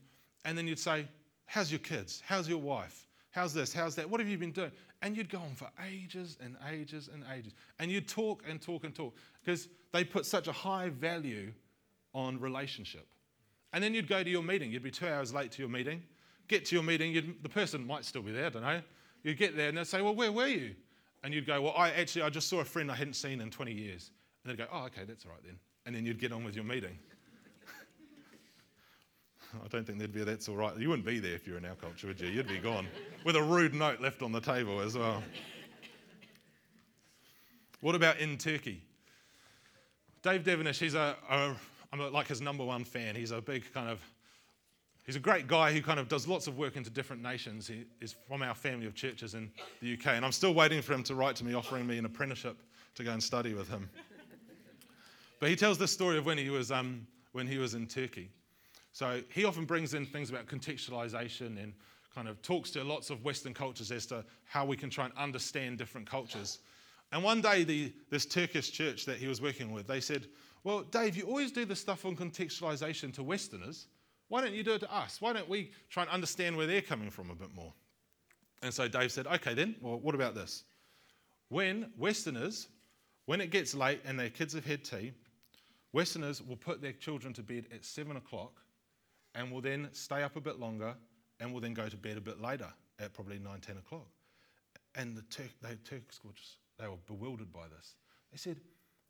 and 0.45 0.57
then 0.57 0.67
you'd 0.67 0.79
say, 0.79 1.07
How's 1.47 1.71
your 1.71 1.81
kids? 1.81 2.23
How's 2.25 2.49
your 2.49 2.59
wife? 2.59 3.07
How's 3.31 3.53
this? 3.53 3.75
How's 3.75 3.95
that? 3.97 4.09
What 4.09 4.21
have 4.21 4.29
you 4.29 4.39
been 4.39 4.53
doing? 4.53 4.71
And 5.03 5.17
you'd 5.17 5.29
go 5.29 5.39
on 5.39 5.55
for 5.55 5.69
ages 5.85 6.39
and 6.41 6.57
ages 6.71 7.11
and 7.13 7.25
ages. 7.37 7.53
And 7.81 7.91
you'd 7.91 8.09
talk 8.09 8.45
and 8.49 8.63
talk 8.63 8.85
and 8.85 8.95
talk 8.95 9.15
because 9.45 9.69
they 9.93 10.05
put 10.05 10.25
such 10.25 10.47
a 10.47 10.53
high 10.53 10.89
value 10.89 11.53
on 12.15 12.39
relationship. 12.41 13.07
And 13.73 13.83
then 13.83 13.95
you'd 13.95 14.09
go 14.09 14.23
to 14.23 14.31
your 14.31 14.43
meeting. 14.43 14.71
You'd 14.71 14.83
be 14.83 14.91
two 14.91 15.09
hours 15.09 15.35
late 15.35 15.51
to 15.53 15.63
your 15.63 15.69
meeting. 15.69 16.03
Get 16.49 16.67
to 16.67 16.77
your 16.77 16.85
meeting, 16.85 17.35
the 17.43 17.49
person 17.49 17.87
might 17.87 18.05
still 18.05 18.23
be 18.23 18.33
there, 18.33 18.47
I 18.47 18.51
don't 18.51 18.63
know. 18.63 18.83
You'd 19.23 19.39
get 19.39 19.57
there 19.57 19.69
and 19.69 19.79
they'd 19.79 19.87
say, 19.87 20.03
Well, 20.03 20.15
where 20.15 20.33
were 20.33 20.49
you? 20.49 20.75
And 21.25 21.33
you'd 21.33 21.47
go, 21.47 21.61
Well, 21.63 21.75
I 21.77 21.91
actually, 21.91 22.23
I 22.23 22.31
just 22.31 22.49
saw 22.49 22.61
a 22.61 22.65
friend 22.65 22.91
I 22.91 22.95
hadn't 22.95 23.15
seen 23.15 23.41
in 23.41 23.51
20 23.51 23.73
years. 23.73 24.11
And 24.45 24.51
they'd 24.51 24.59
go, 24.59 24.67
Oh, 24.73 24.85
okay, 24.87 25.03
that's 25.07 25.25
all 25.25 25.33
right 25.33 25.43
then. 25.45 25.59
And 25.87 25.95
then 25.95 26.05
you'd 26.05 26.21
get 26.21 26.33
on 26.33 26.45
with 26.45 26.55
your 26.55 26.65
meeting. 26.65 26.99
I 29.55 29.69
don't 29.69 29.87
think 29.87 29.99
there'd 29.99 30.13
be 30.13 30.23
a 30.23 30.25
that's 30.25 30.49
all 30.49 30.57
right. 30.57 30.77
You 30.79 30.89
wouldn't 30.89 31.07
be 31.07 31.19
there 31.19 31.35
if 31.35 31.47
you're 31.47 31.59
in 31.59 31.65
our 31.65 31.75
culture, 31.75 32.07
would 32.07 32.21
you? 32.21 32.29
You'd 32.29 32.49
be 32.49 32.59
gone 32.59 32.87
with 33.25 33.37
a 33.37 33.43
rude 33.43 33.75
note 33.75 34.01
left 34.01 34.23
on 34.23 34.33
the 34.33 34.41
table 34.41 34.81
as 34.81 34.97
well. 34.97 35.23
What 37.81 37.95
about 37.95 38.19
in 38.19 38.39
Turkey? 38.39 38.81
Dave 40.23 40.45
Devenish, 40.45 40.79
he's 40.79 40.95
a, 40.95 41.17
a 41.29 41.55
I'm 41.93 42.13
like 42.13 42.29
his 42.29 42.41
number 42.41 42.65
one 42.65 42.85
fan. 42.85 43.15
He's 43.15 43.33
a 43.33 43.41
big 43.41 43.71
kind 43.75 43.91
of, 43.91 44.01
he's 45.05 45.17
a 45.17 45.21
great 45.21 45.47
guy 45.47 45.73
who 45.73 45.83
kind 45.83 46.01
of 46.01 46.09
does 46.09 46.27
lots 46.27 46.47
of 46.47 46.57
work 46.57 46.77
into 46.77 46.89
different 46.89 47.23
nations. 47.23 47.67
He 47.67 47.85
is 48.01 48.15
from 48.27 48.43
our 48.43 48.55
family 48.55 48.87
of 48.87 48.95
churches 48.95 49.35
in 49.35 49.51
the 49.83 49.93
UK, 49.95 50.07
and 50.09 50.25
I'm 50.25 50.33
still 50.33 50.55
waiting 50.55 50.81
for 50.81 50.95
him 50.95 51.03
to 51.05 51.15
write 51.15 51.37
to 51.37 51.45
me 51.45 51.53
offering 51.53 51.87
me 51.87 51.99
an 51.99 52.07
apprenticeship 52.07 52.57
to 52.95 53.05
go 53.05 53.13
and 53.13 53.23
study 53.23 53.53
with 53.53 53.69
him. 53.69 53.91
but 55.41 55.51
he 55.51 55.57
tells 55.57 55.77
this 55.77 55.93
story 55.93 56.17
of 56.17 56.25
when 56.25 56.39
he 56.39 56.49
was, 56.49 56.73
um, 56.73 57.07
when 57.33 57.47
he 57.47 57.59
was 57.59 57.75
in 57.75 57.87
Turkey. 57.87 58.31
So 58.93 59.23
he 59.31 59.45
often 59.45 59.65
brings 59.65 59.95
in 59.95 60.05
things 60.05 60.31
about 60.31 60.47
contextualization 60.47 61.63
and 61.63 61.73
kind 62.15 62.29
of 62.29 62.41
talks 62.43 62.71
to 62.73 62.85
lots 62.85 63.09
of 63.09 63.25
Western 63.25 63.55
cultures 63.55 63.91
as 63.91 64.05
to 64.07 64.25
how 64.45 64.67
we 64.67 64.77
can 64.77 64.91
try 64.91 65.07
and 65.07 65.15
understand 65.17 65.79
different 65.79 66.09
cultures. 66.09 66.59
And 67.11 67.23
one 67.23 67.41
day, 67.41 67.65
the, 67.65 67.93
this 68.11 68.27
Turkish 68.27 68.71
church 68.71 69.07
that 69.07 69.17
he 69.17 69.27
was 69.27 69.41
working 69.41 69.73
with, 69.73 69.87
they 69.87 70.01
said, 70.01 70.27
Well, 70.65 70.83
Dave, 70.83 71.17
you 71.17 71.25
always 71.25 71.53
do 71.53 71.65
this 71.65 71.81
stuff 71.81 72.05
on 72.05 72.17
contextualization 72.17 73.13
to 73.15 73.23
Westerners. 73.23 73.87
Why 74.29 74.41
don't 74.41 74.55
you 74.55 74.63
do 74.63 74.73
it 74.73 74.81
to 74.81 74.95
us? 74.95 75.21
Why 75.21 75.33
don't 75.33 75.49
we 75.49 75.73
try 75.91 76.05
and 76.05 76.13
understand 76.13 76.57
where 76.57 76.67
they're 76.67 76.81
coming 76.83 77.11
from 77.11 77.31
a 77.31 77.35
bit 77.35 77.55
more? 77.55 77.73
And 78.63 78.73
so 78.73 78.89
Dave 78.89 79.13
said, 79.13 79.27
Okay, 79.27 79.55
then, 79.55 79.75
well, 79.81 79.99
what 79.99 80.15
about 80.15 80.35
this? 80.35 80.65
When 81.49 81.93
Westerners, 81.99 82.69
when 83.27 83.41
it 83.41 83.51
gets 83.51 83.75
late 83.75 84.01
and 84.05 84.19
their 84.19 84.31
kids 84.31 84.55
have 84.55 84.65
had 84.65 84.85
tea, 84.85 85.13
Westerners 85.93 86.41
will 86.41 86.57
put 86.57 86.81
their 86.81 86.93
children 86.93 87.35
to 87.35 87.43
bed 87.43 87.67
at 87.75 87.85
seven 87.85 88.17
o'clock 88.17 88.63
and 89.35 89.51
will 89.51 89.61
then 89.61 89.89
stay 89.93 90.23
up 90.23 90.37
a 90.37 90.41
bit 90.41 90.59
longer 90.59 90.95
and 91.41 91.53
will 91.53 91.61
then 91.61 91.75
go 91.75 91.89
to 91.89 91.97
bed 91.97 92.17
a 92.17 92.21
bit 92.21 92.41
later 92.41 92.69
at 92.99 93.13
probably 93.13 93.39
9, 93.39 93.61
10 93.61 93.79
o'clock. 93.79 94.09
And 94.95 95.17
the 95.17 95.23
Turk, 95.23 95.51
they, 95.63 95.75
Turks 95.85 96.21
were 96.25 96.33
just, 96.33 96.59
they 96.79 96.87
were 96.87 96.97
bewildered 97.07 97.53
by 97.53 97.69
this. 97.77 97.95
They 98.31 98.39
said, 98.39 98.61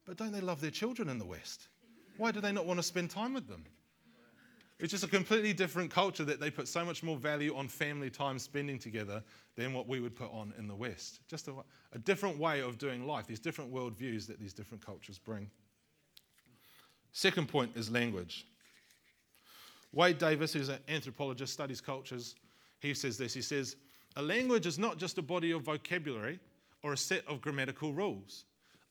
but 0.04 0.16
don't 0.16 0.32
they 0.32 0.40
love 0.40 0.60
their 0.60 0.70
children 0.70 1.08
in 1.08 1.18
the 1.18 1.24
West? 1.24 1.68
Why 2.16 2.30
do 2.30 2.40
they 2.40 2.52
not 2.52 2.66
want 2.66 2.78
to 2.78 2.82
spend 2.82 3.10
time 3.10 3.34
with 3.34 3.48
them? 3.48 3.64
It's 4.78 4.90
just 4.90 5.04
a 5.04 5.08
completely 5.08 5.52
different 5.52 5.92
culture 5.92 6.24
that 6.24 6.40
they 6.40 6.50
put 6.50 6.66
so 6.66 6.84
much 6.84 7.04
more 7.04 7.16
value 7.16 7.54
on 7.54 7.68
family 7.68 8.10
time 8.10 8.38
spending 8.38 8.80
together 8.80 9.22
than 9.54 9.72
what 9.72 9.86
we 9.86 10.00
would 10.00 10.16
put 10.16 10.32
on 10.32 10.52
in 10.58 10.66
the 10.66 10.74
West. 10.74 11.20
Just 11.28 11.46
a, 11.46 11.52
a 11.92 11.98
different 11.98 12.36
way 12.36 12.60
of 12.60 12.78
doing 12.78 13.06
life, 13.06 13.26
these 13.26 13.38
different 13.38 13.72
worldviews 13.72 14.26
that 14.26 14.40
these 14.40 14.52
different 14.52 14.84
cultures 14.84 15.18
bring. 15.18 15.48
Second 17.12 17.48
point 17.48 17.70
is 17.76 17.92
language. 17.92 18.46
Wade 19.92 20.18
Davis, 20.18 20.52
who's 20.52 20.68
an 20.68 20.78
anthropologist, 20.88 21.52
studies 21.52 21.80
cultures, 21.80 22.34
he 22.80 22.94
says 22.94 23.18
this. 23.18 23.34
He 23.34 23.42
says, 23.42 23.76
A 24.16 24.22
language 24.22 24.66
is 24.66 24.78
not 24.78 24.98
just 24.98 25.18
a 25.18 25.22
body 25.22 25.52
of 25.52 25.62
vocabulary 25.62 26.40
or 26.82 26.92
a 26.92 26.96
set 26.96 27.26
of 27.28 27.40
grammatical 27.40 27.92
rules. 27.92 28.44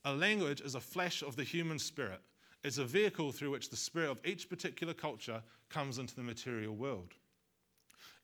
A 0.04 0.12
language 0.12 0.60
is 0.60 0.74
a 0.74 0.80
flash 0.80 1.22
of 1.22 1.36
the 1.36 1.44
human 1.44 1.78
spirit. 1.78 2.20
It's 2.64 2.78
a 2.78 2.84
vehicle 2.84 3.32
through 3.32 3.50
which 3.50 3.70
the 3.70 3.76
spirit 3.76 4.10
of 4.10 4.20
each 4.24 4.48
particular 4.48 4.94
culture 4.94 5.42
comes 5.68 5.98
into 5.98 6.14
the 6.14 6.22
material 6.22 6.74
world. 6.74 7.14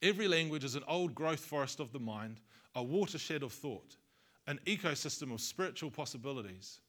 Every 0.00 0.28
language 0.28 0.64
is 0.64 0.76
an 0.76 0.84
old 0.86 1.14
growth 1.14 1.40
forest 1.40 1.80
of 1.80 1.92
the 1.92 1.98
mind, 1.98 2.40
a 2.74 2.82
watershed 2.82 3.42
of 3.42 3.52
thought, 3.52 3.96
an 4.46 4.60
ecosystem 4.64 5.32
of 5.32 5.40
spiritual 5.40 5.90
possibilities. 5.90 6.80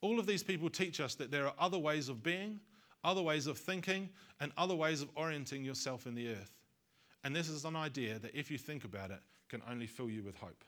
All 0.00 0.18
of 0.18 0.26
these 0.26 0.42
people 0.42 0.70
teach 0.70 1.00
us 1.00 1.14
that 1.16 1.30
there 1.30 1.46
are 1.46 1.54
other 1.58 1.78
ways 1.78 2.08
of 2.08 2.22
being, 2.22 2.60
other 3.04 3.22
ways 3.22 3.46
of 3.46 3.58
thinking, 3.58 4.08
and 4.40 4.52
other 4.56 4.74
ways 4.74 5.02
of 5.02 5.08
orienting 5.14 5.64
yourself 5.64 6.06
in 6.06 6.14
the 6.14 6.28
earth. 6.28 6.52
And 7.24 7.34
this 7.36 7.48
is 7.48 7.64
an 7.64 7.76
idea 7.76 8.18
that, 8.18 8.34
if 8.34 8.50
you 8.50 8.58
think 8.58 8.84
about 8.84 9.10
it, 9.10 9.20
can 9.48 9.62
only 9.70 9.86
fill 9.86 10.08
you 10.08 10.22
with 10.22 10.36
hope. 10.36 10.64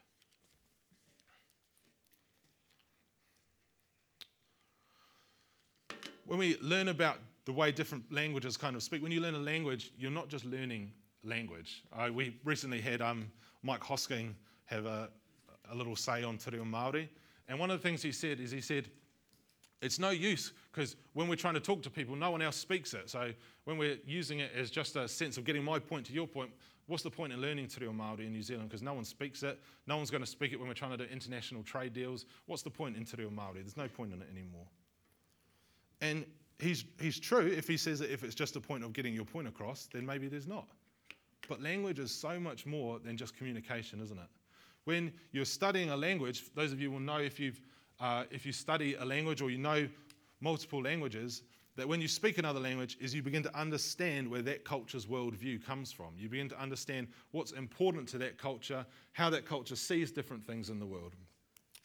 When 6.27 6.38
we 6.38 6.57
learn 6.61 6.88
about 6.88 7.18
the 7.45 7.53
way 7.53 7.73
different 7.73 8.11
languages 8.12 8.57
kind 8.57 8.77
of 8.77 8.83
speak, 8.83 9.03
when 9.03 9.12
you 9.12 9.21
learn 9.21 9.35
a 9.35 9.38
language, 9.38 9.92
you're 9.99 10.11
not 10.11 10.29
just 10.29 10.45
learning 10.45 10.92
language. 11.25 11.83
Uh, 11.92 12.11
we 12.12 12.37
recently 12.45 12.81
had 12.81 13.01
um, 13.01 13.31
Mike 13.62 13.81
Hosking 13.81 14.35
have 14.66 14.87
a, 14.87 15.11
a 15.71 15.75
little 15.75 15.97
say 15.97 16.23
on 16.23 16.38
Te 16.38 16.51
Reo 16.51 16.64
Māori, 16.64 17.09
and 17.49 17.59
one 17.59 17.71
of 17.71 17.81
the 17.81 17.88
things 17.88 18.03
he 18.03 18.12
said 18.12 18.40
is 18.40 18.51
he 18.51 18.61
said, 18.61 18.88
it's 19.83 19.99
no 19.99 20.11
use 20.11 20.53
because 20.73 20.97
when 21.12 21.29
we're 21.29 21.37
trying 21.37 21.55
to 21.55 21.61
talk 21.61 21.83
to 21.83 21.90
people, 21.90 22.16
no 22.16 22.31
one 22.31 22.40
else 22.40 22.57
speaks 22.57 22.95
it. 22.95 23.11
So 23.11 23.33
when 23.64 23.77
we're 23.77 23.99
using 24.07 24.38
it 24.38 24.53
as 24.57 24.71
just 24.71 24.97
a 24.97 25.07
sense 25.07 25.37
of 25.37 25.45
getting 25.45 25.62
my 25.62 25.79
point 25.79 26.07
to 26.07 26.12
your 26.12 26.27
point, 26.27 26.51
what's 26.87 27.03
the 27.03 27.11
point 27.11 27.33
in 27.33 27.40
learning 27.40 27.66
Te 27.66 27.81
Reo 27.81 27.92
Māori 27.92 28.21
in 28.21 28.33
New 28.33 28.42
Zealand? 28.42 28.68
Because 28.68 28.83
no 28.83 28.95
one 28.95 29.05
speaks 29.05 29.42
it. 29.42 29.61
No 29.87 29.97
one's 29.97 30.11
going 30.11 30.23
to 30.23 30.31
speak 30.31 30.53
it 30.53 30.59
when 30.59 30.68
we're 30.68 30.75
trying 30.75 30.97
to 30.97 30.97
do 30.97 31.05
international 31.12 31.62
trade 31.64 31.92
deals. 31.92 32.27
What's 32.47 32.62
the 32.62 32.71
point 32.71 32.97
in 32.97 33.05
Te 33.05 33.16
Reo 33.18 33.29
Māori? 33.29 33.57
There's 33.57 33.77
no 33.77 33.88
point 33.88 34.12
in 34.12 34.23
it 34.23 34.29
anymore. 34.31 34.66
And 36.01 36.25
he's, 36.61 36.85
he's 37.01 37.18
true 37.18 37.47
if 37.47 37.66
he 37.66 37.77
says 37.77 37.99
that 37.99 38.12
if 38.12 38.23
it's 38.23 38.35
just 38.35 38.57
a 38.57 38.61
point 38.61 38.85
of 38.85 38.92
getting 38.92 39.14
your 39.14 39.25
point 39.25 39.49
across, 39.49 39.88
then 39.92 40.07
maybe 40.07 40.29
there's 40.29 40.47
not. 40.47 40.66
But 41.49 41.61
language 41.61 41.99
is 41.99 42.12
so 42.12 42.38
much 42.38 42.66
more 42.66 43.01
than 43.01 43.16
just 43.16 43.37
communication, 43.37 44.01
isn't 44.01 44.18
it? 44.18 44.29
When 44.85 45.12
you're 45.33 45.45
studying 45.45 45.90
a 45.90 45.97
language, 45.97 46.45
those 46.55 46.73
of 46.73 46.81
you 46.81 46.90
will 46.90 47.01
know 47.01 47.18
if, 47.18 47.38
you've, 47.38 47.61
uh, 48.00 48.24
if 48.31 48.44
you 48.46 48.52
study 48.52 48.94
a 48.94 49.05
language 49.05 49.40
or 49.40 49.50
you 49.50 49.59
know 49.59 49.88
multiple 50.40 50.83
languages, 50.83 51.42
that 51.76 51.88
when 51.88 52.00
you 52.00 52.09
speak 52.09 52.38
another 52.38 52.61
language 52.61 52.98
is 53.00 53.14
you 53.14 53.22
begin 53.22 53.42
to 53.42 53.57
understand 53.59 54.28
where 54.28 54.42
that 54.42 54.64
culture's 54.64 55.07
worldview 55.07 55.64
comes 55.64 55.90
from. 55.90 56.09
You 56.18 56.28
begin 56.28 56.48
to 56.50 56.61
understand 56.61 57.09
what's 57.31 57.52
important 57.52 58.09
to 58.09 58.18
that 58.18 58.37
culture, 58.37 58.85
how 59.12 59.31
that 59.31 59.46
culture 59.46 59.76
sees 59.76 60.12
different 60.12 60.44
things 60.44 60.68
in 60.68 60.78
the 60.78 60.87
world. 60.87 61.14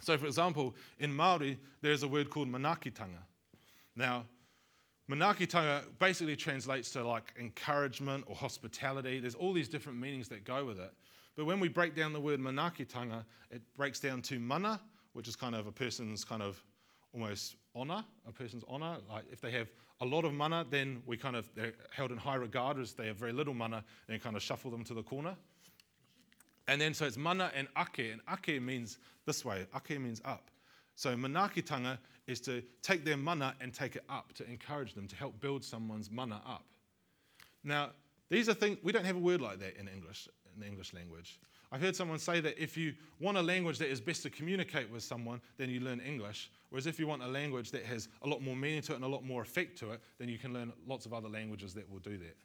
So, 0.01 0.17
for 0.17 0.25
example, 0.25 0.75
in 0.99 1.13
Maori, 1.13 1.57
there's 1.81 2.03
a 2.03 2.07
word 2.07 2.29
called 2.29 2.51
manaakitanga. 2.51 3.23
Now, 3.95 4.25
manaakitanga 5.09 5.85
basically 5.99 6.35
translates 6.35 6.91
to 6.91 7.07
like 7.07 7.33
encouragement 7.39 8.25
or 8.27 8.35
hospitality. 8.35 9.19
There's 9.19 9.35
all 9.35 9.53
these 9.53 9.69
different 9.69 9.99
meanings 9.99 10.27
that 10.29 10.43
go 10.43 10.65
with 10.65 10.79
it. 10.79 10.91
But 11.35 11.45
when 11.45 11.59
we 11.59 11.67
break 11.67 11.95
down 11.95 12.13
the 12.13 12.19
word 12.19 12.39
manaakitanga, 12.39 13.23
it 13.51 13.61
breaks 13.75 13.99
down 13.99 14.21
to 14.23 14.39
mana, 14.39 14.81
which 15.17 15.27
is 15.27 15.35
kind 15.35 15.55
of 15.55 15.65
a 15.65 15.71
person's 15.71 16.23
kind 16.23 16.43
of 16.43 16.63
almost 17.11 17.55
honor, 17.73 18.05
a 18.27 18.31
person's 18.31 18.63
honor. 18.67 18.97
Like 19.09 19.23
if 19.31 19.41
they 19.41 19.49
have 19.49 19.67
a 19.99 20.05
lot 20.05 20.25
of 20.25 20.33
mana, 20.33 20.63
then 20.69 21.01
we 21.07 21.17
kind 21.17 21.35
of, 21.35 21.49
they're 21.55 21.73
held 21.89 22.11
in 22.11 22.17
high 22.17 22.35
regard. 22.35 22.77
As 22.77 22.93
they 22.93 23.07
have 23.07 23.15
very 23.15 23.33
little 23.33 23.55
mana, 23.55 23.83
then 24.07 24.19
kind 24.19 24.35
of 24.35 24.43
shuffle 24.43 24.69
them 24.69 24.83
to 24.83 24.93
the 24.93 25.01
corner. 25.01 25.35
And 26.67 26.79
then 26.79 26.93
so 26.93 27.07
it's 27.07 27.17
mana 27.17 27.51
and 27.55 27.67
ake, 27.75 28.11
and 28.11 28.21
ake 28.31 28.61
means 28.61 28.99
this 29.25 29.43
way. 29.43 29.65
Ake 29.75 29.99
means 29.99 30.21
up. 30.23 30.51
So 30.93 31.15
manaakitanga 31.15 31.97
is 32.27 32.39
to 32.41 32.61
take 32.83 33.03
their 33.03 33.17
mana 33.17 33.55
and 33.59 33.73
take 33.73 33.95
it 33.95 34.03
up, 34.09 34.33
to 34.33 34.47
encourage 34.47 34.93
them, 34.93 35.07
to 35.07 35.15
help 35.15 35.39
build 35.39 35.63
someone's 35.63 36.11
mana 36.11 36.43
up. 36.45 36.63
Now, 37.63 37.89
these 38.29 38.49
are 38.49 38.53
things, 38.53 38.77
we 38.83 38.91
don't 38.91 39.05
have 39.05 39.15
a 39.15 39.19
word 39.19 39.41
like 39.41 39.57
that 39.61 39.79
in 39.79 39.87
English 39.87 40.27
in 40.53 40.61
the 40.61 40.67
English 40.67 40.93
language. 40.93 41.39
I've 41.71 41.81
heard 41.81 41.95
someone 41.95 42.19
say 42.19 42.39
that 42.39 42.61
if 42.61 42.77
you 42.77 42.93
want 43.19 43.37
a 43.37 43.41
language 43.41 43.77
that 43.79 43.89
is 43.89 43.99
best 43.99 44.23
to 44.23 44.29
communicate 44.29 44.89
with 44.89 45.03
someone, 45.03 45.41
then 45.57 45.69
you 45.69 45.81
learn 45.81 45.99
English. 45.99 46.49
Whereas 46.69 46.87
if 46.87 46.99
you 46.99 47.07
want 47.07 47.23
a 47.23 47.27
language 47.27 47.71
that 47.71 47.83
has 47.83 48.07
a 48.21 48.27
lot 48.27 48.41
more 48.41 48.55
meaning 48.55 48.81
to 48.83 48.93
it 48.93 48.95
and 48.95 49.03
a 49.03 49.07
lot 49.07 49.23
more 49.23 49.41
effect 49.41 49.77
to 49.79 49.91
it, 49.91 50.01
then 50.17 50.29
you 50.29 50.37
can 50.37 50.53
learn 50.53 50.71
lots 50.87 51.05
of 51.05 51.13
other 51.13 51.27
languages 51.27 51.73
that 51.73 51.89
will 51.91 51.99
do 51.99 52.17
that. 52.17 52.37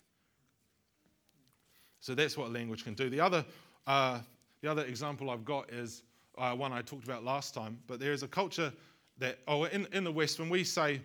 So 2.00 2.16
that's 2.16 2.36
what 2.36 2.52
language 2.52 2.82
can 2.82 2.94
do. 2.94 3.08
The 3.08 3.20
other, 3.20 3.44
uh, 3.86 4.20
the 4.60 4.68
other 4.68 4.84
example 4.84 5.30
I've 5.30 5.44
got 5.44 5.70
is 5.70 6.02
uh, 6.36 6.52
one 6.54 6.72
I 6.72 6.82
talked 6.82 7.04
about 7.04 7.22
last 7.22 7.54
time, 7.54 7.78
but 7.86 8.00
there 8.00 8.12
is 8.12 8.24
a 8.24 8.28
culture 8.28 8.72
that, 9.18 9.38
oh, 9.46 9.64
in, 9.64 9.86
in 9.92 10.02
the 10.02 10.10
West, 10.10 10.40
when 10.40 10.48
we 10.48 10.64
say 10.64 11.00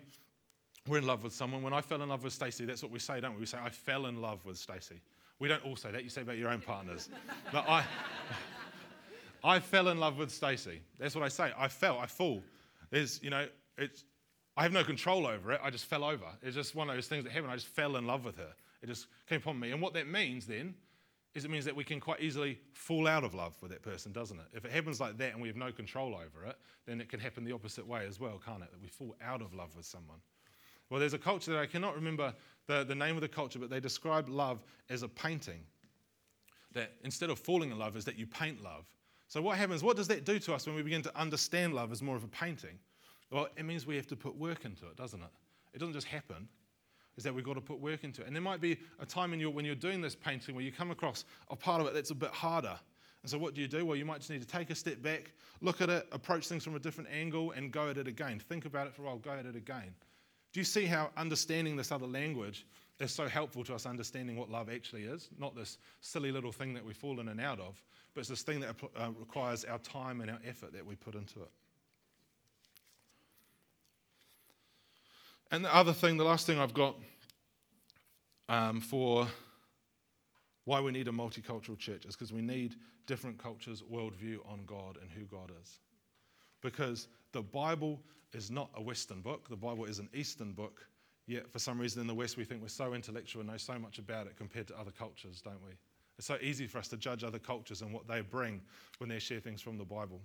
we're 0.88 0.98
in 0.98 1.06
love 1.06 1.22
with 1.22 1.32
someone, 1.32 1.62
when 1.62 1.72
I 1.72 1.82
fell 1.82 2.02
in 2.02 2.08
love 2.08 2.24
with 2.24 2.32
Stacey, 2.32 2.64
that's 2.64 2.82
what 2.82 2.90
we 2.90 2.98
say, 2.98 3.20
don't 3.20 3.34
we? 3.34 3.40
We 3.40 3.46
say, 3.46 3.58
I 3.62 3.70
fell 3.70 4.06
in 4.06 4.20
love 4.20 4.44
with 4.44 4.58
Stacey. 4.58 5.00
We 5.38 5.48
don't 5.48 5.64
all 5.64 5.76
say 5.76 5.90
that. 5.92 6.02
You 6.02 6.10
say 6.10 6.22
about 6.22 6.36
your 6.38 6.50
own 6.50 6.60
partners. 6.60 7.08
but 7.52 7.68
I, 7.68 7.84
I 9.44 9.60
fell 9.60 9.88
in 9.88 9.98
love 9.98 10.18
with 10.18 10.30
Stacey. 10.30 10.80
That's 10.98 11.14
what 11.14 11.24
I 11.24 11.28
say. 11.28 11.52
I 11.56 11.68
fell. 11.68 11.98
I 11.98 12.06
fall. 12.06 12.42
There's, 12.90 13.22
you 13.22 13.30
know, 13.30 13.46
it's, 13.76 14.04
I 14.56 14.62
have 14.62 14.72
no 14.72 14.82
control 14.82 15.26
over 15.26 15.52
it. 15.52 15.60
I 15.62 15.70
just 15.70 15.84
fell 15.84 16.02
over. 16.02 16.24
It's 16.42 16.56
just 16.56 16.74
one 16.74 16.90
of 16.90 16.96
those 16.96 17.06
things 17.06 17.24
that 17.24 17.32
happened. 17.32 17.52
I 17.52 17.54
just 17.54 17.68
fell 17.68 17.96
in 17.96 18.06
love 18.06 18.24
with 18.24 18.36
her. 18.38 18.52
It 18.82 18.86
just 18.86 19.06
came 19.28 19.38
upon 19.38 19.58
me. 19.60 19.70
And 19.70 19.80
what 19.80 19.94
that 19.94 20.08
means 20.08 20.46
then 20.46 20.74
is 21.34 21.44
it 21.44 21.50
means 21.50 21.64
that 21.66 21.76
we 21.76 21.84
can 21.84 22.00
quite 22.00 22.20
easily 22.20 22.58
fall 22.72 23.06
out 23.06 23.22
of 23.22 23.34
love 23.34 23.54
with 23.60 23.70
that 23.70 23.82
person, 23.82 24.12
doesn't 24.12 24.38
it? 24.38 24.46
If 24.54 24.64
it 24.64 24.72
happens 24.72 25.00
like 25.00 25.18
that 25.18 25.32
and 25.32 25.40
we 25.40 25.46
have 25.48 25.56
no 25.56 25.70
control 25.70 26.14
over 26.14 26.46
it, 26.46 26.56
then 26.86 27.00
it 27.00 27.08
can 27.08 27.20
happen 27.20 27.44
the 27.44 27.52
opposite 27.52 27.86
way 27.86 28.06
as 28.06 28.18
well, 28.18 28.40
can't 28.44 28.62
it? 28.62 28.70
That 28.72 28.80
we 28.80 28.88
fall 28.88 29.14
out 29.22 29.42
of 29.42 29.54
love 29.54 29.76
with 29.76 29.86
someone. 29.86 30.18
Well, 30.90 31.00
there's 31.00 31.14
a 31.14 31.18
culture 31.18 31.52
that 31.52 31.60
I 31.60 31.66
cannot 31.66 31.94
remember 31.94 32.32
the, 32.66 32.84
the 32.84 32.94
name 32.94 33.16
of 33.16 33.20
the 33.20 33.28
culture, 33.28 33.58
but 33.58 33.70
they 33.70 33.80
describe 33.80 34.28
love 34.28 34.62
as 34.88 35.02
a 35.02 35.08
painting. 35.08 35.60
That 36.72 36.92
instead 37.02 37.30
of 37.30 37.38
falling 37.38 37.70
in 37.70 37.78
love, 37.78 37.96
is 37.96 38.04
that 38.04 38.18
you 38.18 38.26
paint 38.26 38.62
love. 38.62 38.86
So, 39.28 39.42
what 39.42 39.58
happens? 39.58 39.82
What 39.82 39.96
does 39.96 40.08
that 40.08 40.24
do 40.24 40.38
to 40.38 40.54
us 40.54 40.66
when 40.66 40.76
we 40.76 40.82
begin 40.82 41.02
to 41.02 41.18
understand 41.18 41.74
love 41.74 41.92
as 41.92 42.02
more 42.02 42.16
of 42.16 42.24
a 42.24 42.28
painting? 42.28 42.78
Well, 43.30 43.48
it 43.56 43.64
means 43.64 43.86
we 43.86 43.96
have 43.96 44.06
to 44.08 44.16
put 44.16 44.36
work 44.36 44.64
into 44.64 44.86
it, 44.86 44.96
doesn't 44.96 45.20
it? 45.20 45.28
It 45.74 45.78
doesn't 45.78 45.94
just 45.94 46.06
happen. 46.06 46.48
Is 47.16 47.24
that 47.24 47.34
we've 47.34 47.44
got 47.44 47.54
to 47.54 47.60
put 47.60 47.80
work 47.80 48.04
into 48.04 48.22
it. 48.22 48.26
And 48.26 48.36
there 48.36 48.42
might 48.42 48.60
be 48.60 48.78
a 49.00 49.06
time 49.06 49.32
in 49.32 49.40
your, 49.40 49.50
when 49.50 49.64
you're 49.64 49.74
doing 49.74 50.00
this 50.00 50.14
painting 50.14 50.54
where 50.54 50.64
you 50.64 50.70
come 50.70 50.92
across 50.92 51.24
a 51.50 51.56
part 51.56 51.80
of 51.80 51.88
it 51.88 51.94
that's 51.94 52.10
a 52.10 52.14
bit 52.14 52.30
harder. 52.30 52.78
And 53.22 53.30
so, 53.30 53.38
what 53.38 53.54
do 53.54 53.60
you 53.60 53.68
do? 53.68 53.84
Well, 53.84 53.96
you 53.96 54.04
might 54.04 54.18
just 54.18 54.30
need 54.30 54.40
to 54.40 54.46
take 54.46 54.70
a 54.70 54.74
step 54.74 55.02
back, 55.02 55.32
look 55.60 55.80
at 55.80 55.90
it, 55.90 56.06
approach 56.12 56.46
things 56.46 56.64
from 56.64 56.76
a 56.76 56.78
different 56.78 57.10
angle, 57.12 57.50
and 57.52 57.72
go 57.72 57.88
at 57.88 57.98
it 57.98 58.06
again. 58.06 58.38
Think 58.38 58.66
about 58.66 58.86
it 58.86 58.94
for 58.94 59.02
a 59.02 59.04
while, 59.06 59.16
go 59.18 59.32
at 59.32 59.46
it 59.46 59.56
again. 59.56 59.94
Do 60.52 60.60
you 60.60 60.64
see 60.64 60.86
how 60.86 61.10
understanding 61.16 61.76
this 61.76 61.92
other 61.92 62.06
language 62.06 62.66
is 63.00 63.12
so 63.12 63.28
helpful 63.28 63.64
to 63.64 63.74
us 63.74 63.86
understanding 63.86 64.36
what 64.36 64.50
love 64.50 64.68
actually 64.68 65.04
is? 65.04 65.28
Not 65.38 65.54
this 65.54 65.78
silly 66.00 66.32
little 66.32 66.52
thing 66.52 66.74
that 66.74 66.84
we 66.84 66.94
fall 66.94 67.20
in 67.20 67.28
and 67.28 67.40
out 67.40 67.60
of, 67.60 67.82
but 68.14 68.20
it's 68.20 68.28
this 68.28 68.42
thing 68.42 68.60
that 68.60 68.74
uh, 68.98 69.10
requires 69.18 69.64
our 69.64 69.78
time 69.78 70.20
and 70.20 70.30
our 70.30 70.40
effort 70.46 70.72
that 70.72 70.84
we 70.84 70.96
put 70.96 71.14
into 71.14 71.40
it. 71.40 71.50
And 75.50 75.64
the 75.64 75.74
other 75.74 75.92
thing, 75.92 76.16
the 76.16 76.24
last 76.24 76.46
thing 76.46 76.58
I've 76.58 76.74
got 76.74 76.96
um, 78.48 78.80
for 78.80 79.26
why 80.64 80.80
we 80.80 80.92
need 80.92 81.08
a 81.08 81.12
multicultural 81.12 81.78
church 81.78 82.04
is 82.04 82.14
because 82.14 82.32
we 82.32 82.42
need 82.42 82.74
different 83.06 83.38
cultures' 83.38 83.82
worldview 83.90 84.38
on 84.50 84.60
God 84.66 84.98
and 85.00 85.10
who 85.10 85.24
God 85.24 85.50
is. 85.62 85.78
Because 86.60 87.08
the 87.32 87.42
Bible 87.42 88.00
is 88.32 88.50
not 88.50 88.70
a 88.74 88.82
Western 88.82 89.20
book, 89.20 89.48
the 89.48 89.56
Bible 89.56 89.84
is 89.84 89.98
an 89.98 90.08
Eastern 90.14 90.52
book. 90.52 90.86
Yet, 91.26 91.50
for 91.50 91.58
some 91.58 91.78
reason 91.78 92.00
in 92.00 92.06
the 92.06 92.14
West, 92.14 92.38
we 92.38 92.44
think 92.44 92.62
we're 92.62 92.68
so 92.68 92.94
intellectual 92.94 93.42
and 93.42 93.50
know 93.50 93.58
so 93.58 93.78
much 93.78 93.98
about 93.98 94.26
it 94.26 94.36
compared 94.36 94.66
to 94.68 94.80
other 94.80 94.90
cultures, 94.90 95.42
don't 95.42 95.62
we? 95.62 95.72
It's 96.16 96.26
so 96.26 96.38
easy 96.40 96.66
for 96.66 96.78
us 96.78 96.88
to 96.88 96.96
judge 96.96 97.22
other 97.22 97.38
cultures 97.38 97.82
and 97.82 97.92
what 97.92 98.08
they 98.08 98.22
bring 98.22 98.62
when 98.96 99.10
they 99.10 99.18
share 99.18 99.38
things 99.38 99.60
from 99.60 99.76
the 99.76 99.84
Bible. 99.84 100.20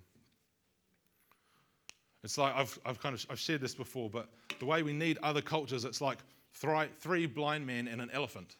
It's 2.23 2.37
like 2.37 2.55
I've, 2.55 2.79
I've 2.85 2.99
kind 2.99 3.13
of 3.13 3.25
I've 3.29 3.39
shared 3.39 3.59
this 3.59 3.75
before, 3.75 4.09
but 4.09 4.29
the 4.59 4.65
way 4.65 4.81
we 4.81 4.93
need 4.93 5.17
other 5.21 5.41
cultures, 5.41 5.83
it's 5.83 5.99
like 5.99 6.19
three, 6.53 6.87
three 6.99 7.25
blind 7.25 7.67
men 7.67 7.87
and 7.87 8.01
an 8.01 8.09
elephant. 8.11 8.55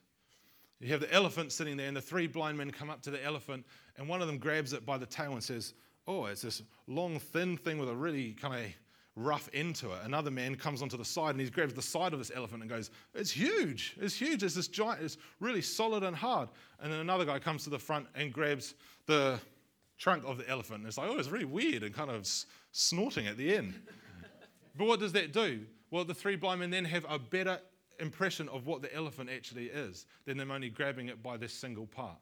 You 0.82 0.90
have 0.90 1.00
the 1.00 1.14
elephant 1.14 1.54
sitting 1.54 1.78
there, 1.78 1.88
and 1.88 1.96
the 1.96 2.02
three 2.02 2.28
blind 2.28 2.58
men 2.58 2.70
come 2.70 2.90
up 2.90 3.02
to 3.04 3.10
the 3.10 3.24
elephant, 3.24 3.66
and 3.98 4.08
one 4.08 4.22
of 4.22 4.28
them 4.28 4.38
grabs 4.38 4.74
it 4.74 4.86
by 4.86 4.98
the 4.98 5.06
tail 5.06 5.32
and 5.32 5.42
says, 5.42 5.74
Oh, 6.08 6.26
it's 6.26 6.42
this 6.42 6.62
long, 6.88 7.20
thin 7.20 7.58
thing 7.58 7.78
with 7.78 7.90
a 7.90 7.96
really 7.96 8.34
kind 8.34 8.66
of 8.66 8.72
rough 9.16 9.50
end 9.54 9.76
to 9.76 9.92
it. 9.92 10.00
Another 10.04 10.32
man 10.32 10.56
comes 10.56 10.82
onto 10.82 10.98
the 10.98 11.06
side 11.06 11.32
and 11.32 11.42
he 11.42 11.50
grabs 11.50 11.74
the 11.74 11.82
side 11.82 12.14
of 12.14 12.20
this 12.20 12.32
elephant 12.34 12.62
and 12.62 12.70
goes, 12.70 12.90
It's 13.14 13.32
huge. 13.32 13.96
It's 14.00 14.16
huge. 14.16 14.44
It's 14.44 14.56
this 14.56 14.68
giant. 14.68 15.02
It's 15.02 15.18
really 15.40 15.62
solid 15.62 16.04
and 16.04 16.16
hard. 16.16 16.50
And 16.82 16.92
then 16.92 17.00
another 17.00 17.26
guy 17.26 17.40
comes 17.40 17.64
to 17.66 17.70
the 17.70 17.80
front 17.80 18.08
and 18.16 18.34
grabs 18.34 18.76
the 19.06 19.40
trunk 19.98 20.24
of 20.26 20.38
the 20.38 20.50
elephant. 20.50 20.80
And 20.80 20.88
it's 20.88 20.98
like, 20.98 21.10
Oh, 21.10 21.18
it's 21.18 21.30
really 21.30 21.46
weird 21.46 21.84
and 21.84 21.94
kind 21.94 22.10
of 22.10 22.28
snorting 22.72 23.28
at 23.28 23.38
the 23.38 23.56
end. 23.56 23.74
but 24.78 24.88
what 24.88 25.00
does 25.00 25.14
that 25.14 25.32
do? 25.32 25.62
Well, 25.92 26.04
the 26.04 26.14
three 26.14 26.36
blind 26.36 26.62
men 26.62 26.72
then 26.72 26.86
have 26.86 27.06
a 27.08 27.20
better 27.20 27.60
impression 28.00 28.50
of 28.50 28.66
what 28.66 28.82
the 28.82 28.94
elephant 28.94 29.30
actually 29.34 29.68
is 29.68 30.08
than 30.26 30.38
them 30.38 30.50
only 30.50 30.70
grabbing 30.70 31.08
it 31.08 31.22
by 31.22 31.38
this 31.38 31.54
single 31.54 31.86
part. 31.86 32.18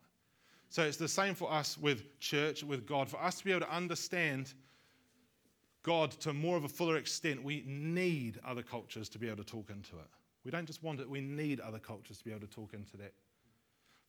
So 0.72 0.84
it's 0.84 0.96
the 0.96 1.08
same 1.10 1.36
for 1.36 1.52
us 1.52 1.78
with 1.78 2.18
church, 2.22 2.64
with 2.64 2.88
God. 2.88 3.10
For 3.10 3.22
us 3.22 3.40
to 3.40 3.44
be 3.44 3.52
able 3.52 3.66
to 3.66 3.76
understand 3.76 4.54
God 5.84 6.12
to 6.22 6.32
more 6.32 6.56
of 6.56 6.64
a 6.64 6.70
fuller 6.70 6.96
extent, 6.96 7.44
we 7.44 7.66
need 7.68 8.40
other 8.48 8.64
cultures 8.64 9.10
to 9.10 9.20
be 9.20 9.28
able 9.28 9.44
to 9.44 9.44
talk 9.44 9.70
into 9.70 9.98
it. 9.98 10.08
We 10.46 10.50
don't 10.52 10.66
just 10.66 10.82
want 10.82 11.02
it, 11.02 11.10
we 11.10 11.20
need 11.20 11.60
other 11.60 11.78
cultures 11.78 12.20
to 12.20 12.24
be 12.24 12.32
able 12.32 12.48
to 12.48 12.48
talk 12.48 12.74
into 12.74 12.96
that. 12.98 13.12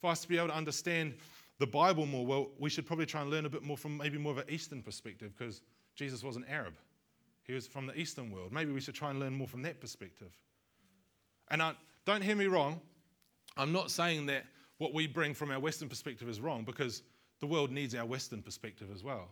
For 0.00 0.08
us 0.12 0.22
to 0.22 0.28
be 0.28 0.38
able 0.38 0.48
to 0.48 0.54
understand 0.54 1.14
the 1.58 1.66
Bible 1.66 2.06
more 2.06 2.24
well, 2.24 2.50
we 2.60 2.70
should 2.70 2.86
probably 2.86 3.06
try 3.06 3.22
and 3.22 3.30
learn 3.30 3.44
a 3.44 3.50
bit 3.50 3.64
more 3.64 3.76
from 3.76 3.96
maybe 3.96 4.16
more 4.16 4.30
of 4.30 4.38
an 4.38 4.48
Eastern 4.48 4.82
perspective 4.82 5.32
because 5.36 5.62
Jesus 5.96 6.22
was 6.22 6.36
an 6.36 6.44
Arab. 6.48 6.74
He 7.42 7.54
was 7.54 7.66
from 7.66 7.88
the 7.88 7.98
Eastern 7.98 8.30
world. 8.30 8.52
Maybe 8.52 8.70
we 8.70 8.80
should 8.80 8.94
try 8.94 9.10
and 9.10 9.18
learn 9.18 9.32
more 9.32 9.48
from 9.48 9.62
that 9.62 9.80
perspective. 9.80 10.30
And 11.50 11.60
I, 11.60 11.72
don't 12.06 12.22
hear 12.22 12.36
me 12.36 12.46
wrong, 12.46 12.80
I'm 13.56 13.72
not 13.72 13.90
saying 13.90 14.26
that 14.26 14.44
what 14.78 14.94
we 14.94 15.06
bring 15.06 15.34
from 15.34 15.50
our 15.50 15.60
Western 15.60 15.88
perspective 15.88 16.28
is 16.28 16.40
wrong 16.40 16.64
because 16.64 17.02
the 17.40 17.46
world 17.46 17.70
needs 17.70 17.94
our 17.94 18.06
Western 18.06 18.42
perspective 18.42 18.88
as 18.92 19.02
well. 19.02 19.28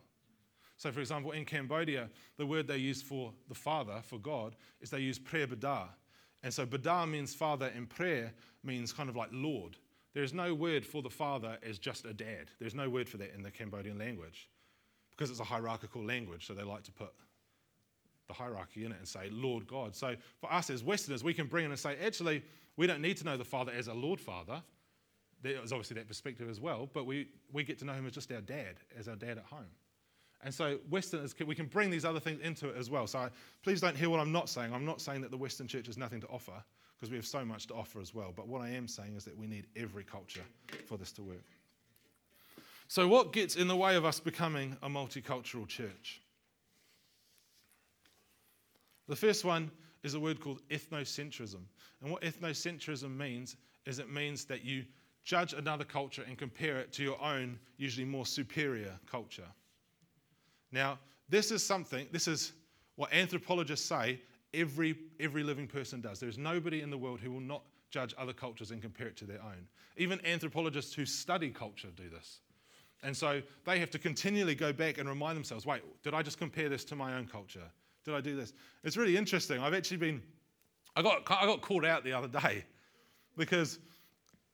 So, 0.77 0.91
for 0.91 1.01
example, 1.01 1.33
in 1.33 1.45
Cambodia, 1.45 2.09
the 2.39 2.47
word 2.47 2.67
they 2.67 2.79
use 2.79 3.03
for 3.03 3.33
the 3.49 3.55
Father, 3.55 4.01
for 4.03 4.19
God, 4.19 4.57
is 4.81 4.91
they 4.91 5.01
use 5.01 5.19
Prebada. 5.19 5.89
And 6.43 6.53
so 6.53 6.65
Bada 6.65 7.09
means 7.09 7.35
father, 7.35 7.71
and 7.77 7.89
prayer 7.89 8.33
means 8.65 8.93
kind 8.93 9.09
of 9.09 9.17
like 9.17 9.29
Lord. 9.33 9.77
There 10.15 10.25
is 10.25 10.33
no 10.33 10.55
word 10.55 10.85
for 10.85 11.03
the 11.03 11.11
father 11.11 11.59
as 11.63 11.79
just 11.79 12.05
a 12.05 12.13
dad. 12.13 12.51
There's 12.59 12.75
no 12.75 12.89
word 12.89 13.09
for 13.09 13.19
that 13.19 13.35
in 13.35 13.43
the 13.43 13.51
Cambodian 13.51 13.99
language 13.99 14.49
because 15.11 15.31
it's 15.31 15.41
a 15.41 15.45
hierarchical 15.45 16.03
language, 16.05 16.47
so 16.47 16.55
they 16.55 16.63
like 16.63 16.83
to 16.85 16.93
put 16.93 17.13
the 18.27 18.35
hierarchy 18.35 18.85
in 18.85 18.93
it 18.93 18.99
and 18.99 19.07
say 19.07 19.29
Lord 19.31 19.67
God. 19.67 19.95
So 19.95 20.17
for 20.41 20.53
us 20.53 20.71
as 20.71 20.83
Westerners, 20.83 21.23
we 21.23 21.35
can 21.35 21.47
bring 21.47 21.67
in 21.67 21.71
and 21.71 21.79
say, 21.79 21.97
actually, 22.05 22.43
we 22.77 22.87
don't 22.87 23.03
need 23.03 23.19
to 23.19 23.25
know 23.25 23.37
the 23.37 23.45
Father 23.45 23.73
as 23.77 23.89
a 23.89 23.95
Lord 23.95 24.21
Father. 24.21 24.63
There 25.43 25.63
is 25.63 25.73
obviously 25.73 25.95
that 25.97 26.09
perspective 26.09 26.49
as 26.51 26.61
well, 26.61 26.89
but 26.93 27.07
we, 27.07 27.29
we 27.53 27.65
get 27.65 27.79
to 27.79 27.85
know 27.85 27.95
him 27.95 28.07
as 28.07 28.13
just 28.13 28.31
our 28.33 28.41
dad, 28.41 28.77
as 28.99 29.09
our 29.09 29.17
dad 29.17 29.39
at 29.39 29.45
home. 29.45 29.71
And 30.43 30.55
so 30.55 30.79
Westerners, 30.89 31.35
we 31.47 31.55
can 31.55 31.67
bring 31.67 31.91
these 31.91 32.05
other 32.05 32.21
things 32.21 32.41
into 32.43 32.69
it 32.69 32.77
as 32.77 32.89
well. 32.89 33.07
So 33.07 33.19
I, 33.19 33.31
please 33.63 33.81
don't 33.81 33.97
hear 33.97 34.09
what 34.09 34.21
I'm 34.21 34.33
not 34.33 34.49
saying. 34.49 34.73
I'm 34.73 34.87
not 34.87 35.01
saying 35.01 35.21
that 35.23 35.31
the 35.31 35.37
Western 35.37 35.67
church 35.67 35.87
has 35.87 35.99
nothing 35.99 36.21
to 36.23 36.27
offer, 36.29 36.63
because 36.97 37.11
we 37.11 37.17
have 37.17 37.27
so 37.27 37.45
much 37.45 37.67
to 37.69 37.75
offer 37.75 38.01
as 38.01 38.15
well. 38.15 38.33
But 38.35 38.49
what 38.49 38.61
I 38.61 38.71
am 38.71 38.89
saying 38.89 39.17
is 39.17 39.25
that 39.25 39.37
we 39.37 39.47
need 39.47 39.67
every 39.77 40.05
culture 40.05 40.45
for 40.87 40.97
this 40.97 41.13
to 41.13 41.23
work. 41.23 41.45
So, 42.89 43.07
what 43.07 43.33
gets 43.33 43.57
in 43.57 43.69
the 43.69 43.77
way 43.77 43.97
of 43.97 44.05
us 44.05 44.19
becoming 44.19 44.77
a 44.83 44.89
multicultural 44.89 45.69
church? 45.69 46.21
The 49.09 49.17
first 49.17 49.45
one 49.45 49.71
is 50.03 50.15
a 50.15 50.21
word 50.21 50.41
called 50.41 50.61
ethnocentrism. 50.71 51.61
And 52.03 52.11
what 52.11 52.23
ethnocentrism 52.23 53.17
means 53.17 53.57
is 53.87 53.99
it 53.99 54.11
means 54.11 54.45
that 54.47 54.65
you 54.65 54.85
judge 55.31 55.53
another 55.53 55.85
culture 55.85 56.25
and 56.27 56.37
compare 56.37 56.79
it 56.79 56.93
to 56.93 57.05
your 57.05 57.23
own, 57.23 57.57
usually 57.77 58.05
more 58.05 58.27
superior 58.27 58.99
culture. 59.09 59.47
Now, 60.73 60.99
this 61.29 61.53
is 61.53 61.65
something, 61.65 62.09
this 62.11 62.27
is 62.27 62.53
what 62.97 63.13
anthropologists 63.13 63.87
say 63.87 64.21
every, 64.53 64.97
every 65.21 65.45
living 65.45 65.69
person 65.69 66.01
does. 66.01 66.19
There's 66.19 66.37
nobody 66.37 66.81
in 66.81 66.91
the 66.91 66.99
world 66.99 67.21
who 67.21 67.31
will 67.31 67.41
not 67.41 67.63
judge 67.91 68.13
other 68.19 68.33
cultures 68.33 68.73
and 68.73 68.83
compare 68.83 69.07
it 69.07 69.17
to 69.19 69.25
their 69.25 69.41
own. 69.41 69.69
Even 69.97 70.21
anthropologists 70.27 70.93
who 70.93 71.07
study 71.07 71.51
culture 71.51 71.91
do 71.95 72.09
this. 72.09 72.41
And 73.05 73.17
so 73.17 73.41
they 73.65 73.79
have 73.79 73.91
to 73.91 74.01
continually 74.01 74.57
go 74.57 74.73
back 74.73 74.99
and 74.99 75.09
remind 75.09 75.37
themselves 75.37 75.65
wait, 75.65 75.83
did 76.03 76.13
I 76.13 76.23
just 76.23 76.39
compare 76.39 76.69
this 76.69 76.85
to 76.87 76.97
my 76.97 77.17
own 77.17 77.29
culture? 77.29 77.71
Did 78.05 78.15
I 78.15 78.21
do 78.21 78.35
this? 78.35 78.53
It's 78.83 78.97
really 78.97 79.17
interesting. 79.17 79.61
I've 79.61 79.75
actually 79.75 79.99
been, 79.99 80.23
I 80.97 81.03
got, 81.03 81.23
I 81.31 81.47
got 81.47 81.61
called 81.61 81.85
out 81.85 82.03
the 82.03 82.15
other 82.15 82.27
day 82.27 82.65
because 83.37 83.79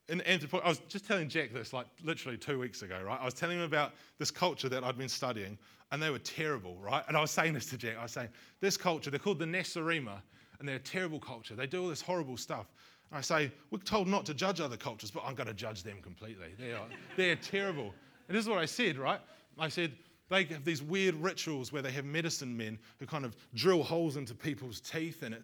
I 0.09 0.69
was 0.69 0.81
just 0.89 1.07
telling 1.07 1.29
Jack 1.29 1.53
this 1.53 1.73
like 1.73 1.87
literally 2.05 2.39
two 2.39 2.59
weeks 2.59 2.83
ago, 2.83 3.01
right? 3.05 3.19
I 3.21 3.25
was 3.25 3.35
telling 3.35 3.59
him 3.59 3.65
about 3.65 3.93
this 4.19 4.31
culture 4.31 4.69
that 4.69 4.85
I'd 4.85 4.97
been 4.97 5.09
studying 5.09 5.59
and 5.93 6.03
they 6.03 6.11
were 6.11 6.19
terrible, 6.19 6.77
right? 6.77 7.05
And 7.09 7.17
I 7.17 7.21
was 7.21 7.31
saying 7.31 7.55
this 7.55 7.67
to 7.67 7.77
Jack. 7.77 7.97
I 7.99 8.03
was 8.03 8.13
saying, 8.13 8.29
this 8.61 8.77
culture, 8.77 9.11
they're 9.11 9.19
called 9.19 9.39
the 9.39 9.45
Nacirema 9.45 10.21
and 10.59 10.69
they're 10.69 10.77
a 10.77 10.81
terrible 10.81 11.21
culture. 11.21 11.55
They 11.55 11.67
do 11.67 11.83
all 11.83 11.89
this 11.89 12.01
horrible 12.01 12.37
stuff. 12.37 12.67
And 13.11 13.19
I 13.19 13.21
say, 13.21 13.53
we're 13.71 13.79
told 13.79 14.09
not 14.09 14.27
to 14.27 14.35
judge 14.35 14.61
other 14.61 14.77
cultures, 14.77 15.11
but 15.11 15.23
I'm 15.25 15.35
going 15.35 15.49
to 15.49 15.55
judge 15.55 15.83
them 15.83 15.99
completely. 16.03 16.55
They 16.59 16.73
are, 16.73 16.87
they're 17.17 17.37
terrible. 17.37 17.93
And 18.29 18.37
this 18.37 18.45
is 18.45 18.49
what 18.49 18.59
I 18.59 18.67
said, 18.67 18.99
right? 18.99 19.21
I 19.59 19.69
said, 19.69 19.93
they 20.29 20.43
have 20.45 20.65
these 20.65 20.83
weird 20.83 21.15
rituals 21.15 21.73
where 21.73 21.83
they 21.83 21.93
have 21.93 22.05
medicine 22.05 22.57
men 22.57 22.79
who 22.99 23.07
kind 23.07 23.25
of 23.25 23.37
drill 23.55 23.85
holes 23.85 24.17
into 24.17 24.35
people's 24.35 24.81
teeth 24.81 25.23
and, 25.23 25.35
it, 25.35 25.43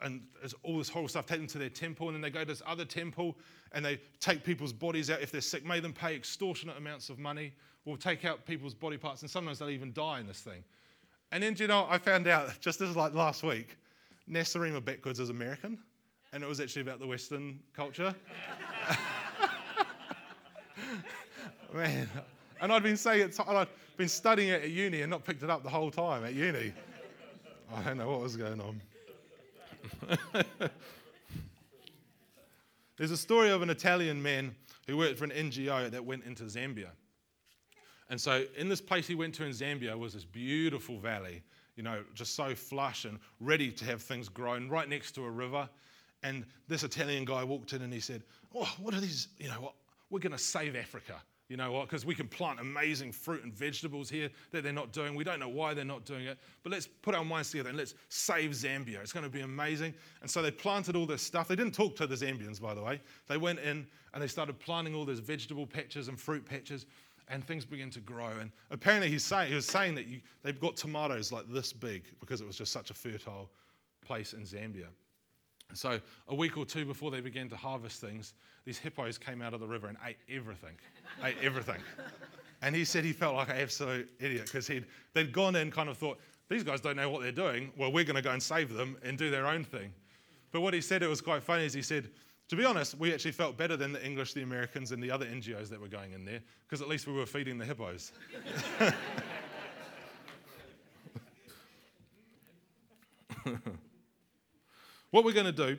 and 0.00 0.22
all 0.62 0.78
this 0.78 0.88
horrible 0.88 1.08
stuff, 1.08 1.26
take 1.26 1.38
them 1.38 1.48
to 1.48 1.58
their 1.58 1.68
temple, 1.68 2.08
and 2.08 2.14
then 2.14 2.22
they 2.22 2.30
go 2.30 2.40
to 2.40 2.46
this 2.46 2.62
other 2.66 2.84
temple 2.84 3.36
and 3.76 3.84
they 3.84 4.00
take 4.20 4.42
people's 4.42 4.72
bodies 4.72 5.10
out 5.10 5.20
if 5.20 5.30
they're 5.30 5.42
sick, 5.42 5.62
make 5.66 5.82
them 5.82 5.92
pay 5.92 6.16
extortionate 6.16 6.78
amounts 6.78 7.10
of 7.10 7.18
money, 7.18 7.52
or 7.84 7.98
take 7.98 8.24
out 8.24 8.46
people's 8.46 8.72
body 8.72 8.96
parts, 8.96 9.20
and 9.20 9.30
sometimes 9.30 9.58
they'll 9.58 9.68
even 9.68 9.92
die 9.92 10.18
in 10.18 10.26
this 10.26 10.40
thing. 10.40 10.64
And 11.30 11.42
then, 11.42 11.54
you 11.58 11.66
know, 11.66 11.86
I 11.90 11.98
found 11.98 12.26
out 12.26 12.48
just 12.60 12.78
this 12.78 12.88
is 12.88 12.96
like 12.96 13.12
last 13.12 13.42
week, 13.42 13.76
Nacirema 14.30 14.82
Backwards 14.82 15.20
is 15.20 15.28
American, 15.28 15.76
and 16.32 16.42
it 16.42 16.46
was 16.48 16.58
actually 16.58 16.80
about 16.82 17.00
the 17.00 17.06
Western 17.06 17.60
culture. 17.74 18.14
Man, 21.74 22.08
and 22.62 22.72
I'd 22.72 22.82
been 22.82 22.96
saying 22.96 23.28
it, 23.28 23.38
I'd 23.46 23.68
been 23.98 24.08
studying 24.08 24.48
it 24.48 24.62
at 24.62 24.70
uni 24.70 25.02
and 25.02 25.10
not 25.10 25.22
picked 25.22 25.42
it 25.42 25.50
up 25.50 25.62
the 25.62 25.68
whole 25.68 25.90
time 25.90 26.24
at 26.24 26.32
uni. 26.32 26.72
I 27.74 27.82
don't 27.82 27.98
know 27.98 28.10
what 28.10 28.20
was 28.22 28.38
going 28.38 28.58
on. 28.58 28.80
There's 32.96 33.10
a 33.10 33.16
story 33.16 33.50
of 33.50 33.62
an 33.62 33.70
Italian 33.70 34.22
man 34.22 34.54
who 34.86 34.96
worked 34.96 35.18
for 35.18 35.24
an 35.24 35.30
NGO 35.30 35.90
that 35.90 36.04
went 36.04 36.24
into 36.24 36.44
Zambia. 36.44 36.90
And 38.08 38.20
so, 38.20 38.44
in 38.56 38.68
this 38.68 38.80
place 38.80 39.06
he 39.06 39.14
went 39.14 39.34
to 39.34 39.44
in 39.44 39.50
Zambia 39.50 39.98
was 39.98 40.14
this 40.14 40.24
beautiful 40.24 40.98
valley, 40.98 41.42
you 41.74 41.82
know, 41.82 42.04
just 42.14 42.34
so 42.34 42.54
flush 42.54 43.04
and 43.04 43.18
ready 43.40 43.70
to 43.72 43.84
have 43.84 44.00
things 44.00 44.28
grown 44.28 44.68
right 44.68 44.88
next 44.88 45.12
to 45.12 45.24
a 45.24 45.30
river. 45.30 45.68
And 46.22 46.46
this 46.68 46.84
Italian 46.84 47.24
guy 47.24 47.44
walked 47.44 47.72
in 47.72 47.82
and 47.82 47.92
he 47.92 48.00
said, 48.00 48.22
Oh, 48.54 48.72
what 48.80 48.94
are 48.94 49.00
these? 49.00 49.28
You 49.38 49.48
know 49.48 49.60
what? 49.60 49.74
We're 50.08 50.20
going 50.20 50.32
to 50.32 50.38
save 50.38 50.76
Africa. 50.76 51.14
You 51.48 51.56
know 51.56 51.70
what? 51.70 51.88
Because 51.88 52.04
we 52.04 52.14
can 52.14 52.26
plant 52.26 52.58
amazing 52.58 53.12
fruit 53.12 53.44
and 53.44 53.54
vegetables 53.54 54.10
here 54.10 54.30
that 54.50 54.64
they're 54.64 54.72
not 54.72 54.92
doing. 54.92 55.14
We 55.14 55.22
don't 55.22 55.38
know 55.38 55.48
why 55.48 55.74
they're 55.74 55.84
not 55.84 56.04
doing 56.04 56.26
it. 56.26 56.38
But 56.64 56.72
let's 56.72 56.88
put 57.02 57.14
our 57.14 57.24
minds 57.24 57.50
together 57.50 57.68
and 57.68 57.78
let's 57.78 57.94
save 58.08 58.50
Zambia. 58.50 59.00
It's 59.00 59.12
going 59.12 59.24
to 59.24 59.30
be 59.30 59.42
amazing. 59.42 59.94
And 60.22 60.30
so 60.30 60.42
they 60.42 60.50
planted 60.50 60.96
all 60.96 61.06
this 61.06 61.22
stuff. 61.22 61.46
They 61.46 61.54
didn't 61.54 61.74
talk 61.74 61.94
to 61.96 62.06
the 62.06 62.16
Zambians, 62.16 62.60
by 62.60 62.74
the 62.74 62.82
way. 62.82 63.00
They 63.28 63.36
went 63.36 63.60
in 63.60 63.86
and 64.12 64.22
they 64.22 64.26
started 64.26 64.58
planting 64.58 64.94
all 64.94 65.04
these 65.04 65.20
vegetable 65.20 65.66
patches 65.66 66.08
and 66.08 66.18
fruit 66.18 66.44
patches, 66.44 66.86
and 67.28 67.44
things 67.44 67.64
began 67.64 67.90
to 67.90 68.00
grow. 68.00 68.30
And 68.40 68.50
apparently, 68.70 69.10
he's 69.10 69.24
saying, 69.24 69.50
he 69.50 69.54
was 69.54 69.66
saying 69.66 69.94
that 69.96 70.06
you, 70.06 70.20
they've 70.42 70.58
got 70.58 70.76
tomatoes 70.76 71.30
like 71.30 71.44
this 71.48 71.72
big 71.72 72.04
because 72.18 72.40
it 72.40 72.46
was 72.46 72.56
just 72.56 72.72
such 72.72 72.90
a 72.90 72.94
fertile 72.94 73.50
place 74.04 74.32
in 74.32 74.42
Zambia. 74.42 74.86
So, 75.74 76.00
a 76.28 76.34
week 76.34 76.56
or 76.56 76.64
two 76.64 76.84
before 76.84 77.10
they 77.10 77.20
began 77.20 77.48
to 77.50 77.56
harvest 77.56 78.00
things, 78.00 78.34
these 78.64 78.78
hippos 78.78 79.18
came 79.18 79.42
out 79.42 79.52
of 79.52 79.60
the 79.60 79.66
river 79.66 79.88
and 79.88 79.96
ate 80.06 80.16
everything. 80.28 80.76
ate 81.22 81.36
everything. 81.42 81.80
And 82.62 82.74
he 82.74 82.84
said 82.84 83.04
he 83.04 83.12
felt 83.12 83.34
like 83.34 83.48
an 83.50 83.56
absolute 83.56 84.08
idiot 84.18 84.44
because 84.46 84.66
he'd, 84.66 84.86
they'd 85.12 85.32
gone 85.32 85.56
in 85.56 85.70
kind 85.70 85.88
of 85.88 85.98
thought, 85.98 86.18
these 86.48 86.62
guys 86.62 86.80
don't 86.80 86.96
know 86.96 87.10
what 87.10 87.22
they're 87.22 87.32
doing. 87.32 87.72
Well, 87.76 87.92
we're 87.92 88.04
going 88.04 88.16
to 88.16 88.22
go 88.22 88.30
and 88.30 88.42
save 88.42 88.72
them 88.72 88.96
and 89.02 89.18
do 89.18 89.30
their 89.30 89.46
own 89.46 89.64
thing. 89.64 89.92
But 90.52 90.62
what 90.62 90.72
he 90.72 90.80
said, 90.80 91.02
it 91.02 91.08
was 91.08 91.20
quite 91.20 91.42
funny, 91.42 91.66
is 91.66 91.74
he 91.74 91.82
said, 91.82 92.08
to 92.48 92.56
be 92.56 92.64
honest, 92.64 92.96
we 92.98 93.12
actually 93.12 93.32
felt 93.32 93.56
better 93.56 93.76
than 93.76 93.92
the 93.92 94.04
English, 94.04 94.32
the 94.32 94.42
Americans, 94.42 94.92
and 94.92 95.02
the 95.02 95.10
other 95.10 95.26
NGOs 95.26 95.68
that 95.68 95.80
were 95.80 95.88
going 95.88 96.12
in 96.12 96.24
there 96.24 96.40
because 96.66 96.80
at 96.80 96.88
least 96.88 97.06
we 97.06 97.12
were 97.12 97.26
feeding 97.26 97.58
the 97.58 97.64
hippos. 97.64 98.12
What 105.16 105.24
we're 105.24 105.32
going 105.32 105.46
to 105.46 105.50
do 105.50 105.78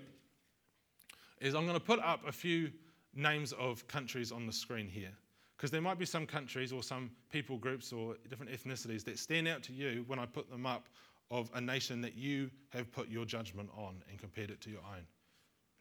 is 1.39 1.53
I'm 1.53 1.67
going 1.67 1.77
to 1.77 1.85
put 1.85 1.99
up 1.99 2.27
a 2.27 2.31
few 2.31 2.71
names 3.13 3.53
of 3.53 3.87
countries 3.87 4.31
on 4.31 4.47
the 4.47 4.51
screen 4.51 4.87
here. 4.87 5.11
Because 5.55 5.69
there 5.69 5.79
might 5.79 5.99
be 5.99 6.07
some 6.07 6.25
countries 6.25 6.73
or 6.73 6.81
some 6.81 7.11
people 7.31 7.57
groups 7.57 7.93
or 7.93 8.15
different 8.31 8.51
ethnicities 8.51 9.03
that 9.03 9.19
stand 9.19 9.47
out 9.47 9.61
to 9.61 9.73
you 9.73 10.05
when 10.07 10.17
I 10.17 10.25
put 10.25 10.49
them 10.49 10.65
up 10.65 10.87
of 11.29 11.51
a 11.53 11.61
nation 11.61 12.01
that 12.01 12.15
you 12.15 12.49
have 12.69 12.91
put 12.91 13.09
your 13.09 13.25
judgment 13.25 13.69
on 13.77 14.01
and 14.09 14.17
compared 14.17 14.49
it 14.49 14.59
to 14.61 14.71
your 14.71 14.79
own. 14.79 15.05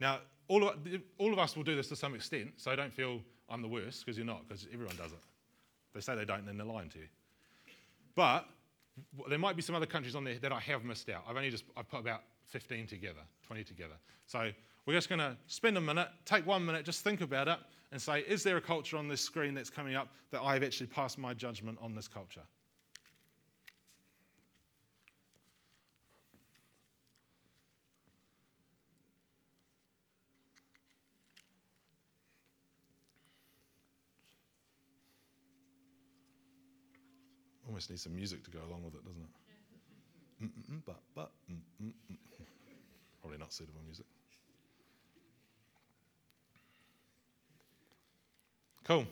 Now, 0.00 0.18
all 0.48 0.68
of, 0.68 0.76
all 1.16 1.32
of 1.32 1.38
us 1.38 1.56
will 1.56 1.64
do 1.64 1.74
this 1.74 1.88
to 1.88 1.96
some 1.96 2.14
extent, 2.14 2.52
so 2.58 2.76
don't 2.76 2.92
feel 2.92 3.22
I'm 3.48 3.62
the 3.62 3.68
worst, 3.68 4.04
because 4.04 4.18
you're 4.18 4.26
not, 4.26 4.46
because 4.46 4.66
everyone 4.70 4.96
does 4.96 5.12
it. 5.12 5.18
They 5.94 6.02
say 6.02 6.14
they 6.14 6.26
don't, 6.26 6.44
then 6.44 6.58
they're 6.58 6.66
lying 6.66 6.90
to 6.90 6.98
you. 6.98 7.08
But 8.14 8.44
there 9.30 9.38
might 9.38 9.56
be 9.56 9.62
some 9.62 9.74
other 9.74 9.86
countries 9.86 10.14
on 10.14 10.24
there 10.24 10.38
that 10.40 10.52
I 10.52 10.60
have 10.60 10.84
missed 10.84 11.08
out. 11.08 11.24
I've 11.26 11.36
only 11.36 11.48
just 11.48 11.64
I've 11.74 11.88
put 11.88 12.00
about 12.00 12.20
15 12.46 12.86
together, 12.86 13.20
20 13.46 13.64
together. 13.64 13.94
So 14.26 14.50
we're 14.86 14.94
just 14.94 15.08
going 15.08 15.18
to 15.18 15.36
spend 15.46 15.76
a 15.76 15.80
minute, 15.80 16.08
take 16.24 16.46
one 16.46 16.64
minute, 16.64 16.84
just 16.84 17.02
think 17.02 17.20
about 17.20 17.48
it, 17.48 17.58
and 17.92 18.00
say, 18.00 18.20
is 18.20 18.42
there 18.42 18.56
a 18.56 18.60
culture 18.60 18.96
on 18.96 19.08
this 19.08 19.20
screen 19.20 19.54
that's 19.54 19.70
coming 19.70 19.94
up 19.94 20.08
that 20.30 20.42
I've 20.42 20.62
actually 20.62 20.86
passed 20.86 21.18
my 21.18 21.34
judgment 21.34 21.78
on 21.80 21.94
this 21.94 22.08
culture? 22.08 22.42
Almost 37.66 37.90
needs 37.90 38.02
some 38.02 38.14
music 38.14 38.44
to 38.44 38.50
go 38.50 38.60
along 38.68 38.84
with 38.84 38.94
it, 38.94 39.04
doesn't 39.04 39.20
it? 39.20 39.45
But, 40.84 41.00
but, 41.14 41.30
Probably 43.20 43.38
not 43.38 43.52
suitable 43.52 43.80
music. 43.84 44.06
Cool. 48.84 49.04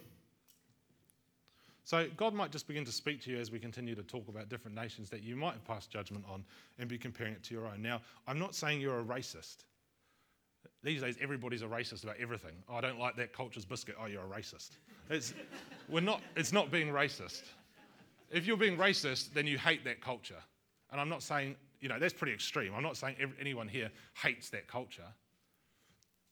So, 1.82 2.06
God 2.16 2.32
might 2.32 2.50
just 2.50 2.68
begin 2.68 2.84
to 2.84 2.92
speak 2.92 3.22
to 3.22 3.30
you 3.30 3.38
as 3.38 3.50
we 3.50 3.58
continue 3.58 3.94
to 3.94 4.02
talk 4.02 4.28
about 4.28 4.48
different 4.48 4.76
nations 4.76 5.10
that 5.10 5.22
you 5.22 5.36
might 5.36 5.52
have 5.54 5.64
passed 5.64 5.90
judgment 5.90 6.24
on 6.30 6.44
and 6.78 6.88
be 6.88 6.96
comparing 6.96 7.32
it 7.32 7.42
to 7.44 7.54
your 7.54 7.66
own. 7.66 7.82
Now, 7.82 8.00
I'm 8.26 8.38
not 8.38 8.54
saying 8.54 8.80
you're 8.80 9.00
a 9.00 9.04
racist. 9.04 9.64
These 10.82 11.02
days, 11.02 11.16
everybody's 11.20 11.62
a 11.62 11.66
racist 11.66 12.04
about 12.04 12.16
everything. 12.20 12.52
Oh, 12.68 12.76
I 12.76 12.80
don't 12.80 12.98
like 12.98 13.16
that 13.16 13.32
culture's 13.32 13.64
biscuit. 13.64 13.96
Oh, 14.00 14.06
you're 14.06 14.22
a 14.22 14.38
racist. 14.38 14.70
It's, 15.10 15.34
we're 15.88 16.00
not, 16.00 16.22
it's 16.36 16.52
not 16.52 16.70
being 16.70 16.88
racist. 16.88 17.42
If 18.30 18.46
you're 18.46 18.56
being 18.56 18.76
racist, 18.76 19.32
then 19.34 19.46
you 19.46 19.58
hate 19.58 19.84
that 19.84 20.00
culture. 20.00 20.42
And 20.94 21.00
I'm 21.00 21.08
not 21.08 21.24
saying 21.24 21.56
you 21.84 21.90
know, 21.90 21.98
that's 21.98 22.14
pretty 22.14 22.32
extreme. 22.32 22.72
I'm 22.74 22.82
not 22.82 22.96
saying 22.96 23.16
every, 23.20 23.36
anyone 23.38 23.68
here 23.68 23.90
hates 24.14 24.48
that 24.48 24.66
culture. 24.66 25.04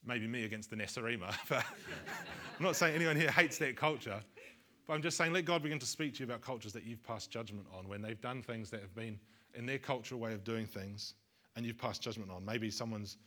Maybe 0.02 0.26
me 0.26 0.44
against 0.44 0.70
the 0.70 0.76
Nacirema, 0.76 1.34
but 1.50 1.62
I'm 2.58 2.64
not 2.64 2.74
saying 2.74 2.94
anyone 2.94 3.16
here 3.16 3.30
hates 3.30 3.58
that 3.58 3.76
culture. 3.76 4.18
But 4.86 4.94
I'm 4.94 5.02
just 5.02 5.18
saying, 5.18 5.34
let 5.34 5.44
God 5.44 5.62
begin 5.62 5.78
to 5.78 5.84
speak 5.84 6.14
to 6.14 6.20
you 6.20 6.24
about 6.24 6.40
cultures 6.40 6.72
that 6.72 6.84
you've 6.84 7.02
passed 7.02 7.30
judgment 7.30 7.66
on 7.70 7.86
when 7.86 8.00
they've 8.00 8.20
done 8.20 8.40
things 8.40 8.70
that 8.70 8.80
have 8.80 8.94
been 8.94 9.20
in 9.52 9.66
their 9.66 9.78
cultural 9.78 10.18
way 10.18 10.32
of 10.32 10.42
doing 10.42 10.64
things 10.64 11.14
and 11.54 11.66
you've 11.66 11.76
passed 11.76 12.00
judgment 12.00 12.30
on. 12.30 12.42
Maybe 12.42 12.70
someone's 12.70 13.18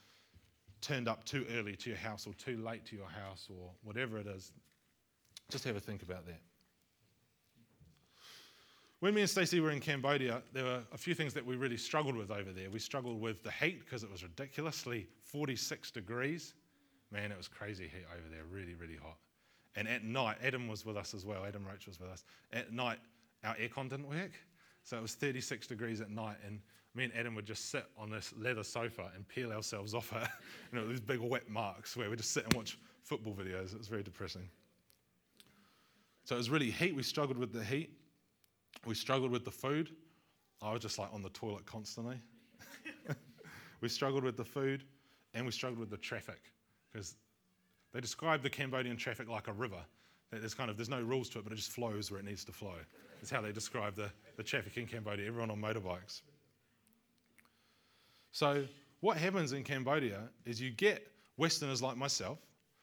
turned 0.82 1.08
up 1.08 1.26
too 1.26 1.46
early 1.56 1.76
to 1.76 1.92
your 1.92 2.00
house 2.00 2.26
or 2.26 2.34
too 2.34 2.58
late 2.58 2.86
to 2.86 2.96
your 2.96 3.08
house 3.08 3.50
or 3.52 3.70
whatever 3.84 4.18
it 4.18 4.26
is. 4.26 4.52
Just 5.52 5.64
have 5.66 5.76
a 5.76 5.80
think 5.80 6.02
about 6.02 6.26
that. 6.26 6.42
When 9.02 9.14
me 9.14 9.22
and 9.22 9.30
Stacey 9.30 9.60
were 9.60 9.72
in 9.72 9.82
Cambodia, 9.82 10.42
there 10.54 10.64
were 10.64 10.82
a 10.94 10.98
few 10.98 11.14
things 11.14 11.34
that 11.34 11.46
we 11.46 11.58
really 11.58 11.78
struggled 11.78 12.16
with 12.16 12.32
over 12.32 12.52
there. 12.52 12.70
We 12.70 12.80
struggled 12.80 13.20
with 13.20 13.44
the 13.44 13.52
heat 13.52 13.80
because 13.80 14.04
it 14.04 14.12
was 14.12 14.24
ridiculously 14.24 15.08
46 15.24 15.92
degrees. 15.92 16.54
Man, 17.12 17.32
it 17.32 17.38
was 17.38 17.48
crazy 17.48 17.84
heat 17.84 18.06
over 18.12 18.30
there, 18.30 18.44
really, 18.50 18.74
really 18.76 18.96
hot. 18.96 19.18
And 19.76 19.88
at 19.88 20.04
night, 20.04 20.38
Adam 20.42 20.68
was 20.68 20.86
with 20.86 20.96
us 20.96 21.14
as 21.14 21.26
well. 21.26 21.46
Adam 21.46 21.66
Roach 21.66 21.88
was 21.88 22.00
with 22.00 22.10
us. 22.10 22.24
At 22.54 22.72
night, 22.72 23.00
our 23.44 23.56
aircon 23.56 23.90
didn't 23.90 24.08
work. 24.08 24.32
So 24.84 24.98
it 24.98 25.02
was 25.02 25.14
36 25.14 25.68
degrees 25.68 26.00
at 26.00 26.10
night. 26.10 26.38
And 26.46 26.62
me 26.94 27.04
and 27.04 27.14
Adam 27.16 27.36
would 27.36 27.46
just 27.46 27.70
sit 27.70 27.86
on 27.98 28.10
this 28.10 28.34
leather 28.38 28.64
sofa 28.64 29.12
and 29.14 29.28
peel 29.28 29.52
ourselves 29.52 29.94
off 29.94 30.14
it. 30.14 30.28
you 30.72 30.80
know, 30.80 30.88
these 30.88 31.02
big 31.02 31.20
wet 31.20 31.50
marks 31.50 31.98
where 31.98 32.10
we 32.10 32.16
just 32.16 32.32
sit 32.32 32.46
and 32.46 32.54
watch 32.54 32.78
football 33.04 33.34
videos. 33.34 33.74
It 33.74 33.78
was 33.78 33.90
very 33.90 34.04
depressing. 34.04 34.48
So 36.24 36.36
it 36.36 36.38
was 36.38 36.50
really 36.50 36.72
heat. 36.72 36.96
We 36.96 37.04
struggled 37.04 37.38
with 37.38 37.52
the 37.52 37.64
heat. 37.64 37.92
We 38.86 38.96
struggled 38.96 39.32
with 39.32 39.46
the 39.46 39.52
food. 39.52 39.92
I 40.62 40.72
was 40.72 40.82
just 40.82 40.98
like 41.00 41.14
on 41.14 41.22
the 41.22 41.30
toilet 41.30 41.66
constantly. 41.66 42.20
we 43.82 43.90
struggled 43.90 44.24
with 44.24 44.38
the 44.38 44.46
food 44.46 44.84
and 45.34 45.46
we 45.46 45.52
struggled 45.52 45.80
with 45.80 45.90
the 45.90 45.98
traffic 45.98 46.52
because 46.92 47.16
they 47.94 48.00
describe 48.00 48.42
the 48.42 48.50
Cambodian 48.50 48.98
traffic 48.98 49.30
like 49.30 49.48
a 49.48 49.54
river. 49.54 49.84
There's 50.32 50.54
kind 50.54 50.70
of 50.70 50.78
there's 50.78 50.90
no 50.90 51.02
rules 51.02 51.30
to 51.30 51.40
it, 51.40 51.44
but 51.44 51.54
it 51.54 51.58
just 51.58 51.72
flows 51.72 52.12
where 52.12 52.20
it 52.20 52.26
needs 52.26 52.44
to 52.46 52.52
flow. 52.52 52.76
That's 53.22 53.32
how 53.32 53.42
they 53.42 53.52
describe 53.52 53.96
the, 53.96 54.10
the 54.38 54.44
traffic 54.44 54.78
in 54.78 54.86
Cambodia. 54.86 55.28
Everyone 55.28 55.52
on 55.52 55.62
motorbikes. 55.62 56.22
So 58.32 58.66
what 59.00 59.18
happens 59.18 59.54
in 59.54 59.64
Cambodia 59.64 60.24
is 60.46 60.60
you 60.60 60.72
get 60.72 61.08
Westerners 61.38 61.82
like 61.82 61.96
myself 61.96 62.40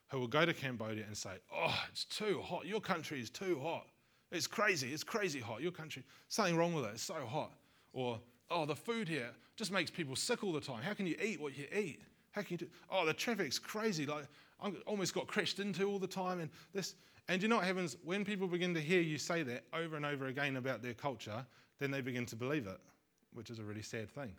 who 0.08 0.18
will 0.18 0.28
go 0.28 0.46
to 0.46 0.54
Cambodia 0.54 1.04
and 1.06 1.16
say, 1.16 1.32
"Oh, 1.54 1.78
it's 1.90 2.04
too 2.04 2.40
hot. 2.42 2.66
Your 2.66 2.80
country 2.80 3.20
is 3.20 3.28
too 3.28 3.60
hot. 3.62 3.86
It's 4.32 4.46
crazy. 4.46 4.92
It's 4.92 5.04
crazy 5.04 5.38
hot. 5.38 5.62
Your 5.62 5.72
country, 5.72 6.02
something 6.28 6.56
wrong 6.56 6.74
with 6.74 6.84
it. 6.86 6.92
It's 6.94 7.02
so 7.02 7.24
hot." 7.26 7.52
Or, 7.92 8.20
"Oh, 8.50 8.66
the 8.66 8.74
food 8.74 9.08
here 9.08 9.30
just 9.56 9.70
makes 9.70 9.90
people 9.90 10.16
sick 10.16 10.42
all 10.42 10.52
the 10.52 10.60
time. 10.60 10.82
How 10.82 10.94
can 10.94 11.06
you 11.06 11.16
eat 11.22 11.40
what 11.40 11.56
you 11.56 11.66
eat? 11.72 12.00
How 12.32 12.42
can 12.42 12.54
you 12.54 12.58
do? 12.58 12.68
Oh, 12.90 13.06
the 13.06 13.14
traffic's 13.14 13.58
crazy. 13.58 14.06
Like 14.06 14.26
I 14.60 14.70
almost 14.86 15.14
got 15.14 15.26
crashed 15.26 15.60
into 15.60 15.84
all 15.84 15.98
the 15.98 16.06
time. 16.06 16.40
And 16.40 16.50
this, 16.72 16.94
and 17.28 17.42
you 17.42 17.48
know 17.48 17.56
what 17.56 17.66
happens 17.66 17.96
when 18.04 18.24
people 18.24 18.48
begin 18.48 18.74
to 18.74 18.80
hear 18.80 19.00
you 19.00 19.18
say 19.18 19.42
that 19.42 19.64
over 19.72 19.96
and 19.96 20.06
over 20.06 20.26
again 20.26 20.56
about 20.56 20.82
their 20.82 20.94
culture? 20.94 21.46
Then 21.78 21.90
they 21.90 22.00
begin 22.00 22.26
to 22.26 22.36
believe 22.36 22.66
it, 22.66 22.80
which 23.34 23.50
is 23.50 23.58
a 23.58 23.62
really 23.62 23.82
sad 23.82 24.10
thing. 24.10 24.34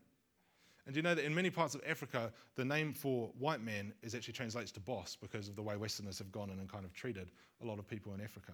And 0.85 0.95
you 0.95 1.01
know 1.01 1.15
that 1.15 1.23
in 1.23 1.33
many 1.33 1.49
parts 1.49 1.75
of 1.75 1.81
Africa, 1.87 2.33
the 2.55 2.65
name 2.65 2.93
for 2.93 3.29
white 3.39 3.61
man 3.61 3.93
is 4.01 4.15
actually 4.15 4.33
translates 4.33 4.71
to 4.73 4.79
boss 4.81 5.15
because 5.15 5.47
of 5.47 5.55
the 5.55 5.61
way 5.61 5.77
Westerners 5.77 6.17
have 6.17 6.31
gone 6.31 6.49
in 6.49 6.59
and 6.59 6.69
kind 6.69 6.83
of 6.83 6.93
treated 6.93 7.31
a 7.61 7.65
lot 7.65 7.79
of 7.79 7.87
people 7.87 8.13
in 8.13 8.21
Africa. 8.21 8.53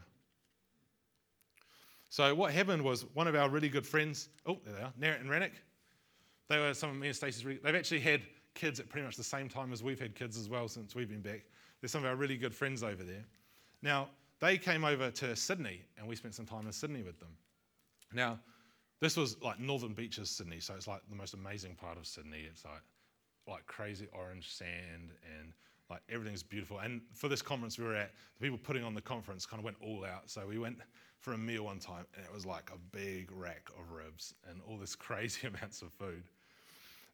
So 2.09 2.33
what 2.33 2.51
happened 2.51 2.83
was 2.83 3.05
one 3.13 3.27
of 3.27 3.35
our 3.35 3.49
really 3.49 3.69
good 3.69 3.85
friends, 3.85 4.29
oh, 4.47 4.57
there 4.65 4.73
they 4.73 4.81
are, 4.81 4.93
Narrett 4.97 5.21
and 5.21 5.29
Rannick. 5.29 5.53
They 6.49 6.57
were 6.57 6.73
some 6.73 6.89
of 6.89 6.95
me 6.95 7.07
and 7.07 7.15
Stacey's, 7.15 7.43
they've 7.63 7.75
actually 7.75 7.99
had 7.99 8.21
kids 8.55 8.79
at 8.79 8.89
pretty 8.89 9.05
much 9.05 9.15
the 9.15 9.23
same 9.23 9.47
time 9.47 9.71
as 9.71 9.83
we've 9.83 9.99
had 9.99 10.15
kids 10.15 10.37
as 10.37 10.49
well 10.49 10.67
since 10.67 10.95
we've 10.95 11.09
been 11.09 11.21
back. 11.21 11.45
They're 11.79 11.87
some 11.87 12.03
of 12.03 12.09
our 12.09 12.15
really 12.15 12.35
good 12.35 12.53
friends 12.53 12.83
over 12.83 13.03
there. 13.03 13.23
Now, 13.83 14.09
they 14.39 14.57
came 14.57 14.83
over 14.83 15.11
to 15.11 15.35
Sydney 15.35 15.81
and 15.97 16.07
we 16.07 16.15
spent 16.15 16.33
some 16.33 16.45
time 16.45 16.65
in 16.65 16.71
Sydney 16.71 17.03
with 17.03 17.19
them. 17.19 17.29
Now, 18.11 18.39
this 19.01 19.15
was 19.15 19.41
like 19.41 19.59
Northern 19.59 19.93
Beaches, 19.93 20.29
Sydney, 20.29 20.59
so 20.59 20.73
it's 20.73 20.87
like 20.87 21.01
the 21.09 21.15
most 21.15 21.35
amazing 21.35 21.75
part 21.75 21.97
of 21.97 22.07
Sydney. 22.07 22.47
It's 22.49 22.65
like 22.65 22.81
like 23.47 23.65
crazy 23.65 24.07
orange 24.11 24.51
sand 24.51 25.11
and 25.37 25.53
like 25.89 26.01
everything's 26.09 26.43
beautiful. 26.43 26.79
And 26.79 27.01
for 27.13 27.27
this 27.27 27.41
conference 27.41 27.77
we 27.77 27.85
were 27.85 27.95
at, 27.95 28.11
the 28.37 28.45
people 28.45 28.59
putting 28.61 28.83
on 28.83 28.93
the 28.93 29.01
conference 29.01 29.45
kind 29.45 29.59
of 29.59 29.65
went 29.65 29.77
all 29.81 30.05
out. 30.05 30.29
So 30.29 30.45
we 30.47 30.59
went 30.59 30.77
for 31.19 31.33
a 31.33 31.37
meal 31.37 31.65
one 31.65 31.79
time 31.79 32.05
and 32.15 32.25
it 32.25 32.33
was 32.33 32.45
like 32.45 32.71
a 32.73 32.77
big 32.95 33.29
rack 33.31 33.69
of 33.77 33.91
ribs 33.91 34.33
and 34.49 34.61
all 34.67 34.77
this 34.77 34.95
crazy 35.07 35.47
amounts 35.47 35.81
of 35.81 35.91
food. 35.93 36.23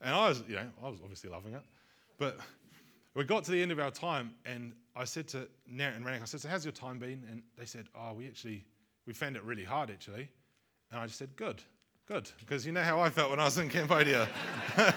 And 0.02 0.14
I 0.14 0.30
was, 0.30 0.44
you 0.48 0.56
know, 0.56 0.68
I 0.84 0.90
was 0.90 1.00
obviously 1.02 1.30
loving 1.30 1.54
it. 1.54 1.64
But 2.18 2.38
we 3.14 3.24
got 3.24 3.44
to 3.46 3.52
the 3.52 3.62
end 3.62 3.72
of 3.72 3.80
our 3.80 3.92
time 3.92 4.34
and 4.46 4.74
I 4.96 5.06
said 5.06 5.28
to 5.30 5.48
Nat 5.68 5.94
and 5.96 6.06
Rannick, 6.06 6.22
I 6.22 6.26
said, 6.26 6.42
so 6.42 6.50
how's 6.50 6.66
your 6.66 6.72
time 6.72 7.00
been? 7.00 7.24
And 7.30 7.42
they 7.58 7.66
said, 7.66 7.88
oh, 7.96 8.14
we 8.14 8.28
actually, 8.28 8.66
we 9.06 9.14
found 9.14 9.36
it 9.36 9.44
really 9.44 9.64
hard 9.64 9.90
actually. 9.90 10.30
And 10.92 11.00
I 11.00 11.06
just 11.06 11.18
said, 11.18 11.36
good. 11.36 11.62
Good, 12.08 12.30
because 12.40 12.68
you 12.68 12.72
know 12.72 12.84
how 12.84 13.00
I 13.00 13.10
felt 13.10 13.32
when 13.32 13.40
I 13.40 13.46
was 13.46 13.58
in 13.58 13.68
Cambodia. 13.68 14.28
but 14.76 14.94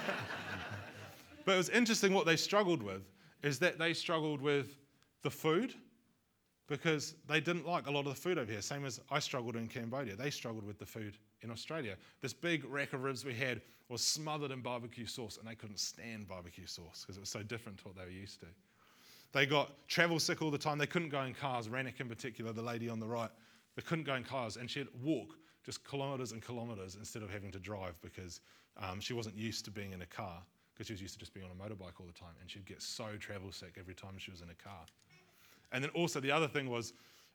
it 1.47 1.57
was 1.57 1.69
interesting 1.69 2.13
what 2.13 2.27
they 2.27 2.35
struggled 2.35 2.83
with 2.83 3.01
is 3.41 3.57
that 3.59 3.79
they 3.79 3.95
struggled 3.95 4.41
with 4.41 4.77
the 5.23 5.31
food 5.31 5.73
because 6.69 7.15
they 7.27 7.41
didn't 7.41 7.65
like 7.65 7.87
a 7.87 7.91
lot 7.91 8.01
of 8.05 8.13
the 8.13 8.21
food 8.21 8.37
over 8.37 8.49
here, 8.49 8.61
same 8.61 8.85
as 8.85 9.01
I 9.09 9.19
struggled 9.19 9.55
in 9.55 9.67
Cambodia. 9.67 10.15
They 10.15 10.29
struggled 10.29 10.65
with 10.65 10.77
the 10.77 10.85
food 10.85 11.17
in 11.41 11.51
Australia. 11.51 11.95
This 12.21 12.31
big 12.31 12.63
rack 12.65 12.93
of 12.93 13.03
ribs 13.03 13.25
we 13.25 13.33
had 13.33 13.61
was 13.89 14.01
smothered 14.01 14.51
in 14.51 14.61
barbecue 14.61 15.07
sauce, 15.07 15.37
and 15.37 15.47
they 15.47 15.55
couldn't 15.55 15.79
stand 15.79 16.27
barbecue 16.27 16.67
sauce 16.67 17.01
because 17.01 17.17
it 17.17 17.19
was 17.19 17.29
so 17.29 17.41
different 17.41 17.79
to 17.79 17.85
what 17.85 17.97
they 17.97 18.03
were 18.03 18.09
used 18.09 18.39
to. 18.41 18.45
They 19.31 19.45
got 19.45 19.71
travel 19.87 20.19
sick 20.19 20.41
all 20.41 20.51
the 20.51 20.57
time. 20.57 20.77
They 20.77 20.87
couldn't 20.87 21.09
go 21.09 21.21
in 21.21 21.33
cars. 21.33 21.67
Rannick, 21.67 21.99
in 21.99 22.07
particular, 22.07 22.53
the 22.53 22.61
lady 22.61 22.87
on 22.87 22.99
the 22.99 23.07
right, 23.07 23.29
they 23.75 23.81
couldn't 23.81 24.05
go 24.05 24.15
in 24.15 24.23
cars, 24.23 24.55
and 24.57 24.69
she'd 24.69 24.87
walk 25.03 25.35
just 25.65 25.87
kilometres 25.87 26.31
and 26.31 26.45
kilometres 26.45 26.95
instead 26.95 27.23
of 27.23 27.29
having 27.29 27.51
to 27.51 27.59
drive 27.59 27.99
because 28.01 28.41
um, 28.77 28.99
she 28.99 29.13
wasn't 29.13 29.35
used 29.35 29.65
to 29.65 29.71
being 29.71 29.91
in 29.91 30.01
a 30.01 30.05
car 30.05 30.41
because 30.73 30.87
she 30.87 30.93
was 30.93 31.01
used 31.01 31.13
to 31.15 31.19
just 31.19 31.33
being 31.33 31.45
on 31.45 31.51
a 31.51 31.55
motorbike 31.55 31.99
all 31.99 32.05
the 32.07 32.13
time. 32.13 32.33
And 32.41 32.49
she'd 32.49 32.65
get 32.65 32.81
so 32.81 33.17
travel 33.19 33.51
sick 33.51 33.75
every 33.77 33.93
time 33.93 34.13
she 34.17 34.31
was 34.31 34.41
in 34.41 34.49
a 34.49 34.55
car. 34.55 34.85
And 35.71 35.83
then 35.83 35.91
also, 35.91 36.19
the 36.19 36.31
other 36.31 36.47
thing 36.47 36.69
was, 36.69 36.93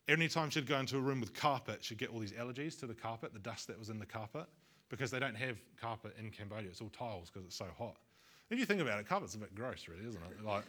any 0.08 0.28
time 0.28 0.50
she'd 0.50 0.66
go 0.66 0.78
into 0.78 0.96
a 0.96 1.00
room 1.00 1.20
with 1.20 1.34
carpet, 1.34 1.82
she'd 1.82 1.98
get 1.98 2.10
all 2.10 2.18
these 2.18 2.32
allergies 2.32 2.78
to 2.80 2.86
the 2.86 2.94
carpet, 2.94 3.32
the 3.32 3.38
dust 3.38 3.68
that 3.68 3.78
was 3.78 3.88
in 3.88 3.98
the 3.98 4.06
carpet, 4.06 4.46
because 4.90 5.10
they 5.10 5.18
don't 5.18 5.36
have 5.36 5.56
carpet 5.80 6.14
in 6.18 6.30
Cambodia. 6.30 6.68
It's 6.68 6.80
all 6.80 6.90
tiles 6.90 7.30
because 7.30 7.46
it's 7.46 7.56
so 7.56 7.66
hot. 7.78 7.96
If 8.50 8.58
you 8.58 8.66
think 8.66 8.82
about 8.82 9.00
it, 9.00 9.08
carpet's 9.08 9.34
a 9.34 9.38
bit 9.38 9.54
gross, 9.54 9.86
really, 9.88 10.06
isn't 10.06 10.20
it? 10.22 10.44
Like, 10.44 10.64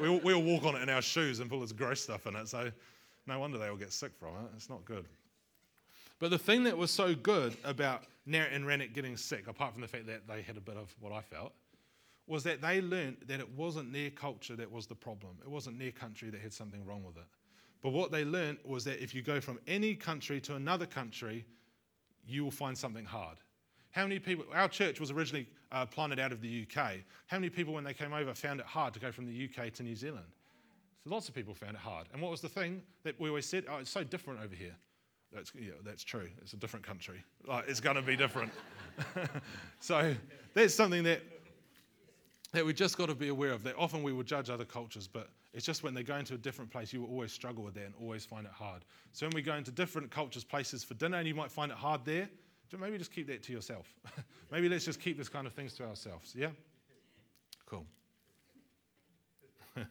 we 0.00 0.08
all, 0.08 0.20
we 0.20 0.32
all 0.32 0.42
walk 0.42 0.64
on 0.64 0.76
it 0.76 0.82
in 0.82 0.88
our 0.88 1.02
shoes 1.02 1.40
and 1.40 1.50
put 1.50 1.60
this 1.60 1.72
gross 1.72 2.00
stuff 2.00 2.26
in 2.26 2.36
it, 2.36 2.48
so 2.48 2.70
no 3.26 3.38
wonder 3.40 3.58
they 3.58 3.68
all 3.68 3.76
get 3.76 3.92
sick 3.92 4.12
from 4.18 4.28
it. 4.28 4.50
It's 4.54 4.70
not 4.70 4.84
good. 4.84 5.06
But 6.20 6.30
the 6.30 6.38
thing 6.38 6.64
that 6.64 6.76
was 6.76 6.90
so 6.90 7.14
good 7.14 7.56
about 7.64 8.04
Narrett 8.26 8.52
and 8.52 8.64
Rannick 8.64 8.94
getting 8.94 9.16
sick, 9.16 9.48
apart 9.48 9.72
from 9.72 9.82
the 9.82 9.88
fact 9.88 10.06
that 10.06 10.28
they 10.28 10.42
had 10.42 10.56
a 10.56 10.60
bit 10.60 10.76
of 10.76 10.94
what 11.00 11.12
I 11.12 11.22
felt, 11.22 11.52
was 12.26 12.44
that 12.44 12.60
they 12.60 12.80
learned 12.80 13.16
that 13.26 13.40
it 13.40 13.48
wasn't 13.56 13.92
their 13.92 14.10
culture 14.10 14.56
that 14.56 14.70
was 14.70 14.86
the 14.86 14.94
problem. 14.94 15.38
It 15.42 15.50
wasn't 15.50 15.78
their 15.78 15.90
country 15.90 16.30
that 16.30 16.40
had 16.40 16.52
something 16.52 16.84
wrong 16.84 17.02
with 17.04 17.16
it. 17.16 17.26
But 17.82 17.90
what 17.90 18.12
they 18.12 18.24
learned 18.24 18.58
was 18.64 18.84
that 18.84 19.02
if 19.02 19.14
you 19.14 19.22
go 19.22 19.40
from 19.40 19.58
any 19.66 19.94
country 19.94 20.40
to 20.42 20.54
another 20.54 20.86
country, 20.86 21.46
you 22.26 22.44
will 22.44 22.50
find 22.50 22.76
something 22.76 23.04
hard. 23.04 23.38
How 23.90 24.02
many 24.02 24.18
people, 24.18 24.44
our 24.54 24.68
church 24.68 25.00
was 25.00 25.10
originally 25.10 25.48
uh, 25.72 25.86
planted 25.86 26.18
out 26.18 26.32
of 26.32 26.40
the 26.40 26.66
UK. 26.66 26.92
How 27.26 27.38
many 27.38 27.50
people, 27.50 27.74
when 27.74 27.84
they 27.84 27.94
came 27.94 28.12
over, 28.12 28.34
found 28.34 28.60
it 28.60 28.66
hard 28.66 28.94
to 28.94 29.00
go 29.00 29.10
from 29.10 29.26
the 29.26 29.48
UK 29.48 29.72
to 29.74 29.82
New 29.82 29.96
Zealand? 29.96 30.26
So 31.02 31.10
lots 31.10 31.28
of 31.28 31.34
people 31.34 31.54
found 31.54 31.72
it 31.72 31.80
hard. 31.80 32.06
And 32.12 32.20
what 32.20 32.30
was 32.30 32.40
the 32.40 32.48
thing 32.48 32.82
that 33.04 33.18
we 33.18 33.28
always 33.28 33.46
said? 33.46 33.64
Oh, 33.68 33.78
it's 33.78 33.90
so 33.90 34.04
different 34.04 34.40
over 34.40 34.54
here. 34.54 34.76
That's, 35.32 35.52
yeah, 35.58 35.72
that's 35.84 36.02
true. 36.02 36.28
It's 36.42 36.52
a 36.52 36.56
different 36.56 36.84
country. 36.84 37.22
Like, 37.46 37.64
it's 37.68 37.80
going 37.80 37.96
to 37.96 38.02
be 38.02 38.16
different. 38.16 38.52
so 39.80 40.14
that's 40.54 40.74
something 40.74 41.04
that, 41.04 41.22
that 42.52 42.64
we 42.66 42.72
just 42.72 42.98
got 42.98 43.08
to 43.08 43.14
be 43.14 43.28
aware 43.28 43.52
of. 43.52 43.62
That 43.62 43.76
often 43.78 44.02
we 44.02 44.12
will 44.12 44.24
judge 44.24 44.50
other 44.50 44.64
cultures, 44.64 45.06
but 45.06 45.30
it's 45.52 45.64
just 45.64 45.82
when 45.82 45.94
they 45.94 46.02
go 46.02 46.16
into 46.16 46.34
a 46.34 46.38
different 46.38 46.70
place, 46.70 46.92
you 46.92 47.00
will 47.02 47.08
always 47.08 47.32
struggle 47.32 47.62
with 47.62 47.74
that 47.74 47.84
and 47.84 47.94
always 48.00 48.24
find 48.24 48.46
it 48.46 48.52
hard. 48.52 48.84
So 49.12 49.26
when 49.26 49.34
we 49.34 49.42
go 49.42 49.54
into 49.54 49.70
different 49.70 50.10
cultures, 50.10 50.44
places 50.44 50.82
for 50.82 50.94
dinner, 50.94 51.18
and 51.18 51.28
you 51.28 51.34
might 51.34 51.50
find 51.50 51.70
it 51.70 51.78
hard 51.78 52.04
there, 52.04 52.28
maybe 52.78 52.98
just 52.98 53.12
keep 53.12 53.26
that 53.28 53.42
to 53.44 53.52
yourself. 53.52 53.92
maybe 54.50 54.68
let's 54.68 54.84
just 54.84 55.00
keep 55.00 55.18
this 55.18 55.28
kind 55.28 55.46
of 55.46 55.52
things 55.52 55.74
to 55.74 55.84
ourselves. 55.84 56.34
Yeah? 56.36 56.50
Cool. 57.66 57.84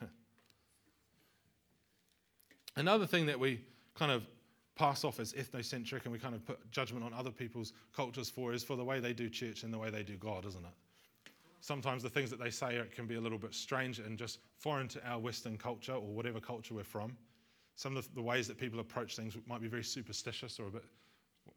Another 2.76 3.06
thing 3.06 3.26
that 3.26 3.40
we 3.40 3.62
kind 3.96 4.12
of 4.12 4.26
pass 4.76 5.04
off 5.04 5.20
as 5.20 5.34
ethnocentric 5.34 6.04
and 6.06 6.14
we 6.14 6.20
kind 6.20 6.34
of 6.34 6.46
put 6.46 6.72
judgment 6.72 7.04
on 7.04 7.14
other 7.14 7.32
people's 7.32 7.74
cultures 7.94 8.30
for 8.30 8.54
is 8.54 8.64
for 8.64 8.78
the 8.78 8.84
way 8.84 9.02
they 9.02 9.12
do 9.12 9.30
church 9.30 9.64
and 9.64 9.74
the 9.74 9.78
way 9.78 9.90
they 9.90 10.04
do 10.04 10.16
God, 10.16 10.46
isn't 10.46 10.64
it? 10.64 10.72
Sometimes 11.62 12.04
the 12.04 12.10
things 12.10 12.30
that 12.30 12.40
they 12.40 12.50
say 12.50 12.82
can 12.96 13.06
be 13.06 13.16
a 13.16 13.22
little 13.22 13.38
bit 13.38 13.54
strange 13.54 14.00
and 14.00 14.18
just 14.18 14.40
foreign 14.58 14.88
to 14.90 15.06
our 15.08 15.20
Western 15.20 15.58
culture 15.58 15.94
or 15.94 16.08
whatever 16.08 16.40
culture 16.40 16.74
we're 16.74 16.84
from. 16.84 17.16
Some 17.76 17.98
of 17.98 18.14
the 18.16 18.22
ways 18.22 18.48
that 18.48 18.58
people 18.58 18.80
approach 18.80 19.16
things 19.16 19.36
might 19.48 19.62
be 19.62 19.68
very 19.68 19.84
superstitious 19.84 20.60
or 20.60 20.68
a 20.68 20.72
bit, 20.72 20.84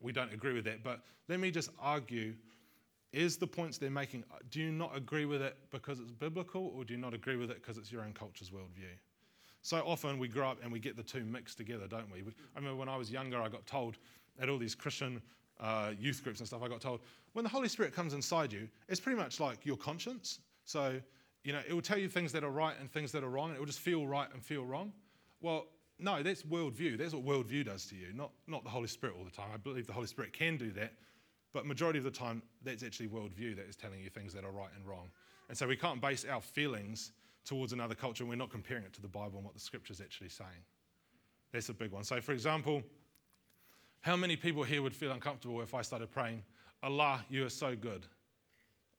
we 0.00 0.12
don't 0.12 0.32
agree 0.32 0.54
with 0.54 0.64
that. 0.64 0.82
But 0.82 1.00
let 1.28 1.40
me 1.40 1.50
just 1.50 1.70
argue 1.80 2.34
is 3.12 3.36
the 3.36 3.46
points 3.46 3.76
they're 3.76 3.90
making, 3.90 4.24
do 4.50 4.60
you 4.60 4.72
not 4.72 4.96
agree 4.96 5.26
with 5.26 5.42
it 5.42 5.56
because 5.70 6.00
it's 6.00 6.10
biblical 6.10 6.72
or 6.74 6.84
do 6.84 6.94
you 6.94 7.00
not 7.00 7.12
agree 7.12 7.36
with 7.36 7.50
it 7.50 7.60
because 7.60 7.76
it's 7.76 7.92
your 7.92 8.02
own 8.02 8.12
culture's 8.12 8.50
worldview? 8.50 8.88
So 9.60 9.78
often 9.86 10.18
we 10.18 10.28
grow 10.28 10.50
up 10.50 10.58
and 10.62 10.72
we 10.72 10.80
get 10.80 10.96
the 10.96 11.02
two 11.02 11.24
mixed 11.24 11.56
together, 11.58 11.86
don't 11.86 12.10
we? 12.10 12.20
I 12.20 12.58
remember 12.58 12.76
when 12.76 12.88
I 12.88 12.96
was 12.96 13.12
younger, 13.12 13.40
I 13.40 13.48
got 13.48 13.66
told 13.66 13.98
at 14.40 14.48
all 14.48 14.58
these 14.58 14.74
Christian 14.74 15.20
uh, 15.60 15.92
youth 15.98 16.22
groups 16.22 16.40
and 16.40 16.46
stuff, 16.46 16.62
I 16.62 16.68
got 16.68 16.80
told 16.80 17.00
when 17.32 17.44
the 17.44 17.48
Holy 17.48 17.68
Spirit 17.68 17.94
comes 17.94 18.14
inside 18.14 18.52
you, 18.52 18.68
it's 18.88 19.00
pretty 19.00 19.18
much 19.18 19.40
like 19.40 19.64
your 19.64 19.76
conscience. 19.76 20.40
So, 20.64 21.00
you 21.44 21.52
know, 21.52 21.60
it 21.66 21.72
will 21.72 21.82
tell 21.82 21.98
you 21.98 22.08
things 22.08 22.32
that 22.32 22.44
are 22.44 22.50
right 22.50 22.74
and 22.78 22.90
things 22.90 23.12
that 23.12 23.24
are 23.24 23.30
wrong, 23.30 23.48
and 23.48 23.56
it 23.56 23.58
will 23.58 23.66
just 23.66 23.80
feel 23.80 24.06
right 24.06 24.28
and 24.32 24.42
feel 24.42 24.64
wrong. 24.64 24.92
Well, 25.40 25.66
no, 25.98 26.22
that's 26.22 26.42
worldview. 26.42 26.98
That's 26.98 27.14
what 27.14 27.24
worldview 27.24 27.64
does 27.64 27.86
to 27.86 27.96
you, 27.96 28.12
not, 28.14 28.30
not 28.46 28.64
the 28.64 28.70
Holy 28.70 28.88
Spirit 28.88 29.16
all 29.18 29.24
the 29.24 29.30
time. 29.30 29.48
I 29.52 29.56
believe 29.56 29.86
the 29.86 29.92
Holy 29.92 30.06
Spirit 30.06 30.32
can 30.32 30.56
do 30.56 30.70
that, 30.72 30.92
but 31.52 31.66
majority 31.66 31.98
of 31.98 32.04
the 32.04 32.10
time, 32.10 32.42
that's 32.62 32.82
actually 32.82 33.08
worldview 33.08 33.56
that 33.56 33.68
is 33.68 33.76
telling 33.76 34.00
you 34.00 34.10
things 34.10 34.32
that 34.34 34.44
are 34.44 34.50
right 34.50 34.70
and 34.76 34.86
wrong. 34.86 35.10
And 35.48 35.56
so 35.56 35.66
we 35.66 35.76
can't 35.76 36.00
base 36.00 36.24
our 36.24 36.40
feelings 36.40 37.12
towards 37.44 37.72
another 37.72 37.94
culture 37.94 38.22
and 38.22 38.30
we're 38.30 38.36
not 38.36 38.50
comparing 38.50 38.84
it 38.84 38.92
to 38.94 39.02
the 39.02 39.08
Bible 39.08 39.36
and 39.36 39.44
what 39.44 39.54
the 39.54 39.60
scripture 39.60 39.92
is 39.92 40.00
actually 40.00 40.28
saying. 40.28 40.50
That's 41.52 41.68
a 41.68 41.74
big 41.74 41.90
one. 41.90 42.04
So, 42.04 42.20
for 42.20 42.32
example, 42.32 42.82
how 44.02 44.16
many 44.16 44.36
people 44.36 44.62
here 44.64 44.82
would 44.82 44.94
feel 44.94 45.12
uncomfortable 45.12 45.60
if 45.62 45.74
I 45.74 45.82
started 45.82 46.10
praying, 46.10 46.42
Allah, 46.82 47.24
you 47.30 47.46
are 47.46 47.50
so 47.50 47.74
good? 47.74 48.04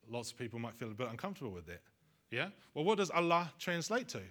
Lots 0.09 0.31
of 0.31 0.37
people 0.37 0.59
might 0.59 0.75
feel 0.75 0.89
a 0.89 0.93
bit 0.93 1.09
uncomfortable 1.09 1.51
with 1.51 1.65
that. 1.67 1.81
Yeah? 2.31 2.47
Well, 2.73 2.85
what 2.85 2.97
does 2.97 3.09
Allah 3.09 3.51
translate 3.59 4.07
to? 4.09 4.21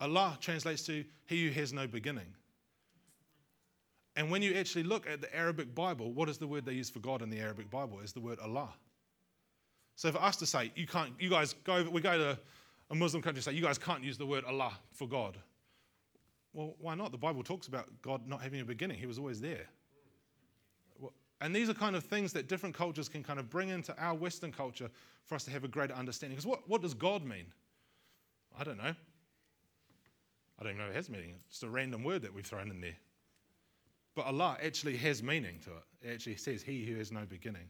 Allah 0.00 0.36
translates 0.40 0.82
to 0.86 1.04
He 1.26 1.46
who 1.46 1.52
has 1.52 1.72
no 1.72 1.86
beginning. 1.86 2.26
And 4.16 4.30
when 4.30 4.42
you 4.42 4.54
actually 4.54 4.82
look 4.82 5.06
at 5.06 5.20
the 5.20 5.34
Arabic 5.34 5.74
Bible, 5.74 6.10
what 6.10 6.28
is 6.28 6.38
the 6.38 6.46
word 6.46 6.64
they 6.64 6.72
use 6.72 6.90
for 6.90 6.98
God 6.98 7.22
in 7.22 7.30
the 7.30 7.38
Arabic 7.38 7.70
Bible? 7.70 8.00
Is 8.00 8.12
the 8.12 8.20
word 8.20 8.38
Allah. 8.40 8.70
So 9.94 10.10
for 10.10 10.22
us 10.22 10.36
to 10.36 10.46
say, 10.46 10.72
you 10.74 10.86
can't, 10.86 11.12
you 11.20 11.28
guys 11.28 11.54
go, 11.64 11.88
we 11.90 12.00
go 12.00 12.16
to 12.16 12.38
a 12.90 12.94
Muslim 12.94 13.22
country 13.22 13.38
and 13.38 13.44
say, 13.44 13.52
you 13.52 13.62
guys 13.62 13.78
can't 13.78 14.02
use 14.02 14.16
the 14.16 14.26
word 14.26 14.44
Allah 14.44 14.72
for 14.92 15.06
God. 15.06 15.36
Well, 16.52 16.74
why 16.80 16.94
not? 16.94 17.12
The 17.12 17.18
Bible 17.18 17.42
talks 17.42 17.68
about 17.68 17.86
God 18.02 18.26
not 18.26 18.40
having 18.40 18.60
a 18.60 18.64
beginning. 18.64 18.98
He 18.98 19.06
was 19.06 19.18
always 19.18 19.40
there. 19.40 19.66
And 21.40 21.54
these 21.54 21.68
are 21.68 21.74
kind 21.74 21.94
of 21.94 22.04
things 22.04 22.32
that 22.32 22.48
different 22.48 22.74
cultures 22.74 23.08
can 23.08 23.22
kind 23.22 23.38
of 23.38 23.48
bring 23.48 23.68
into 23.68 23.96
our 23.98 24.14
Western 24.14 24.50
culture 24.50 24.90
for 25.24 25.36
us 25.36 25.44
to 25.44 25.50
have 25.50 25.64
a 25.64 25.68
greater 25.68 25.94
understanding. 25.94 26.36
Because 26.36 26.46
what, 26.46 26.68
what 26.68 26.82
does 26.82 26.94
God 26.94 27.24
mean? 27.24 27.46
I 28.58 28.64
don't 28.64 28.78
know. 28.78 28.94
I 30.58 30.64
don't 30.64 30.72
even 30.72 30.84
know 30.84 30.90
it 30.90 30.96
has 30.96 31.08
meaning. 31.08 31.34
It's 31.46 31.60
just 31.60 31.62
a 31.62 31.68
random 31.68 32.02
word 32.02 32.22
that 32.22 32.34
we've 32.34 32.44
thrown 32.44 32.70
in 32.70 32.80
there. 32.80 32.96
But 34.16 34.26
Allah 34.26 34.56
actually 34.64 34.96
has 34.96 35.22
meaning 35.22 35.60
to 35.64 35.70
it. 35.70 36.08
It 36.08 36.14
actually 36.14 36.36
says, 36.36 36.62
He 36.62 36.84
who 36.84 36.96
has 36.96 37.12
no 37.12 37.24
beginning. 37.24 37.68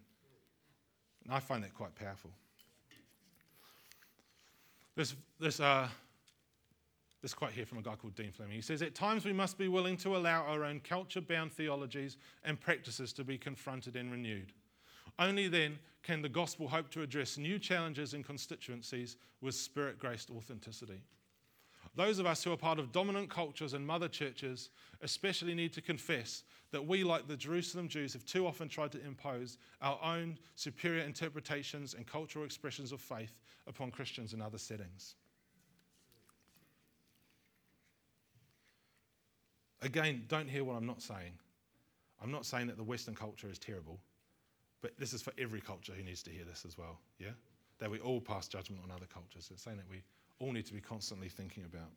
And 1.24 1.34
I 1.34 1.40
find 1.40 1.62
that 1.62 1.74
quite 1.74 1.94
powerful. 1.94 2.30
This, 4.96 5.14
this, 5.38 5.60
uh, 5.60 5.88
this 7.22 7.34
quote 7.34 7.50
here 7.50 7.66
from 7.66 7.78
a 7.78 7.82
guy 7.82 7.96
called 7.96 8.14
Dean 8.14 8.30
Fleming. 8.30 8.54
He 8.54 8.62
says, 8.62 8.80
At 8.80 8.94
times 8.94 9.24
we 9.24 9.32
must 9.32 9.58
be 9.58 9.68
willing 9.68 9.96
to 9.98 10.16
allow 10.16 10.42
our 10.42 10.64
own 10.64 10.80
culture 10.80 11.20
bound 11.20 11.52
theologies 11.52 12.16
and 12.44 12.60
practices 12.60 13.12
to 13.14 13.24
be 13.24 13.36
confronted 13.36 13.96
and 13.96 14.12
renewed. 14.12 14.52
Only 15.18 15.48
then 15.48 15.78
can 16.02 16.22
the 16.22 16.28
gospel 16.28 16.68
hope 16.68 16.90
to 16.90 17.02
address 17.02 17.38
new 17.38 17.58
challenges 17.58 18.14
and 18.14 18.24
constituencies 18.24 19.16
with 19.40 19.54
spirit 19.54 19.98
graced 19.98 20.30
authenticity. 20.30 21.02
Those 21.96 22.20
of 22.20 22.26
us 22.26 22.44
who 22.44 22.52
are 22.52 22.56
part 22.56 22.78
of 22.78 22.92
dominant 22.92 23.28
cultures 23.28 23.72
and 23.72 23.84
mother 23.84 24.06
churches 24.06 24.70
especially 25.02 25.54
need 25.54 25.72
to 25.72 25.80
confess 25.80 26.44
that 26.70 26.86
we, 26.86 27.02
like 27.02 27.26
the 27.26 27.36
Jerusalem 27.36 27.88
Jews, 27.88 28.12
have 28.12 28.24
too 28.24 28.46
often 28.46 28.68
tried 28.68 28.92
to 28.92 29.04
impose 29.04 29.58
our 29.82 29.98
own 30.02 30.38
superior 30.54 31.02
interpretations 31.02 31.94
and 31.94 32.06
cultural 32.06 32.44
expressions 32.44 32.92
of 32.92 33.00
faith 33.00 33.40
upon 33.66 33.90
Christians 33.90 34.32
in 34.34 34.40
other 34.40 34.58
settings. 34.58 35.16
Again, 39.82 40.24
don't 40.28 40.48
hear 40.48 40.64
what 40.64 40.76
I'm 40.76 40.86
not 40.86 41.02
saying. 41.02 41.32
I'm 42.22 42.32
not 42.32 42.46
saying 42.46 42.66
that 42.66 42.76
the 42.76 42.82
Western 42.82 43.14
culture 43.14 43.48
is 43.48 43.58
terrible, 43.58 44.00
but 44.82 44.98
this 44.98 45.12
is 45.12 45.22
for 45.22 45.32
every 45.38 45.60
culture 45.60 45.92
who 45.92 46.02
needs 46.02 46.22
to 46.24 46.30
hear 46.30 46.44
this 46.44 46.64
as 46.66 46.76
well, 46.76 46.98
yeah? 47.18 47.28
That 47.78 47.90
we 47.90 48.00
all 48.00 48.20
pass 48.20 48.48
judgment 48.48 48.82
on 48.84 48.90
other 48.90 49.06
cultures. 49.06 49.48
It's 49.52 49.62
saying 49.62 49.76
that 49.76 49.88
we 49.88 50.02
all 50.40 50.52
need 50.52 50.66
to 50.66 50.74
be 50.74 50.80
constantly 50.80 51.28
thinking 51.28 51.64
about. 51.64 51.90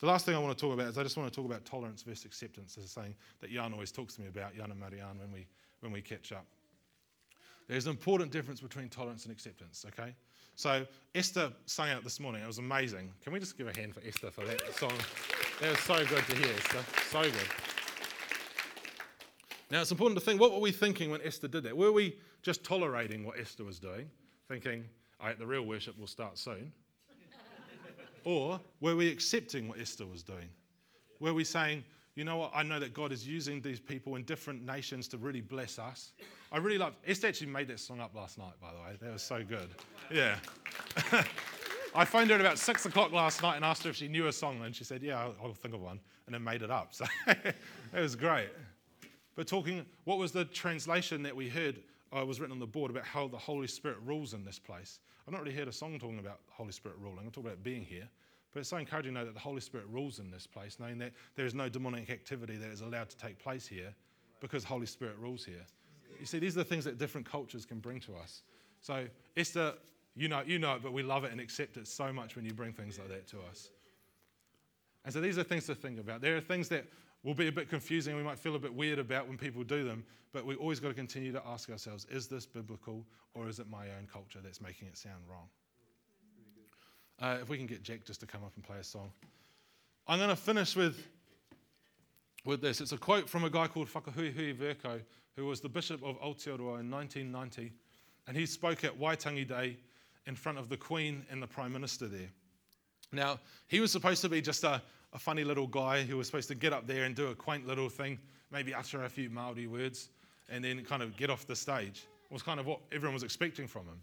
The 0.00 0.06
last 0.06 0.26
thing 0.26 0.34
I 0.34 0.38
want 0.38 0.56
to 0.56 0.60
talk 0.60 0.74
about 0.74 0.88
is 0.88 0.98
I 0.98 1.02
just 1.02 1.16
want 1.16 1.32
to 1.32 1.34
talk 1.34 1.46
about 1.46 1.64
tolerance 1.64 2.02
versus 2.02 2.24
acceptance. 2.24 2.74
This 2.74 2.86
is 2.86 2.90
something 2.90 3.14
that 3.40 3.50
Jan 3.50 3.72
always 3.72 3.92
talks 3.92 4.14
to 4.16 4.20
me 4.20 4.28
about, 4.28 4.56
Jan 4.56 4.70
and 4.70 4.78
Marianne, 4.78 5.18
when 5.18 5.32
we, 5.32 5.46
when 5.80 5.92
we 5.92 6.00
catch 6.00 6.32
up. 6.32 6.46
There's 7.68 7.86
an 7.86 7.92
important 7.92 8.32
difference 8.32 8.60
between 8.60 8.88
tolerance 8.88 9.24
and 9.24 9.32
acceptance, 9.32 9.84
okay? 9.88 10.14
So 10.54 10.86
Esther 11.14 11.52
sang 11.66 11.90
out 11.90 12.04
this 12.04 12.20
morning. 12.20 12.42
It 12.42 12.46
was 12.46 12.58
amazing. 12.58 13.12
Can 13.22 13.32
we 13.32 13.40
just 13.40 13.56
give 13.56 13.68
a 13.68 13.76
hand 13.78 13.94
for 13.94 14.00
Esther 14.06 14.30
for 14.30 14.44
that 14.44 14.74
song? 14.74 14.92
That 15.60 15.70
was 15.70 15.80
so 15.80 15.96
good 16.06 16.24
to 16.26 16.36
hear, 16.36 16.54
Esther. 16.56 16.84
So 17.10 17.22
good. 17.22 17.34
Now, 19.70 19.80
it's 19.80 19.90
important 19.90 20.18
to 20.18 20.24
think 20.24 20.40
what 20.40 20.52
were 20.52 20.58
we 20.58 20.72
thinking 20.72 21.10
when 21.10 21.22
Esther 21.22 21.48
did 21.48 21.64
that? 21.64 21.76
Were 21.76 21.92
we 21.92 22.18
just 22.42 22.62
tolerating 22.62 23.24
what 23.24 23.38
Esther 23.38 23.64
was 23.64 23.78
doing, 23.78 24.10
thinking, 24.48 24.84
all 25.18 25.28
right, 25.28 25.38
the 25.38 25.46
real 25.46 25.62
worship 25.62 25.98
will 25.98 26.06
start 26.06 26.38
soon? 26.38 26.72
Or 28.24 28.60
were 28.80 28.94
we 28.94 29.10
accepting 29.10 29.66
what 29.66 29.80
Esther 29.80 30.06
was 30.06 30.22
doing? 30.22 30.48
Were 31.18 31.34
we 31.34 31.42
saying, 31.42 31.82
you 32.14 32.24
know 32.24 32.36
what, 32.36 32.52
I 32.54 32.62
know 32.62 32.78
that 32.78 32.92
God 32.92 33.12
is 33.12 33.26
using 33.26 33.60
these 33.60 33.80
people 33.80 34.16
in 34.16 34.24
different 34.24 34.64
nations 34.64 35.08
to 35.08 35.18
really 35.18 35.40
bless 35.40 35.78
us? 35.78 36.12
I 36.50 36.58
really 36.58 36.78
love, 36.78 36.94
Esther 37.06 37.28
actually 37.28 37.46
made 37.48 37.68
that 37.68 37.80
song 37.80 38.00
up 38.00 38.14
last 38.14 38.36
night, 38.38 38.52
by 38.60 38.72
the 38.72 38.78
way. 38.78 38.96
That 39.00 39.12
was 39.12 39.22
so 39.22 39.42
good. 39.42 39.70
Yeah. 40.12 40.36
I 41.94 42.04
phoned 42.04 42.30
her 42.30 42.34
at 42.34 42.40
about 42.40 42.58
six 42.58 42.86
o'clock 42.86 43.12
last 43.12 43.42
night 43.42 43.56
and 43.56 43.64
asked 43.64 43.84
her 43.84 43.90
if 43.90 43.96
she 43.96 44.08
knew 44.08 44.26
a 44.26 44.32
song, 44.32 44.62
and 44.62 44.74
she 44.74 44.84
said, 44.84 45.02
Yeah, 45.02 45.20
I'll, 45.20 45.34
I'll 45.42 45.54
think 45.54 45.74
of 45.74 45.80
one, 45.80 46.00
and 46.26 46.34
then 46.34 46.42
made 46.42 46.62
it 46.62 46.70
up. 46.70 46.92
So 46.94 47.04
it 47.26 48.00
was 48.00 48.16
great. 48.16 48.48
But 49.34 49.46
talking, 49.46 49.84
what 50.04 50.18
was 50.18 50.32
the 50.32 50.44
translation 50.44 51.22
that 51.22 51.34
we 51.34 51.48
heard 51.48 51.82
uh, 52.16 52.24
was 52.24 52.40
written 52.40 52.52
on 52.52 52.58
the 52.58 52.66
board 52.66 52.90
about 52.90 53.04
how 53.04 53.28
the 53.28 53.38
Holy 53.38 53.66
Spirit 53.66 53.98
rules 54.04 54.34
in 54.34 54.44
this 54.44 54.58
place? 54.58 55.00
I've 55.26 55.32
not 55.32 55.42
really 55.42 55.54
heard 55.54 55.68
a 55.68 55.72
song 55.72 55.98
talking 55.98 56.18
about 56.18 56.40
Holy 56.50 56.72
Spirit 56.72 56.96
ruling. 57.00 57.20
I'm 57.20 57.30
talking 57.30 57.50
about 57.50 57.62
being 57.62 57.84
here. 57.84 58.08
But 58.52 58.60
it's 58.60 58.68
so 58.68 58.76
encouraging 58.76 59.14
to 59.14 59.20
know 59.20 59.24
that 59.24 59.34
the 59.34 59.40
Holy 59.40 59.60
Spirit 59.60 59.86
rules 59.90 60.18
in 60.18 60.30
this 60.30 60.46
place, 60.46 60.78
knowing 60.78 60.98
that 60.98 61.12
there 61.36 61.46
is 61.46 61.54
no 61.54 61.68
demonic 61.68 62.10
activity 62.10 62.56
that 62.56 62.70
is 62.70 62.82
allowed 62.82 63.08
to 63.10 63.16
take 63.16 63.38
place 63.38 63.66
here 63.66 63.94
because 64.40 64.64
Holy 64.64 64.86
Spirit 64.86 65.16
rules 65.18 65.44
here. 65.44 65.64
You 66.20 66.26
see, 66.26 66.38
these 66.38 66.56
are 66.56 66.60
the 66.60 66.64
things 66.64 66.84
that 66.84 66.98
different 66.98 67.28
cultures 67.28 67.64
can 67.64 67.78
bring 67.78 68.00
to 68.00 68.14
us. 68.16 68.42
So, 68.80 69.06
Esther, 69.36 69.74
you 70.14 70.28
know, 70.28 70.42
you 70.44 70.58
know 70.58 70.74
it, 70.74 70.82
but 70.82 70.92
we 70.92 71.02
love 71.02 71.24
it 71.24 71.32
and 71.32 71.40
accept 71.40 71.76
it 71.76 71.86
so 71.86 72.12
much 72.12 72.36
when 72.36 72.44
you 72.44 72.52
bring 72.52 72.72
things 72.72 72.98
like 72.98 73.08
that 73.08 73.26
to 73.28 73.38
us. 73.50 73.70
And 75.04 75.14
so, 75.14 75.20
these 75.20 75.38
are 75.38 75.42
things 75.42 75.66
to 75.66 75.74
think 75.74 75.98
about. 75.98 76.20
There 76.20 76.36
are 76.36 76.40
things 76.40 76.68
that 76.68 76.84
will 77.22 77.34
be 77.34 77.48
a 77.48 77.52
bit 77.52 77.68
confusing, 77.70 78.16
we 78.16 78.22
might 78.22 78.38
feel 78.38 78.56
a 78.56 78.58
bit 78.58 78.74
weird 78.74 78.98
about 78.98 79.28
when 79.28 79.38
people 79.38 79.62
do 79.62 79.84
them, 79.84 80.04
but 80.32 80.44
we 80.44 80.56
always 80.56 80.80
got 80.80 80.88
to 80.88 80.94
continue 80.94 81.32
to 81.32 81.42
ask 81.46 81.70
ourselves 81.70 82.06
is 82.10 82.26
this 82.26 82.46
biblical 82.46 83.06
or 83.34 83.48
is 83.48 83.58
it 83.58 83.68
my 83.70 83.84
own 83.96 84.08
culture 84.12 84.40
that's 84.42 84.60
making 84.60 84.88
it 84.88 84.96
sound 84.96 85.22
wrong? 85.30 85.48
Uh, 87.22 87.38
if 87.40 87.48
we 87.48 87.56
can 87.56 87.66
get 87.66 87.84
Jack 87.84 88.04
just 88.04 88.18
to 88.18 88.26
come 88.26 88.42
up 88.42 88.50
and 88.56 88.64
play 88.64 88.78
a 88.80 88.84
song. 88.84 89.12
I'm 90.08 90.18
going 90.18 90.30
to 90.30 90.36
finish 90.36 90.74
with, 90.74 91.06
with 92.44 92.60
this. 92.60 92.80
It's 92.80 92.90
a 92.90 92.98
quote 92.98 93.28
from 93.30 93.44
a 93.44 93.50
guy 93.50 93.68
called 93.68 93.88
Whakahuihui 93.88 94.56
Vercoe, 94.56 95.00
who 95.36 95.46
was 95.46 95.60
the 95.60 95.68
Bishop 95.68 96.02
of 96.02 96.20
Aotearoa 96.20 96.80
in 96.80 96.90
1990, 96.90 97.72
and 98.26 98.36
he 98.36 98.44
spoke 98.44 98.82
at 98.82 98.98
Waitangi 98.98 99.46
Day 99.46 99.76
in 100.26 100.34
front 100.34 100.58
of 100.58 100.68
the 100.68 100.76
Queen 100.76 101.24
and 101.30 101.40
the 101.40 101.46
Prime 101.46 101.72
Minister 101.72 102.08
there. 102.08 102.28
Now, 103.12 103.38
he 103.68 103.78
was 103.78 103.92
supposed 103.92 104.20
to 104.22 104.28
be 104.28 104.40
just 104.40 104.64
a, 104.64 104.82
a 105.12 105.18
funny 105.18 105.44
little 105.44 105.68
guy 105.68 106.02
who 106.02 106.16
was 106.16 106.26
supposed 106.26 106.48
to 106.48 106.56
get 106.56 106.72
up 106.72 106.88
there 106.88 107.04
and 107.04 107.14
do 107.14 107.28
a 107.28 107.36
quaint 107.36 107.68
little 107.68 107.88
thing, 107.88 108.18
maybe 108.50 108.74
utter 108.74 109.04
a 109.04 109.08
few 109.08 109.30
Maori 109.30 109.68
words, 109.68 110.08
and 110.48 110.64
then 110.64 110.84
kind 110.84 111.04
of 111.04 111.16
get 111.16 111.30
off 111.30 111.46
the 111.46 111.54
stage. 111.54 112.04
It 112.28 112.32
was 112.32 112.42
kind 112.42 112.58
of 112.58 112.66
what 112.66 112.80
everyone 112.90 113.14
was 113.14 113.22
expecting 113.22 113.68
from 113.68 113.82
him. 113.82 114.02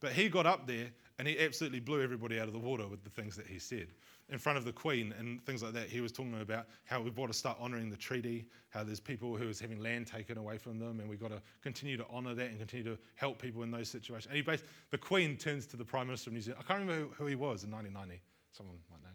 But 0.00 0.12
he 0.12 0.28
got 0.28 0.44
up 0.46 0.66
there 0.66 0.88
and 1.20 1.28
he 1.28 1.38
absolutely 1.38 1.80
blew 1.80 2.02
everybody 2.02 2.40
out 2.40 2.46
of 2.46 2.54
the 2.54 2.58
water 2.58 2.88
with 2.88 3.04
the 3.04 3.10
things 3.10 3.36
that 3.36 3.46
he 3.46 3.58
said. 3.58 3.88
In 4.30 4.38
front 4.38 4.56
of 4.56 4.64
the 4.64 4.72
Queen 4.72 5.12
and 5.18 5.44
things 5.44 5.62
like 5.62 5.74
that, 5.74 5.90
he 5.90 6.00
was 6.00 6.12
talking 6.12 6.40
about 6.40 6.64
how 6.86 6.98
we've 6.98 7.14
got 7.14 7.26
to 7.26 7.34
start 7.34 7.58
honouring 7.60 7.90
the 7.90 7.96
treaty, 7.98 8.46
how 8.70 8.82
there's 8.82 9.00
people 9.00 9.36
who 9.36 9.46
is 9.46 9.60
having 9.60 9.82
land 9.82 10.06
taken 10.06 10.38
away 10.38 10.56
from 10.56 10.78
them, 10.78 10.98
and 10.98 11.10
we've 11.10 11.20
got 11.20 11.28
to 11.28 11.42
continue 11.62 11.98
to 11.98 12.06
honour 12.10 12.32
that 12.32 12.48
and 12.48 12.58
continue 12.58 12.86
to 12.86 12.98
help 13.16 13.38
people 13.38 13.62
in 13.64 13.70
those 13.70 13.90
situations. 13.90 14.32
And 14.34 14.42
he 14.42 14.58
the 14.90 14.96
Queen 14.96 15.36
turns 15.36 15.66
to 15.66 15.76
the 15.76 15.84
Prime 15.84 16.06
Minister 16.06 16.30
of 16.30 16.34
New 16.34 16.40
Zealand. 16.40 16.64
I 16.64 16.66
can't 16.66 16.80
remember 16.80 17.08
who, 17.08 17.24
who 17.24 17.26
he 17.26 17.34
was 17.34 17.64
in 17.64 17.70
1990. 17.70 18.22
Someone 18.52 18.76
might 18.90 19.02
know. 19.02 19.14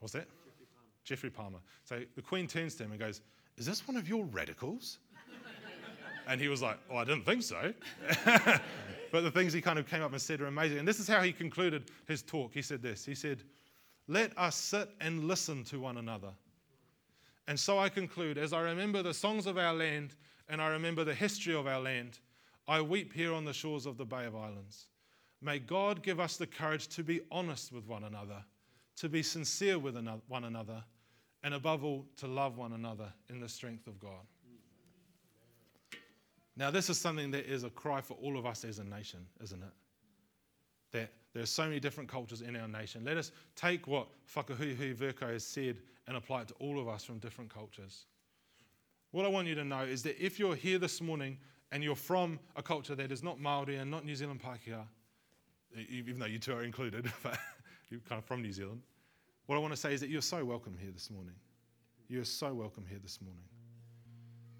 What's 0.00 0.14
that? 0.14 0.26
Geoffrey 1.04 1.30
Palmer. 1.30 1.60
So 1.84 2.00
the 2.16 2.22
Queen 2.22 2.48
turns 2.48 2.74
to 2.74 2.82
him 2.82 2.90
and 2.90 2.98
goes, 2.98 3.20
Is 3.56 3.66
this 3.66 3.86
one 3.86 3.96
of 3.96 4.08
your 4.08 4.24
radicals? 4.24 4.98
and 6.26 6.40
he 6.40 6.48
was 6.48 6.60
like, 6.60 6.80
Oh, 6.90 6.96
I 6.96 7.04
didn't 7.04 7.24
think 7.24 7.44
so. 7.44 7.72
but 9.12 9.20
the 9.20 9.30
things 9.30 9.52
he 9.52 9.60
kind 9.60 9.78
of 9.78 9.86
came 9.86 10.02
up 10.02 10.10
and 10.12 10.20
said 10.20 10.40
are 10.40 10.46
amazing. 10.46 10.78
And 10.78 10.88
this 10.88 10.98
is 10.98 11.06
how 11.06 11.20
he 11.20 11.32
concluded 11.32 11.90
his 12.08 12.22
talk. 12.22 12.52
He 12.54 12.62
said 12.62 12.82
this 12.82 13.04
He 13.04 13.14
said, 13.14 13.44
Let 14.08 14.36
us 14.36 14.56
sit 14.56 14.88
and 15.00 15.24
listen 15.24 15.62
to 15.64 15.78
one 15.78 15.98
another. 15.98 16.30
And 17.46 17.60
so 17.60 17.78
I 17.78 17.88
conclude, 17.88 18.38
as 18.38 18.52
I 18.52 18.62
remember 18.62 19.02
the 19.02 19.12
songs 19.12 19.46
of 19.46 19.58
our 19.58 19.74
land 19.74 20.14
and 20.48 20.62
I 20.62 20.68
remember 20.68 21.04
the 21.04 21.14
history 21.14 21.54
of 21.54 21.66
our 21.66 21.80
land, 21.80 22.20
I 22.66 22.80
weep 22.80 23.12
here 23.12 23.34
on 23.34 23.44
the 23.44 23.52
shores 23.52 23.84
of 23.84 23.98
the 23.98 24.04
Bay 24.04 24.24
of 24.24 24.34
Islands. 24.34 24.86
May 25.42 25.58
God 25.58 26.02
give 26.02 26.18
us 26.18 26.36
the 26.36 26.46
courage 26.46 26.88
to 26.88 27.02
be 27.02 27.20
honest 27.30 27.72
with 27.72 27.86
one 27.86 28.04
another, 28.04 28.42
to 28.96 29.08
be 29.08 29.22
sincere 29.22 29.78
with 29.78 29.96
one 30.28 30.44
another, 30.44 30.82
and 31.42 31.52
above 31.52 31.84
all, 31.84 32.06
to 32.18 32.28
love 32.28 32.56
one 32.56 32.72
another 32.72 33.12
in 33.28 33.40
the 33.40 33.48
strength 33.48 33.88
of 33.88 33.98
God. 33.98 34.24
Now, 36.56 36.70
this 36.70 36.90
is 36.90 36.98
something 36.98 37.30
that 37.30 37.46
is 37.46 37.64
a 37.64 37.70
cry 37.70 38.00
for 38.00 38.14
all 38.14 38.38
of 38.38 38.44
us 38.44 38.64
as 38.64 38.78
a 38.78 38.84
nation, 38.84 39.26
isn't 39.42 39.62
it? 39.62 39.72
That 40.92 41.12
there 41.32 41.42
are 41.42 41.46
so 41.46 41.64
many 41.64 41.80
different 41.80 42.10
cultures 42.10 42.42
in 42.42 42.56
our 42.56 42.68
nation. 42.68 43.04
Let 43.04 43.16
us 43.16 43.32
take 43.56 43.86
what 43.86 44.08
Whakahuihui 44.34 44.94
Vercoe 44.94 45.32
has 45.32 45.44
said 45.44 45.78
and 46.06 46.16
apply 46.16 46.42
it 46.42 46.48
to 46.48 46.54
all 46.54 46.78
of 46.78 46.88
us 46.88 47.04
from 47.04 47.18
different 47.18 47.52
cultures. 47.52 48.04
What 49.12 49.24
I 49.24 49.28
want 49.28 49.48
you 49.48 49.54
to 49.54 49.64
know 49.64 49.80
is 49.80 50.02
that 50.02 50.22
if 50.22 50.38
you're 50.38 50.54
here 50.54 50.78
this 50.78 51.00
morning 51.00 51.38
and 51.70 51.82
you're 51.82 51.96
from 51.96 52.38
a 52.56 52.62
culture 52.62 52.94
that 52.94 53.10
is 53.10 53.22
not 53.22 53.38
Māori 53.38 53.80
and 53.80 53.90
not 53.90 54.04
New 54.04 54.14
Zealand 54.14 54.42
Pākehā, 54.42 54.84
even 55.88 56.18
though 56.18 56.26
you 56.26 56.38
two 56.38 56.54
are 56.54 56.64
included, 56.64 57.10
but 57.22 57.38
you're 57.88 58.00
kind 58.00 58.18
of 58.18 58.24
from 58.26 58.42
New 58.42 58.52
Zealand, 58.52 58.82
what 59.46 59.56
I 59.56 59.58
want 59.58 59.72
to 59.72 59.80
say 59.80 59.94
is 59.94 60.00
that 60.00 60.10
you're 60.10 60.22
so 60.22 60.44
welcome 60.44 60.76
here 60.78 60.90
this 60.92 61.10
morning. 61.10 61.34
You're 62.08 62.24
so 62.24 62.52
welcome 62.52 62.84
here 62.88 62.98
this 63.02 63.20
morning. 63.22 63.44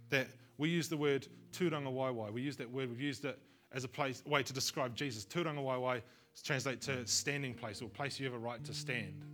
That 0.09 0.28
we 0.62 0.68
use 0.68 0.88
the 0.88 0.96
word 0.96 1.26
tūrangawaewae. 1.50 2.32
We 2.32 2.40
use 2.40 2.56
that 2.58 2.70
word, 2.70 2.88
we've 2.88 3.00
used 3.00 3.24
it 3.24 3.36
as 3.72 3.82
a 3.82 3.88
place, 3.88 4.22
way 4.24 4.44
to 4.44 4.52
describe 4.52 4.94
Jesus. 4.94 5.24
Tūrangawaewae 5.24 6.02
translates 6.44 6.86
to 6.86 7.04
standing 7.04 7.52
place 7.52 7.82
or 7.82 7.88
place 7.88 8.20
you 8.20 8.26
have 8.26 8.34
a 8.34 8.38
right 8.38 8.62
to 8.62 8.72
stand. 8.72 9.24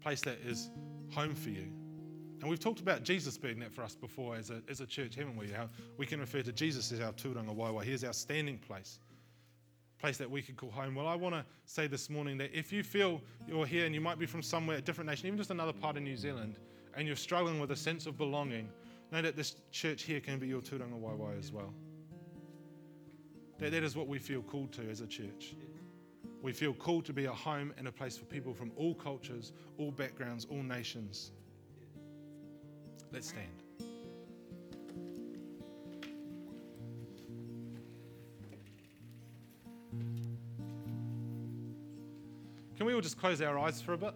Place 0.00 0.20
that 0.22 0.38
is 0.44 0.70
home 1.12 1.36
for 1.36 1.50
you. 1.50 1.68
And 2.40 2.50
we've 2.50 2.58
talked 2.58 2.80
about 2.80 3.04
Jesus 3.04 3.38
being 3.38 3.60
that 3.60 3.72
for 3.72 3.84
us 3.84 3.94
before 3.94 4.34
as 4.34 4.50
a, 4.50 4.62
as 4.68 4.80
a 4.80 4.86
church, 4.86 5.14
haven't 5.14 5.36
we? 5.36 5.48
How 5.48 5.68
we 5.96 6.06
can 6.06 6.18
refer 6.18 6.42
to 6.42 6.52
Jesus 6.52 6.90
as 6.90 6.98
our 6.98 7.12
tūrangawaewae. 7.12 7.84
Here's 7.84 8.02
our 8.02 8.12
standing 8.12 8.58
place, 8.58 8.98
place 10.00 10.16
that 10.16 10.28
we 10.28 10.42
could 10.42 10.56
call 10.56 10.72
home. 10.72 10.96
Well, 10.96 11.06
I 11.06 11.14
want 11.14 11.36
to 11.36 11.44
say 11.66 11.86
this 11.86 12.10
morning 12.10 12.36
that 12.38 12.50
if 12.52 12.72
you 12.72 12.82
feel 12.82 13.20
you're 13.46 13.64
here 13.64 13.86
and 13.86 13.94
you 13.94 14.00
might 14.00 14.18
be 14.18 14.26
from 14.26 14.42
somewhere, 14.42 14.78
a 14.78 14.82
different 14.82 15.08
nation, 15.08 15.28
even 15.28 15.38
just 15.38 15.52
another 15.52 15.72
part 15.72 15.96
of 15.96 16.02
New 16.02 16.16
Zealand, 16.16 16.56
and 16.96 17.06
you're 17.06 17.14
struggling 17.14 17.60
with 17.60 17.70
a 17.70 17.76
sense 17.76 18.06
of 18.06 18.18
belonging, 18.18 18.68
know 19.16 19.22
that 19.22 19.36
this 19.36 19.56
church 19.72 20.02
here 20.02 20.20
can 20.20 20.38
be 20.38 20.46
your 20.46 20.60
tūrangawaewae 20.60 21.38
as 21.38 21.50
well. 21.50 21.72
That 23.58 23.72
that 23.72 23.82
is 23.82 23.96
what 23.96 24.08
we 24.08 24.18
feel 24.18 24.42
called 24.42 24.72
to 24.74 24.82
as 24.90 25.00
a 25.00 25.06
church. 25.06 25.54
We 26.42 26.52
feel 26.52 26.74
called 26.74 27.06
to 27.06 27.14
be 27.14 27.24
a 27.24 27.32
home 27.32 27.72
and 27.78 27.88
a 27.88 27.92
place 27.92 28.18
for 28.18 28.26
people 28.26 28.52
from 28.52 28.72
all 28.76 28.94
cultures, 28.94 29.52
all 29.78 29.90
backgrounds, 29.90 30.46
all 30.50 30.62
nations. 30.62 31.32
Let's 33.10 33.28
stand. 33.28 33.46
Can 42.76 42.84
we 42.84 42.92
all 42.92 43.00
just 43.00 43.18
close 43.18 43.40
our 43.40 43.58
eyes 43.58 43.80
for 43.80 43.94
a 43.94 43.98
bit? 43.98 44.12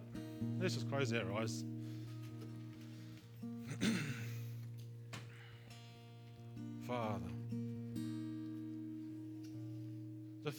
Let's 0.59 0.75
just 0.75 0.87
close 0.87 1.11
our 1.11 1.33
eyes. 1.33 1.63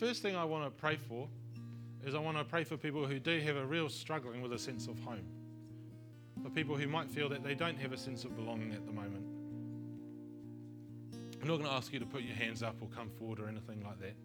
First 0.02 0.20
thing 0.20 0.34
I 0.34 0.42
want 0.42 0.64
to 0.64 0.70
pray 0.70 0.96
for 0.96 1.28
is 2.04 2.16
I 2.16 2.18
want 2.18 2.36
to 2.36 2.42
pray 2.42 2.64
for 2.64 2.76
people 2.76 3.06
who 3.06 3.20
do 3.20 3.38
have 3.38 3.54
a 3.54 3.64
real 3.64 3.88
struggling 3.88 4.42
with 4.42 4.52
a 4.52 4.58
sense 4.58 4.88
of 4.88 4.98
home 4.98 5.28
for 6.42 6.50
people 6.50 6.74
who 6.74 6.88
might 6.88 7.08
feel 7.08 7.28
that 7.28 7.44
they 7.44 7.54
don't 7.54 7.78
have 7.78 7.92
a 7.92 7.96
sense 7.96 8.24
of 8.24 8.34
belonging 8.34 8.72
at 8.72 8.84
the 8.84 8.90
moment. 8.90 9.24
I'm 11.40 11.46
not 11.46 11.58
going 11.58 11.68
to 11.68 11.72
ask 11.72 11.92
you 11.92 12.00
to 12.00 12.04
put 12.04 12.22
your 12.22 12.34
hands 12.34 12.64
up 12.64 12.74
or 12.80 12.88
come 12.88 13.10
forward 13.10 13.38
or 13.38 13.46
anything 13.46 13.84
like 13.84 14.00
that. 14.00 14.16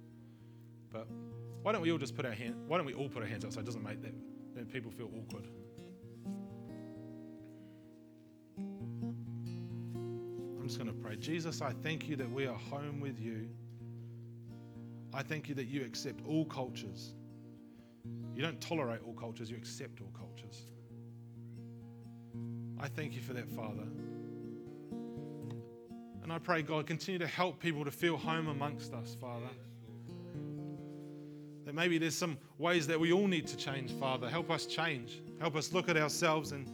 But 0.91 1.07
why 1.61 1.73
don't 1.73 1.83
we 1.83 1.91
all 1.91 1.99
just 1.99 2.15
put 2.15 2.25
our 2.25 2.31
hand? 2.31 2.55
Why 2.67 2.77
don't 2.77 2.87
we 2.87 2.95
all 2.95 3.07
put 3.07 3.21
our 3.21 3.29
hands 3.29 3.45
up 3.45 3.53
so 3.53 3.59
it 3.59 3.65
doesn't 3.67 3.83
make 3.83 4.01
that, 4.01 4.15
that 4.55 4.73
people 4.73 4.89
feel 4.89 5.11
awkward? 5.15 5.47
I'm 8.57 10.63
just 10.63 10.79
going 10.79 10.91
to 10.91 10.99
pray. 11.03 11.17
Jesus, 11.17 11.61
I 11.61 11.73
thank 11.83 12.09
you 12.09 12.15
that 12.15 12.31
we 12.31 12.47
are 12.47 12.57
home 12.57 12.99
with 12.99 13.19
you. 13.19 13.47
I 15.17 15.23
thank 15.23 15.49
you 15.49 15.55
that 15.55 15.65
you 15.65 15.83
accept 15.83 16.21
all 16.27 16.45
cultures. 16.45 17.15
You 18.35 18.43
don't 18.43 18.61
tolerate 18.61 18.99
all 19.03 19.13
cultures, 19.13 19.49
you 19.49 19.57
accept 19.57 19.99
all 19.99 20.11
cultures. 20.15 20.67
I 22.79 22.87
thank 22.87 23.15
you 23.15 23.21
for 23.21 23.33
that, 23.33 23.49
Father. 23.49 23.87
And 26.21 26.31
I 26.31 26.37
pray, 26.37 26.61
God, 26.61 26.85
continue 26.85 27.17
to 27.17 27.25
help 27.25 27.59
people 27.59 27.83
to 27.83 27.89
feel 27.89 28.15
home 28.15 28.47
amongst 28.47 28.93
us, 28.93 29.17
Father. 29.19 29.49
That 31.65 31.73
maybe 31.73 31.97
there's 31.97 32.15
some 32.15 32.37
ways 32.59 32.85
that 32.85 32.99
we 32.99 33.11
all 33.11 33.25
need 33.25 33.47
to 33.47 33.57
change, 33.57 33.93
Father. 33.93 34.29
Help 34.29 34.51
us 34.51 34.67
change. 34.67 35.23
Help 35.39 35.55
us 35.55 35.73
look 35.73 35.89
at 35.89 35.97
ourselves 35.97 36.51
and, 36.51 36.71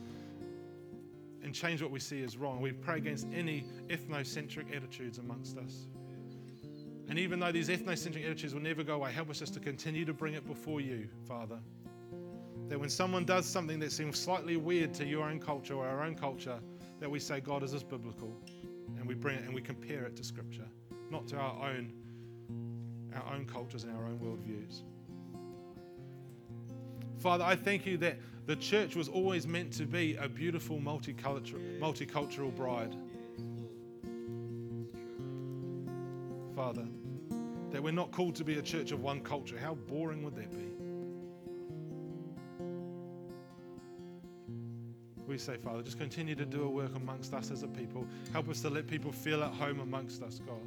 and 1.42 1.56
change 1.56 1.82
what 1.82 1.92
we 1.92 2.00
see 2.02 2.22
as 2.24 2.36
wrong. 2.36 2.60
We 2.60 2.74
pray 2.74 2.98
against 2.98 3.26
any 3.34 3.64
ethnocentric 3.88 4.76
attitudes 4.76 5.18
amongst 5.18 5.58
us. 5.58 5.88
And 7.10 7.20
even 7.20 7.40
though 7.40 7.52
these 7.52 7.70
ethnocentric 7.70 8.26
attitudes 8.26 8.54
will 8.54 8.62
never 8.62 8.84
go 8.84 8.96
away, 8.96 9.12
help 9.12 9.30
us 9.30 9.40
just 9.40 9.54
to 9.56 9.60
continue 9.60 10.06
to 10.06 10.14
bring 10.14 10.34
it 10.34 10.48
before 10.48 10.82
you, 10.82 11.08
Father. 11.28 11.60
That 12.70 12.80
when 12.80 12.90
someone 12.90 13.26
does 13.26 13.46
something 13.46 13.80
that 13.80 13.92
seems 13.92 14.18
slightly 14.18 14.56
weird 14.56 14.94
to 14.96 15.06
your 15.06 15.30
own 15.30 15.40
culture 15.40 15.76
or 15.76 15.86
our 15.86 16.04
own 16.04 16.16
culture, 16.16 16.60
that 17.00 17.10
we 17.10 17.20
say, 17.20 17.42
God, 17.42 17.62
is 17.64 17.74
this 17.74 17.84
biblical? 17.84 18.34
And 18.98 19.06
we 19.06 19.14
bring 19.14 19.36
it 19.36 19.44
and 19.44 19.54
we 19.54 19.62
compare 19.62 20.06
it 20.06 20.16
to 20.16 20.24
Scripture, 20.24 20.68
not 21.12 21.28
to 21.28 21.38
our 21.38 21.70
own, 21.70 21.92
our 23.14 23.34
own 23.34 23.46
cultures 23.46 23.84
and 23.84 23.96
our 23.96 24.06
own 24.06 24.18
worldviews. 24.20 24.84
Father, 27.20 27.44
I 27.44 27.56
thank 27.56 27.86
you 27.86 27.98
that 27.98 28.18
the 28.46 28.56
church 28.56 28.96
was 28.96 29.08
always 29.08 29.48
meant 29.48 29.72
to 29.74 29.86
be 29.86 30.16
a 30.16 30.28
beautiful 30.28 30.80
multicultural, 30.80 31.80
multicultural 31.80 32.54
bride. 32.56 32.96
Father, 36.56 36.86
that 37.72 37.82
we're 37.82 37.92
not 37.92 38.12
called 38.12 38.36
to 38.36 38.44
be 38.44 38.60
a 38.60 38.62
church 38.62 38.92
of 38.92 39.02
one 39.02 39.22
culture. 39.22 39.58
How 39.58 39.74
boring 39.74 40.24
would 40.24 40.36
that 40.36 40.52
be? 40.52 40.74
we 45.34 45.40
say, 45.40 45.58
Father, 45.58 45.82
just 45.82 45.98
continue 45.98 46.36
to 46.36 46.46
do 46.46 46.64
a 46.64 46.70
work 46.70 46.96
amongst 46.96 47.34
us 47.34 47.50
as 47.50 47.64
a 47.64 47.68
people. 47.68 48.06
Help 48.34 48.50
us 48.50 48.62
to 48.62 48.70
let 48.70 48.86
people 48.86 49.12
feel 49.12 49.44
at 49.44 49.52
home 49.52 49.80
amongst 49.80 50.22
us, 50.22 50.40
God. 50.46 50.62